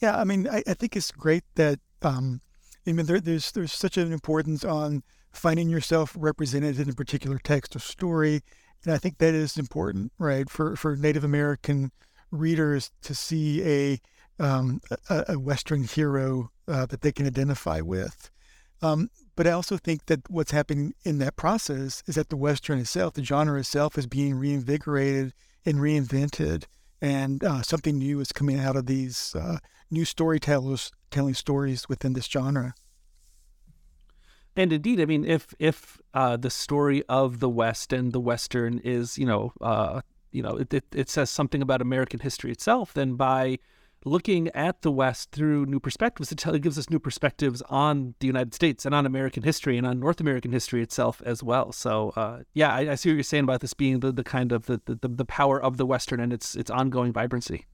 Yeah, 0.00 0.16
I 0.16 0.24
mean, 0.24 0.48
I, 0.48 0.62
I 0.66 0.74
think 0.74 0.96
it's 0.96 1.10
great 1.10 1.44
that 1.56 1.78
um, 2.00 2.40
I 2.86 2.92
mean 2.92 3.04
there, 3.04 3.20
there's 3.20 3.52
there's 3.52 3.72
such 3.72 3.98
an 3.98 4.12
importance 4.12 4.64
on 4.64 5.02
finding 5.32 5.68
yourself 5.68 6.16
represented 6.18 6.80
in 6.80 6.88
a 6.88 6.94
particular 6.94 7.38
text 7.38 7.76
or 7.76 7.80
story. 7.80 8.42
And 8.86 8.94
I 8.94 8.98
think 8.98 9.18
that 9.18 9.34
is 9.34 9.58
important, 9.58 10.12
right, 10.16 10.48
for, 10.48 10.76
for 10.76 10.94
Native 10.94 11.24
American 11.24 11.90
readers 12.30 12.92
to 13.02 13.16
see 13.16 13.62
a 13.64 14.00
um, 14.38 14.80
a, 15.08 15.24
a, 15.30 15.38
Western 15.38 15.84
hero 15.84 16.50
uh, 16.68 16.84
that 16.86 17.00
they 17.00 17.10
can 17.10 17.26
identify 17.26 17.80
with. 17.80 18.30
Um, 18.82 19.08
but 19.34 19.46
I 19.46 19.52
also 19.52 19.78
think 19.78 20.06
that 20.06 20.30
what's 20.30 20.50
happening 20.50 20.92
in 21.04 21.18
that 21.18 21.36
process 21.36 22.02
is 22.06 22.16
that 22.16 22.28
the 22.28 22.36
Western 22.36 22.78
itself, 22.78 23.14
the 23.14 23.24
genre 23.24 23.58
itself, 23.58 23.96
is 23.96 24.06
being 24.06 24.34
reinvigorated 24.34 25.32
and 25.64 25.78
reinvented, 25.78 26.64
and 27.00 27.42
uh, 27.42 27.62
something 27.62 27.98
new 27.98 28.20
is 28.20 28.30
coming 28.30 28.60
out 28.60 28.76
of 28.76 28.84
these 28.84 29.34
uh, 29.34 29.56
new 29.90 30.04
storytellers 30.04 30.92
telling 31.10 31.34
stories 31.34 31.88
within 31.88 32.12
this 32.12 32.26
genre. 32.26 32.74
And 34.56 34.72
indeed, 34.72 35.00
I 35.00 35.04
mean, 35.04 35.24
if 35.24 35.54
if 35.58 35.98
uh, 36.14 36.36
the 36.38 36.50
story 36.50 37.02
of 37.08 37.40
the 37.40 37.48
West 37.48 37.92
and 37.92 38.12
the 38.12 38.20
Western 38.20 38.78
is, 38.78 39.18
you 39.18 39.26
know, 39.26 39.52
uh, 39.60 40.00
you 40.32 40.42
know, 40.42 40.56
it, 40.56 40.72
it, 40.72 40.84
it, 40.94 41.10
says 41.10 41.30
something 41.30 41.62
about 41.62 41.82
American 41.82 42.20
history 42.20 42.50
itself, 42.50 42.94
then 42.94 43.14
by 43.14 43.58
looking 44.04 44.48
at 44.48 44.82
the 44.82 44.90
West 44.90 45.30
through 45.32 45.66
new 45.66 45.80
perspectives, 45.80 46.32
it, 46.32 46.46
it 46.46 46.60
gives 46.60 46.78
us 46.78 46.88
new 46.88 46.98
perspectives 46.98 47.62
on 47.68 48.14
the 48.20 48.26
United 48.26 48.54
States 48.54 48.86
and 48.86 48.94
on 48.94 49.04
American 49.04 49.42
history 49.42 49.76
and 49.76 49.86
on 49.86 50.00
North 50.00 50.20
American 50.20 50.52
history 50.52 50.82
itself 50.82 51.20
as 51.26 51.42
well. 51.42 51.72
So, 51.72 52.12
uh, 52.16 52.42
yeah, 52.54 52.72
I, 52.72 52.92
I, 52.92 52.94
see 52.94 53.10
what 53.10 53.14
you're 53.14 53.24
saying 53.24 53.44
about 53.44 53.60
this 53.60 53.74
being 53.74 54.00
the, 54.00 54.12
the 54.12 54.24
kind 54.24 54.52
of 54.52 54.66
the, 54.66 54.80
the, 54.86 55.08
the 55.08 55.24
power 55.24 55.60
of 55.60 55.76
the 55.76 55.86
Western 55.86 56.20
and 56.20 56.32
its 56.32 56.54
its 56.54 56.70
ongoing 56.70 57.12
vibrancy. 57.12 57.66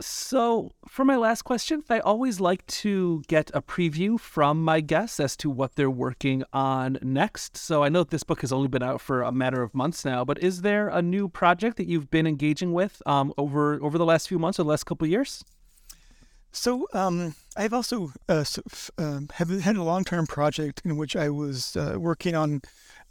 So, 0.00 0.72
for 0.86 1.06
my 1.06 1.16
last 1.16 1.42
question, 1.42 1.82
I 1.88 2.00
always 2.00 2.38
like 2.38 2.66
to 2.66 3.22
get 3.28 3.50
a 3.54 3.62
preview 3.62 4.20
from 4.20 4.62
my 4.62 4.80
guests 4.80 5.18
as 5.18 5.38
to 5.38 5.48
what 5.48 5.74
they're 5.74 5.90
working 5.90 6.44
on 6.52 6.98
next. 7.00 7.56
So, 7.56 7.82
I 7.82 7.88
know 7.88 8.04
this 8.04 8.22
book 8.22 8.42
has 8.42 8.52
only 8.52 8.68
been 8.68 8.82
out 8.82 9.00
for 9.00 9.22
a 9.22 9.32
matter 9.32 9.62
of 9.62 9.74
months 9.74 10.04
now, 10.04 10.22
but 10.22 10.38
is 10.42 10.60
there 10.60 10.88
a 10.88 11.00
new 11.00 11.28
project 11.28 11.78
that 11.78 11.86
you've 11.86 12.10
been 12.10 12.26
engaging 12.26 12.74
with 12.74 13.00
um, 13.06 13.32
over 13.38 13.82
over 13.82 13.96
the 13.96 14.04
last 14.04 14.28
few 14.28 14.38
months 14.38 14.60
or 14.60 14.64
the 14.64 14.68
last 14.68 14.84
couple 14.84 15.06
of 15.06 15.10
years? 15.10 15.42
So, 16.52 16.86
um, 16.92 17.34
I've 17.56 17.72
also 17.72 18.12
uh, 18.28 18.44
uh, 18.98 19.20
have 19.34 19.48
had 19.48 19.76
a 19.76 19.82
long 19.82 20.04
term 20.04 20.26
project 20.26 20.82
in 20.84 20.98
which 20.98 21.16
I 21.16 21.30
was 21.30 21.74
uh, 21.74 21.96
working 21.98 22.34
on 22.34 22.60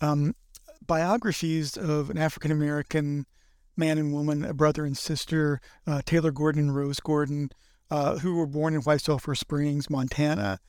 um, 0.02 0.36
biographies 0.86 1.78
of 1.78 2.12
an 2.12 2.20
African 2.20 2.52
American 2.52 3.26
man 3.78 3.98
and 3.98 4.14
woman, 4.14 4.44
a 4.46 4.54
brother 4.54 4.86
and 4.86 4.98
sister, 4.98 5.60
uh, 5.86 6.02
Taylor 6.06 6.32
Gordon 6.32 6.64
and 6.64 6.76
Rose 6.76 7.00
Gordon, 7.00 7.50
uh, 7.92 8.18
who 8.20 8.36
were 8.36 8.48
born 8.48 8.74
in 8.74 8.82
White 8.82 9.02
Sulphur 9.02 9.36
Springs, 9.36 9.90
Montana. 9.90 10.60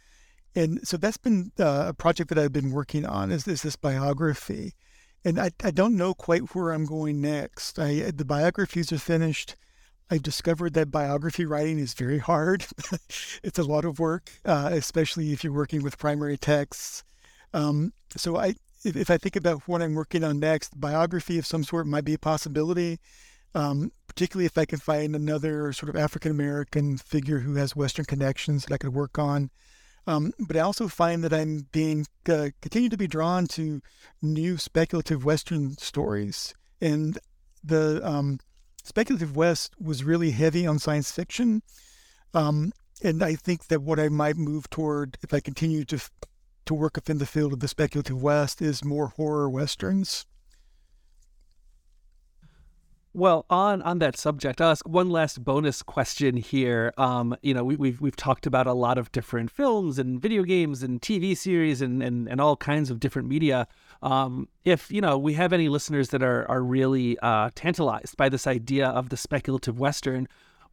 And 0.54 0.86
so 0.86 0.96
that's 0.96 1.18
been 1.18 1.52
uh, 1.58 1.86
a 1.88 1.94
project 1.94 2.30
that 2.30 2.38
I've 2.38 2.52
been 2.52 2.70
working 2.70 3.04
on 3.04 3.30
is, 3.30 3.46
is 3.46 3.62
this 3.62 3.76
biography. 3.76 4.74
And 5.24 5.38
I, 5.38 5.50
I 5.62 5.70
don't 5.70 5.96
know 5.96 6.14
quite 6.14 6.54
where 6.54 6.70
I'm 6.70 6.86
going 6.86 7.20
next. 7.20 7.78
I, 7.78 8.10
the 8.10 8.24
biographies 8.24 8.92
are 8.92 8.98
finished. 8.98 9.56
I've 10.10 10.22
discovered 10.22 10.74
that 10.74 10.90
biography 10.90 11.44
writing 11.44 11.78
is 11.78 11.94
very 11.94 12.18
hard. 12.18 12.64
it's 13.42 13.58
a 13.58 13.64
lot 13.64 13.84
of 13.84 13.98
work, 13.98 14.30
uh, 14.44 14.70
especially 14.72 15.32
if 15.32 15.42
you're 15.42 15.52
working 15.52 15.82
with 15.82 15.98
primary 15.98 16.38
texts. 16.38 17.02
Um, 17.52 17.92
so 18.16 18.36
I, 18.36 18.54
if, 18.86 18.96
if 18.96 19.10
I 19.10 19.18
think 19.18 19.36
about 19.36 19.66
what 19.66 19.82
I'm 19.82 19.94
working 19.94 20.24
on 20.24 20.38
next, 20.38 20.78
biography 20.80 21.38
of 21.38 21.46
some 21.46 21.64
sort 21.64 21.86
might 21.86 22.04
be 22.04 22.14
a 22.14 22.18
possibility. 22.18 22.98
Um, 23.54 23.90
particularly 24.06 24.44
if 24.44 24.58
I 24.58 24.66
can 24.66 24.78
find 24.78 25.14
another 25.14 25.72
sort 25.72 25.88
of 25.88 25.96
African 25.96 26.30
American 26.30 26.98
figure 26.98 27.38
who 27.38 27.54
has 27.54 27.74
Western 27.74 28.04
connections 28.04 28.64
that 28.64 28.74
I 28.74 28.78
could 28.78 28.92
work 28.92 29.18
on. 29.18 29.50
Um, 30.06 30.32
but 30.38 30.56
I 30.56 30.60
also 30.60 30.88
find 30.88 31.24
that 31.24 31.32
I'm 31.32 31.66
being 31.72 32.06
uh, 32.28 32.50
continue 32.60 32.90
to 32.90 32.98
be 32.98 33.06
drawn 33.06 33.46
to 33.48 33.80
new 34.20 34.58
speculative 34.58 35.24
Western 35.24 35.76
stories, 35.78 36.54
and 36.80 37.18
the 37.64 38.06
um, 38.06 38.40
speculative 38.84 39.36
West 39.36 39.74
was 39.80 40.04
really 40.04 40.30
heavy 40.30 40.66
on 40.66 40.78
science 40.78 41.10
fiction. 41.10 41.62
Um, 42.34 42.72
and 43.02 43.22
I 43.22 43.34
think 43.34 43.66
that 43.68 43.82
what 43.82 43.98
I 43.98 44.08
might 44.08 44.36
move 44.36 44.70
toward, 44.70 45.18
if 45.22 45.34
I 45.34 45.40
continue 45.40 45.84
to 45.86 45.98
to 46.66 46.74
work 46.74 46.96
within 46.96 47.18
the 47.18 47.26
field 47.26 47.52
of 47.52 47.60
the 47.60 47.68
speculative 47.68 48.22
West 48.22 48.60
is 48.60 48.84
more 48.84 49.08
horror 49.08 49.48
westerns. 49.48 50.26
Well, 53.16 53.46
on 53.48 53.80
on 53.80 53.98
that 54.00 54.14
subject, 54.18 54.60
I'll 54.60 54.72
ask 54.72 54.86
one 54.86 55.08
last 55.08 55.42
bonus 55.42 55.80
question 55.82 56.36
here. 56.36 56.92
Um, 56.98 57.34
you 57.40 57.54
know, 57.54 57.64
we, 57.64 57.72
have 57.72 57.80
we've, 57.80 58.00
we've 58.02 58.16
talked 58.16 58.46
about 58.46 58.66
a 58.66 58.74
lot 58.74 58.98
of 58.98 59.10
different 59.10 59.50
films 59.50 59.98
and 59.98 60.20
video 60.20 60.42
games 60.42 60.82
and 60.82 61.00
TV 61.00 61.34
series 61.34 61.80
and 61.80 62.02
and, 62.02 62.28
and 62.28 62.42
all 62.42 62.58
kinds 62.58 62.90
of 62.90 63.00
different 63.00 63.26
media. 63.26 63.68
Um, 64.02 64.48
if 64.66 64.92
you 64.92 65.00
know 65.00 65.16
we 65.16 65.32
have 65.32 65.54
any 65.54 65.70
listeners 65.70 66.10
that 66.10 66.22
are 66.22 66.46
are 66.50 66.62
really 66.62 67.18
uh, 67.20 67.48
tantalized 67.54 68.18
by 68.18 68.28
this 68.28 68.46
idea 68.46 68.88
of 68.88 69.08
the 69.08 69.16
speculative 69.16 69.80
western, 69.80 70.28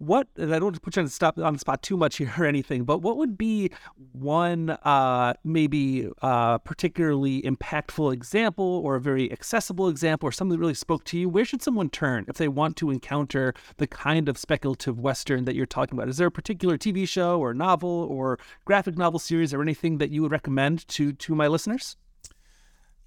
what 0.06 0.28
I 0.38 0.46
don't 0.46 0.64
want 0.64 0.76
to 0.76 0.82
put 0.82 0.96
you 0.96 1.02
on 1.02 1.06
the, 1.06 1.12
stop, 1.12 1.38
on 1.38 1.54
the 1.54 1.60
spot 1.60 1.82
too 1.82 1.98
much 1.98 2.18
here 2.18 2.34
or 2.38 2.46
anything, 2.46 2.84
but 2.84 3.00
what 3.00 3.18
would 3.18 3.38
be 3.38 3.72
one 4.12 4.72
uh, 4.72 5.34
maybe 5.44 6.10
uh, 6.22 6.58
particularly 6.60 7.42
impactful 7.42 8.14
example 8.14 8.82
or 8.84 8.96
a 8.96 9.02
very 9.02 9.32
accessible 9.32 9.88
example 9.88 10.28
or 10.28 10.32
something 10.32 10.58
that 10.58 10.60
really 10.60 10.74
spoke 10.74 11.04
to 11.06 11.18
you? 11.18 11.30
Where 11.30 11.46
should 11.46 11.62
someone 11.62 11.90
turn 11.90 12.26
if 12.28 12.38
they 12.38 12.48
want 12.48 12.78
to 12.78 12.92
encounter 12.92 13.54
the 13.78 13.88
kind 13.88 14.30
of 14.30 14.38
speculative 14.38 15.00
Western 15.00 15.46
that 15.46 15.56
you're 15.56 15.66
talking 15.66 15.98
about? 15.98 16.10
Is 16.10 16.18
there 16.18 16.28
a 16.28 16.32
particular 16.32 16.78
TV 16.78 17.08
show 17.08 17.40
or 17.40 17.54
novel 17.54 18.08
or 18.10 18.40
graphic 18.66 18.98
novel 18.98 19.20
series 19.20 19.54
or 19.54 19.62
anything 19.62 19.98
that 20.00 20.10
you 20.10 20.22
would 20.22 20.32
recommend 20.32 20.88
to 20.90 21.14
to 21.14 21.36
my 21.36 21.48
listeners? 21.48 21.98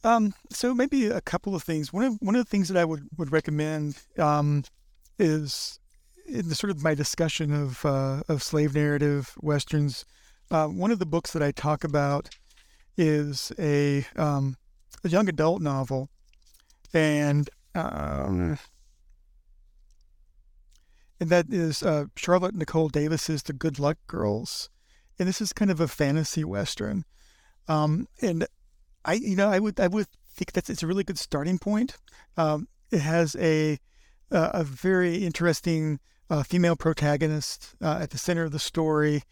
Um, 0.05 0.35
so 0.51 0.75
maybe 0.75 1.07
a 1.07 1.21
couple 1.21 1.55
of 1.55 1.63
things. 1.63 1.93
One 1.93 2.05
of 2.05 2.17
one 2.21 2.37
of 2.37 2.45
the 2.45 2.51
things 2.51 2.69
that 2.69 2.77
I 2.77 2.85
would 2.85 3.09
would 3.17 3.33
recommend 3.33 3.99
um, 4.19 4.63
is 5.19 5.81
in 6.29 6.49
the 6.49 6.55
sort 6.55 6.71
of 6.71 6.83
my 6.83 6.95
discussion 6.95 7.53
of 7.53 7.85
uh, 7.85 8.23
of 8.29 8.43
slave 8.43 8.75
narrative 8.75 9.35
westerns, 9.41 10.05
uh, 10.51 10.67
one 10.67 10.91
of 10.91 10.99
the 10.99 11.07
books 11.07 11.33
that 11.33 11.43
I 11.43 11.51
talk 11.53 11.85
about 11.85 12.31
is 12.97 13.53
a 13.59 14.07
um, 14.17 14.57
a 15.05 15.09
young 15.09 15.29
adult 15.29 15.63
novel, 15.63 16.09
and 16.93 17.49
um, 17.75 18.59
and 21.21 21.31
that 21.31 21.47
is 21.51 21.83
uh, 21.83 22.07
Charlotte 22.17 22.55
Nicole 22.55 22.89
Davis's 22.89 23.43
The 23.43 23.53
Good 23.53 23.79
Luck 23.79 23.99
Girls, 24.07 24.69
and 25.19 25.29
this 25.29 25.41
is 25.41 25.53
kind 25.53 25.71
of 25.71 25.81
a 25.81 25.89
fantasy 25.89 26.45
western, 26.45 27.05
um, 27.69 28.09
and 28.21 28.47
I 29.05 29.15
you 29.15 29.37
know 29.37 29.49
I 29.49 29.59
would 29.59 29.79
I 29.81 29.89
would 29.89 30.07
think 30.35 30.53
that's 30.53 30.71
it's 30.71 30.83
a 30.83 30.87
really 30.87 31.05
good 31.05 31.19
starting 31.19 31.59
point. 31.59 31.97
Um, 32.37 32.69
it 32.91 33.01
has 33.01 33.37
a 33.37 33.79
a 34.31 34.65
very 34.65 35.25
interesting 35.25 36.01
uh, 36.31 36.43
female 36.43 36.77
protagonist 36.77 37.75
uh, 37.83 37.99
at 38.03 38.11
the 38.11 38.19
center 38.19 38.45
of 38.45 38.53
the 38.53 38.59
story. 38.59 39.23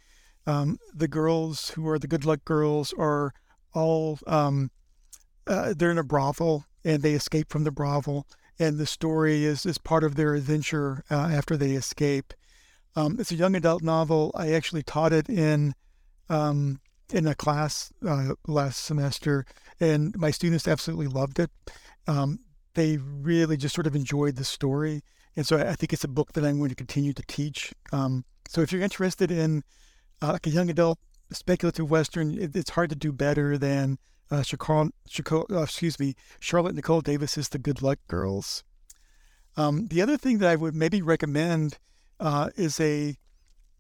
Um, 0.46 0.78
the 0.94 1.08
girls 1.08 1.70
who 1.70 1.88
are 1.88 1.98
the 1.98 2.06
good 2.06 2.24
luck 2.24 2.44
girls 2.44 2.94
are 2.98 3.32
all 3.72 4.18
um, 4.26 4.70
uh, 5.46 5.74
they're 5.76 5.90
in 5.90 5.98
a 5.98 6.04
brothel 6.04 6.66
and 6.84 7.02
they 7.02 7.14
escape 7.14 7.50
from 7.50 7.64
the 7.64 7.70
brothel, 7.70 8.26
and 8.58 8.78
the 8.78 8.86
story 8.86 9.44
is 9.44 9.64
is 9.64 9.78
part 9.78 10.04
of 10.04 10.16
their 10.16 10.34
adventure 10.34 11.02
uh, 11.10 11.28
after 11.32 11.56
they 11.56 11.72
escape. 11.72 12.34
Um, 12.96 13.16
it's 13.18 13.32
a 13.32 13.36
young 13.36 13.56
adult 13.56 13.82
novel. 13.82 14.30
I 14.34 14.52
actually 14.52 14.82
taught 14.82 15.12
it 15.12 15.28
in 15.28 15.74
um, 16.28 16.80
in 17.12 17.26
a 17.26 17.34
class 17.34 17.92
uh, 18.06 18.34
last 18.46 18.84
semester, 18.84 19.46
and 19.80 20.16
my 20.16 20.30
students 20.30 20.68
absolutely 20.68 21.08
loved 21.08 21.38
it. 21.38 21.50
Um, 22.06 22.40
they 22.74 22.98
really 22.98 23.56
just 23.56 23.74
sort 23.74 23.86
of 23.86 23.96
enjoyed 23.96 24.36
the 24.36 24.44
story, 24.44 25.02
and 25.36 25.46
so 25.46 25.58
I 25.58 25.74
think 25.74 25.92
it's 25.92 26.04
a 26.04 26.08
book 26.08 26.32
that 26.32 26.44
I'm 26.44 26.58
going 26.58 26.70
to 26.70 26.76
continue 26.76 27.12
to 27.12 27.22
teach. 27.26 27.72
Um, 27.92 28.24
so 28.48 28.60
if 28.60 28.72
you're 28.72 28.82
interested 28.82 29.30
in 29.30 29.64
uh, 30.22 30.32
like 30.32 30.46
a 30.46 30.50
young 30.50 30.70
adult 30.70 30.98
speculative 31.32 31.90
western, 31.90 32.38
it, 32.38 32.54
it's 32.54 32.70
hard 32.70 32.90
to 32.90 32.96
do 32.96 33.12
better 33.12 33.58
than 33.58 33.98
uh, 34.30 34.42
uh, 34.42 35.62
excuse 35.62 36.00
me, 36.00 36.14
Charlotte 36.40 36.74
Nicole 36.74 37.00
Davis's 37.00 37.48
The 37.48 37.58
Good 37.58 37.82
Luck 37.82 37.98
Girls. 38.08 38.64
Um, 39.56 39.86
the 39.88 40.02
other 40.02 40.16
thing 40.16 40.38
that 40.38 40.50
I 40.50 40.56
would 40.56 40.74
maybe 40.74 41.02
recommend 41.02 41.78
uh, 42.18 42.50
is 42.56 42.80
a, 42.80 43.16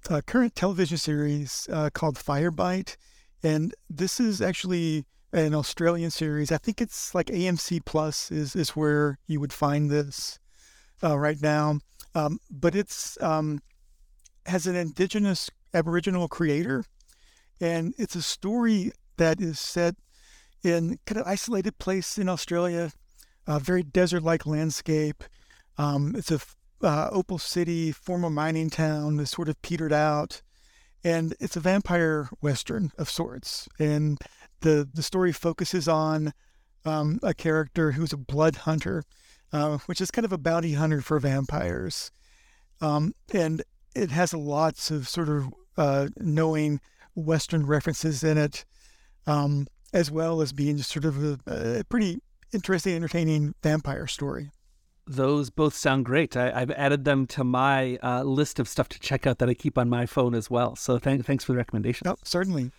a, 0.08 0.22
current 0.22 0.54
television 0.54 0.98
series 0.98 1.68
uh, 1.72 1.90
called 1.92 2.16
Firebite. 2.16 2.96
And 3.42 3.74
this 3.90 4.20
is 4.20 4.40
actually 4.40 5.04
an 5.32 5.54
Australian 5.54 6.10
series. 6.10 6.52
I 6.52 6.58
think 6.58 6.80
it's 6.80 7.14
like 7.14 7.26
AMC 7.26 7.84
Plus 7.84 8.30
is, 8.30 8.54
is 8.54 8.70
where 8.70 9.18
you 9.26 9.40
would 9.40 9.52
find 9.52 9.90
this 9.90 10.38
uh, 11.04 11.18
right 11.18 11.40
now. 11.42 11.78
Um, 12.14 12.38
but 12.50 12.74
it's 12.74 13.20
um, 13.20 13.60
has 14.46 14.66
an 14.66 14.76
indigenous 14.76 15.50
Aboriginal 15.72 16.28
creator, 16.28 16.84
and 17.60 17.94
it's 17.98 18.14
a 18.14 18.22
story 18.22 18.92
that 19.16 19.40
is 19.40 19.58
set 19.58 19.96
in 20.62 20.98
kind 21.06 21.20
of 21.20 21.26
isolated 21.26 21.78
place 21.78 22.16
in 22.16 22.28
Australia, 22.28 22.92
a 23.46 23.58
very 23.60 23.82
desert-like 23.82 24.46
landscape. 24.46 25.24
Um, 25.76 26.14
it's 26.16 26.30
a 26.30 26.40
uh, 26.82 27.08
Opal 27.10 27.38
City, 27.38 27.92
former 27.92 28.30
mining 28.30 28.70
town, 28.70 29.16
that's 29.16 29.30
sort 29.30 29.48
of 29.48 29.60
petered 29.62 29.92
out, 29.92 30.42
and 31.02 31.34
it's 31.40 31.56
a 31.56 31.60
vampire 31.60 32.28
western 32.40 32.92
of 32.96 33.10
sorts. 33.10 33.68
And 33.78 34.18
the 34.60 34.88
the 34.92 35.02
story 35.02 35.32
focuses 35.32 35.88
on 35.88 36.32
um, 36.84 37.18
a 37.22 37.34
character 37.34 37.92
who's 37.92 38.12
a 38.12 38.16
blood 38.18 38.56
hunter, 38.56 39.02
uh, 39.54 39.78
which 39.86 40.00
is 40.00 40.10
kind 40.10 40.24
of 40.24 40.32
a 40.32 40.38
bounty 40.38 40.72
hunter 40.72 41.00
for 41.00 41.18
vampires. 41.20 42.10
Um, 42.80 43.14
and 43.32 43.62
it 43.94 44.10
has 44.10 44.34
lots 44.34 44.90
of 44.90 45.08
sort 45.08 45.28
of 45.28 45.54
uh, 45.76 46.08
knowing 46.18 46.80
Western 47.14 47.64
references 47.64 48.24
in 48.24 48.36
it, 48.36 48.64
um, 49.28 49.68
as 49.92 50.10
well 50.10 50.42
as 50.42 50.52
being 50.52 50.76
just 50.76 50.90
sort 50.90 51.04
of 51.04 51.22
a, 51.22 51.38
a 51.46 51.84
pretty 51.84 52.18
interesting, 52.52 52.96
entertaining 52.96 53.54
vampire 53.62 54.08
story. 54.08 54.50
Those 55.06 55.50
both 55.50 55.74
sound 55.74 56.04
great. 56.04 56.36
I, 56.36 56.58
have 56.58 56.72
added 56.72 57.04
them 57.04 57.26
to 57.28 57.44
my 57.44 57.98
uh, 58.02 58.24
list 58.24 58.58
of 58.58 58.68
stuff 58.68 58.88
to 58.88 58.98
check 58.98 59.24
out 59.24 59.38
that 59.38 59.48
I 59.48 59.54
keep 59.54 59.78
on 59.78 59.88
my 59.88 60.06
phone 60.06 60.34
as 60.34 60.50
well. 60.50 60.74
So 60.74 60.98
th- 60.98 61.22
thanks 61.22 61.44
for 61.44 61.52
the 61.52 61.58
recommendation. 61.58 62.08
Oh, 62.08 62.16
certainly. 62.24 62.72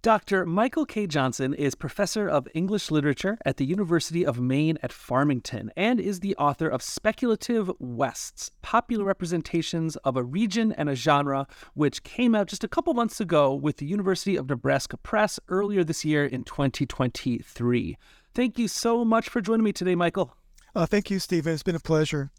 Dr. 0.00 0.46
Michael 0.46 0.86
K. 0.86 1.08
Johnson 1.08 1.52
is 1.52 1.74
professor 1.74 2.28
of 2.28 2.46
English 2.54 2.92
literature 2.92 3.36
at 3.44 3.56
the 3.56 3.64
University 3.64 4.24
of 4.24 4.38
Maine 4.38 4.78
at 4.80 4.92
Farmington 4.92 5.72
and 5.76 5.98
is 5.98 6.20
the 6.20 6.36
author 6.36 6.68
of 6.68 6.82
Speculative 6.82 7.68
Wests 7.80 8.52
Popular 8.62 9.04
Representations 9.04 9.96
of 9.96 10.16
a 10.16 10.22
Region 10.22 10.70
and 10.70 10.88
a 10.88 10.94
Genre, 10.94 11.48
which 11.74 12.04
came 12.04 12.36
out 12.36 12.46
just 12.46 12.62
a 12.62 12.68
couple 12.68 12.94
months 12.94 13.20
ago 13.20 13.52
with 13.52 13.78
the 13.78 13.86
University 13.86 14.36
of 14.36 14.48
Nebraska 14.48 14.96
Press 14.96 15.40
earlier 15.48 15.82
this 15.82 16.04
year 16.04 16.24
in 16.24 16.44
2023. 16.44 17.98
Thank 18.34 18.56
you 18.56 18.68
so 18.68 19.04
much 19.04 19.28
for 19.28 19.40
joining 19.40 19.64
me 19.64 19.72
today, 19.72 19.96
Michael. 19.96 20.36
Uh, 20.76 20.86
thank 20.86 21.10
you, 21.10 21.18
Stephen. 21.18 21.52
It's 21.52 21.64
been 21.64 21.74
a 21.74 21.80
pleasure. 21.80 22.30